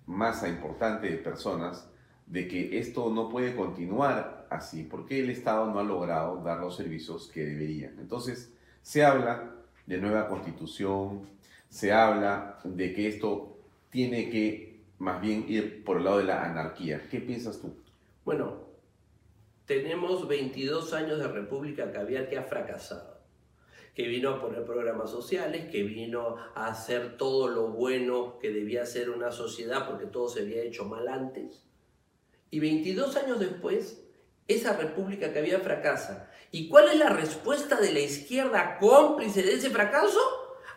masa 0.06 0.48
importante 0.48 1.08
de 1.08 1.16
personas 1.16 1.88
de 2.26 2.46
que 2.46 2.78
esto 2.78 3.10
no 3.10 3.28
puede 3.28 3.56
continuar 3.56 4.46
así, 4.50 4.84
porque 4.84 5.20
el 5.20 5.30
Estado 5.30 5.66
no 5.66 5.78
ha 5.78 5.84
logrado 5.84 6.42
dar 6.42 6.60
los 6.60 6.76
servicios 6.76 7.30
que 7.32 7.44
deberían. 7.44 7.98
Entonces, 7.98 8.52
se 8.82 9.04
habla 9.04 9.50
de 9.86 9.98
nueva 9.98 10.28
constitución, 10.28 11.28
se 11.68 11.92
habla 11.92 12.58
de 12.64 12.92
que 12.92 13.08
esto 13.08 13.56
tiene 13.90 14.30
que 14.30 14.71
más 15.02 15.20
bien 15.20 15.46
ir 15.48 15.82
por 15.82 15.96
el 15.96 16.04
lado 16.04 16.18
de 16.18 16.24
la 16.24 16.44
anarquía. 16.44 17.08
¿Qué 17.10 17.18
piensas 17.18 17.60
tú? 17.60 17.74
Bueno, 18.24 18.68
tenemos 19.66 20.28
22 20.28 20.92
años 20.92 21.18
de 21.18 21.26
república 21.26 21.90
caviar 21.90 22.28
que 22.28 22.38
ha 22.38 22.44
fracasado, 22.44 23.18
que 23.96 24.06
vino 24.06 24.30
a 24.30 24.40
poner 24.40 24.64
programas 24.64 25.10
sociales, 25.10 25.68
que 25.72 25.82
vino 25.82 26.36
a 26.54 26.68
hacer 26.68 27.16
todo 27.16 27.48
lo 27.48 27.66
bueno 27.66 28.38
que 28.38 28.50
debía 28.50 28.84
hacer 28.84 29.10
una 29.10 29.32
sociedad 29.32 29.88
porque 29.88 30.06
todo 30.06 30.28
se 30.28 30.42
había 30.42 30.62
hecho 30.62 30.84
mal 30.84 31.08
antes. 31.08 31.64
Y 32.52 32.60
22 32.60 33.16
años 33.16 33.40
después, 33.40 34.04
esa 34.46 34.76
república 34.76 35.32
caviar 35.32 35.62
fracasa. 35.62 36.30
¿Y 36.52 36.68
cuál 36.68 36.90
es 36.90 36.98
la 37.00 37.08
respuesta 37.08 37.80
de 37.80 37.92
la 37.92 38.00
izquierda 38.00 38.78
cómplice 38.78 39.42
de 39.42 39.54
ese 39.54 39.70
fracaso? 39.70 40.20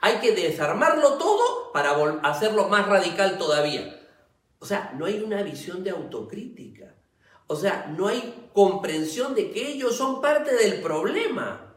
Hay 0.02 0.15
que 0.15 0.31
desarmarlo 0.31 1.19
todo 1.19 1.72
para 1.73 1.91
hacerlo 2.23 2.69
más 2.69 2.88
radical 2.88 3.38
todavía. 3.38 3.94
O 4.66 4.68
sea, 4.68 4.96
no 4.98 5.06
hay 5.06 5.20
una 5.20 5.44
visión 5.44 5.84
de 5.84 5.92
autocrítica. 5.92 6.96
O 7.46 7.56
sea, 7.56 7.94
no 7.96 8.08
hay 8.08 8.50
comprensión 8.52 9.36
de 9.36 9.52
que 9.52 9.74
ellos 9.74 9.96
son 9.96 10.20
parte 10.20 10.56
del 10.56 10.82
problema. 10.82 11.76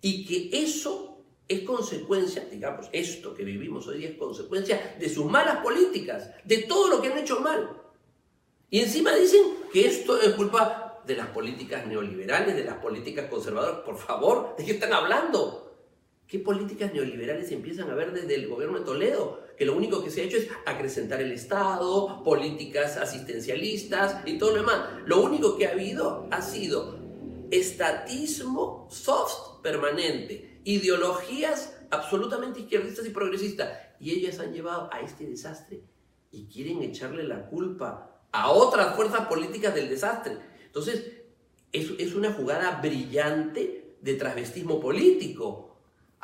Y 0.00 0.26
que 0.26 0.64
eso 0.64 1.22
es 1.46 1.60
consecuencia, 1.60 2.44
digamos, 2.50 2.88
esto 2.90 3.32
que 3.32 3.44
vivimos 3.44 3.86
hoy 3.86 4.04
es 4.04 4.16
consecuencia 4.16 4.96
de 4.98 5.08
sus 5.08 5.26
malas 5.26 5.58
políticas, 5.58 6.28
de 6.42 6.62
todo 6.62 6.88
lo 6.88 7.00
que 7.00 7.06
han 7.06 7.18
hecho 7.18 7.38
mal. 7.38 7.80
Y 8.68 8.80
encima 8.80 9.14
dicen 9.14 9.42
que 9.72 9.86
esto 9.86 10.20
es 10.20 10.34
culpa 10.34 11.02
de 11.06 11.14
las 11.14 11.28
políticas 11.28 11.86
neoliberales, 11.86 12.56
de 12.56 12.64
las 12.64 12.78
políticas 12.78 13.30
conservadoras. 13.30 13.82
Por 13.82 13.96
favor, 13.96 14.56
¿de 14.58 14.64
qué 14.64 14.72
están 14.72 14.92
hablando? 14.92 15.72
¿Qué 16.26 16.40
políticas 16.40 16.92
neoliberales 16.92 17.52
empiezan 17.52 17.88
a 17.90 17.94
ver 17.94 18.12
desde 18.12 18.34
el 18.34 18.48
gobierno 18.48 18.80
de 18.80 18.84
Toledo? 18.84 19.45
Que 19.56 19.64
lo 19.64 19.76
único 19.76 20.02
que 20.02 20.10
se 20.10 20.20
ha 20.20 20.24
hecho 20.24 20.36
es 20.36 20.48
acrecentar 20.66 21.20
el 21.20 21.32
Estado, 21.32 22.22
políticas 22.22 22.96
asistencialistas 22.96 24.26
y 24.26 24.38
todo 24.38 24.50
lo 24.50 24.56
demás. 24.58 24.88
Lo 25.06 25.22
único 25.22 25.56
que 25.56 25.66
ha 25.66 25.72
habido 25.72 26.28
ha 26.30 26.42
sido 26.42 26.98
estatismo 27.50 28.88
soft 28.90 29.62
permanente, 29.62 30.60
ideologías 30.64 31.76
absolutamente 31.90 32.60
izquierdistas 32.60 33.06
y 33.06 33.10
progresistas. 33.10 33.78
Y 33.98 34.10
ellas 34.10 34.38
han 34.40 34.52
llevado 34.52 34.90
a 34.92 35.00
este 35.00 35.26
desastre 35.26 35.82
y 36.30 36.46
quieren 36.46 36.82
echarle 36.82 37.24
la 37.24 37.46
culpa 37.46 38.20
a 38.32 38.50
otras 38.50 38.94
fuerzas 38.94 39.26
políticas 39.26 39.74
del 39.74 39.88
desastre. 39.88 40.36
Entonces, 40.66 41.12
es, 41.72 41.90
es 41.98 42.14
una 42.14 42.32
jugada 42.32 42.80
brillante 42.82 43.96
de 44.00 44.14
travestismo 44.14 44.80
político 44.80 45.65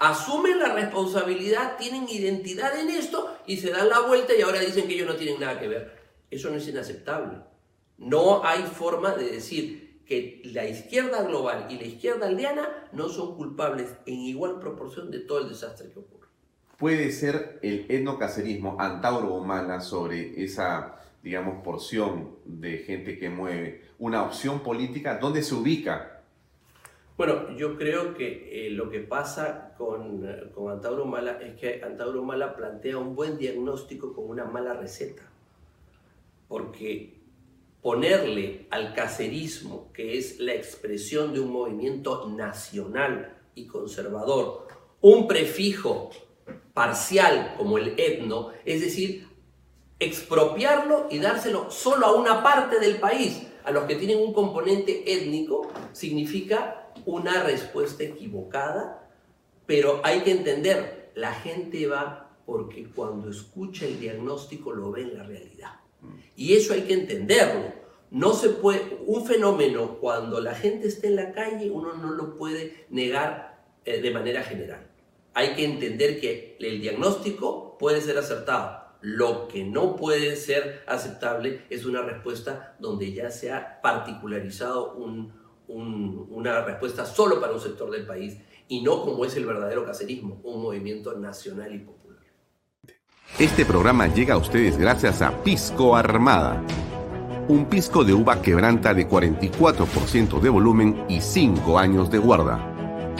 asumen 0.03 0.59
la 0.59 0.75
responsabilidad, 0.75 1.77
tienen 1.79 2.09
identidad 2.09 2.77
en 2.77 2.91
esto 2.91 3.37
y 3.47 3.59
se 3.59 3.71
dan 3.71 3.89
la 3.89 4.01
vuelta 4.01 4.33
y 4.37 4.43
ahora 4.43 4.59
dicen 4.59 4.89
que 4.89 4.95
ellos 4.95 5.07
no 5.07 5.15
tienen 5.15 5.41
nada 5.41 5.61
que 5.61 5.69
ver. 5.69 5.93
Eso 6.29 6.51
no 6.51 6.57
es 6.57 6.67
inaceptable. 6.67 7.39
No 7.99 8.45
hay 8.45 8.63
forma 8.63 9.15
de 9.15 9.31
decir 9.31 10.03
que 10.05 10.43
la 10.45 10.67
izquierda 10.67 11.23
global 11.23 11.67
y 11.71 11.77
la 11.77 11.85
izquierda 11.85 12.27
aldeana 12.27 12.89
no 12.93 13.09
son 13.09 13.37
culpables 13.37 13.95
en 14.07 14.17
igual 14.17 14.59
proporción 14.59 15.11
de 15.13 15.21
todo 15.21 15.39
el 15.39 15.49
desastre 15.49 15.91
que 15.93 16.01
ocurre. 16.01 16.27
¿Puede 16.79 17.13
ser 17.13 17.61
el 17.63 17.87
etnocacerismo 17.89 18.77
Antauro 18.81 19.35
Humana 19.35 19.81
sobre 19.81 20.43
esa, 20.43 20.97
digamos, 21.23 21.63
porción 21.63 22.39
de 22.45 22.79
gente 22.79 23.21
que 23.21 23.31
mueve 23.31 23.83
una 24.01 24.25
opción 24.25 24.65
política? 24.65 25.19
¿Dónde 25.19 25.45
se 25.45 25.55
ubica 25.55 26.12
bueno, 27.25 27.57
yo 27.57 27.79
creo 27.79 28.15
que 28.15 28.67
eh, 28.67 28.71
lo 28.71 28.91
que 28.91 28.99
pasa 28.99 29.75
con, 29.79 30.27
con 30.53 30.73
Antauro 30.73 31.05
Mala 31.05 31.39
es 31.41 31.55
que 31.55 31.81
Antauro 31.81 32.25
Mala 32.25 32.57
plantea 32.57 32.99
un 32.99 33.15
buen 33.15 33.39
diagnóstico 33.39 34.13
con 34.13 34.29
una 34.29 34.45
mala 34.45 34.75
receta. 34.75 35.23
Porque 36.49 37.21
ponerle 37.81 38.67
al 38.71 38.93
cacerismo, 38.93 39.93
que 39.93 40.19
es 40.19 40.41
la 40.41 40.55
expresión 40.55 41.33
de 41.33 41.39
un 41.39 41.53
movimiento 41.53 42.29
nacional 42.29 43.39
y 43.55 43.69
conservador, 43.69 44.67
un 45.01 45.29
prefijo 45.29 46.11
parcial 46.75 47.55
como 47.57 47.79
el 47.79 47.95
etno, 48.01 48.51
es 48.65 48.81
decir, 48.81 49.29
expropiarlo 50.01 51.07
y 51.09 51.21
dárselo 51.21 51.71
solo 51.71 52.05
a 52.05 52.17
una 52.17 52.43
parte 52.43 52.81
del 52.81 52.97
país, 52.97 53.47
a 53.63 53.71
los 53.71 53.85
que 53.85 53.95
tienen 53.95 54.19
un 54.19 54.33
componente 54.33 55.05
étnico, 55.07 55.71
significa 55.93 56.82
una 57.05 57.43
respuesta 57.43 58.05
equivocada, 58.05 59.11
pero 59.67 60.01
hay 60.05 60.21
que 60.21 60.33
entender, 60.33 61.11
la 61.15 61.35
gente 61.35 61.87
va 61.87 62.31
porque 62.47 62.87
cuando 62.95 63.31
escucha 63.31 63.87
el 63.87 64.01
diagnóstico 64.01 64.73
lo 64.73 64.91
ve 64.91 65.03
en 65.03 65.17
la 65.17 65.23
realidad. 65.23 65.73
Y 66.37 66.55
eso 66.55 66.75
hay 66.75 66.83
que 66.83 66.95
entenderlo. 66.95 67.73
No 68.11 68.35
se 68.35 68.51
puede, 68.51 68.99
un 69.07 69.25
fenómeno 69.25 69.99
cuando 69.99 70.41
la 70.41 70.55
gente 70.55 70.89
está 70.89 71.07
en 71.07 71.17
la 71.17 71.33
calle, 71.33 71.71
uno 71.71 71.95
no 71.95 72.11
lo 72.11 72.37
puede 72.37 72.87
negar 72.91 73.63
eh, 73.85 74.01
de 74.01 74.11
manera 74.11 74.43
general. 74.43 74.87
Hay 75.35 75.55
que 75.55 75.65
entender 75.65 76.21
que 76.21 76.57
el 76.61 76.81
diagnóstico 76.81 77.79
puede 77.79 78.01
ser 78.01 78.19
acertado. 78.19 78.83
Lo 79.01 79.49
que 79.49 79.65
no 79.65 79.97
puede 79.97 80.37
ser 80.37 80.85
aceptable 80.87 81.63
es 81.71 81.87
una 81.87 82.03
respuesta 82.03 82.77
donde 82.79 83.13
ya 83.13 83.31
se 83.31 83.51
ha 83.51 83.81
particularizado 83.81 84.95
un, 84.95 85.33
una 85.73 86.63
respuesta 86.63 87.05
solo 87.07 87.41
para 87.41 87.53
un 87.53 87.61
sector 87.61 87.91
del 87.91 88.07
país 88.07 88.37
y 88.69 88.83
no 88.83 89.03
como 89.03 89.25
es 89.25 89.37
el 89.37 89.47
verdadero 89.47 89.85
cacerismo, 89.85 90.41
un 90.45 90.63
movimiento 90.63 91.15
nacional 91.19 91.75
y 91.75 91.79
popular. 91.79 92.19
Este 93.39 93.65
programa 93.65 94.07
llega 94.09 94.35
a 94.35 94.39
ustedes 94.39 94.77
gracias 94.77 95.23
a 95.23 95.43
Pisco 95.43 95.97
Armada. 95.97 96.63
Un 97.49 97.67
pisco 97.67 98.05
de 98.05 98.13
uva 98.13 98.41
quebranta 98.41 98.95
de 98.95 99.09
44% 99.09 100.41
de 100.41 100.49
volumen 100.49 101.05
y 101.09 101.21
5 101.21 101.79
años 101.79 102.11
de 102.11 102.19
guarda. 102.19 102.69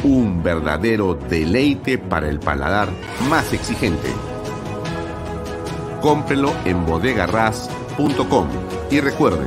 Un 0.05 0.43
verdadero 0.43 1.15
deleite 1.15 1.99
para 1.99 2.29
el 2.29 2.39
paladar 2.41 2.89
más 3.29 3.53
exigente. 3.53 4.09
Cómprelo 6.01 6.53
en 6.65 6.85
bodegarras.com 6.87 8.49
y 8.91 9.01
recuerde, 9.01 9.47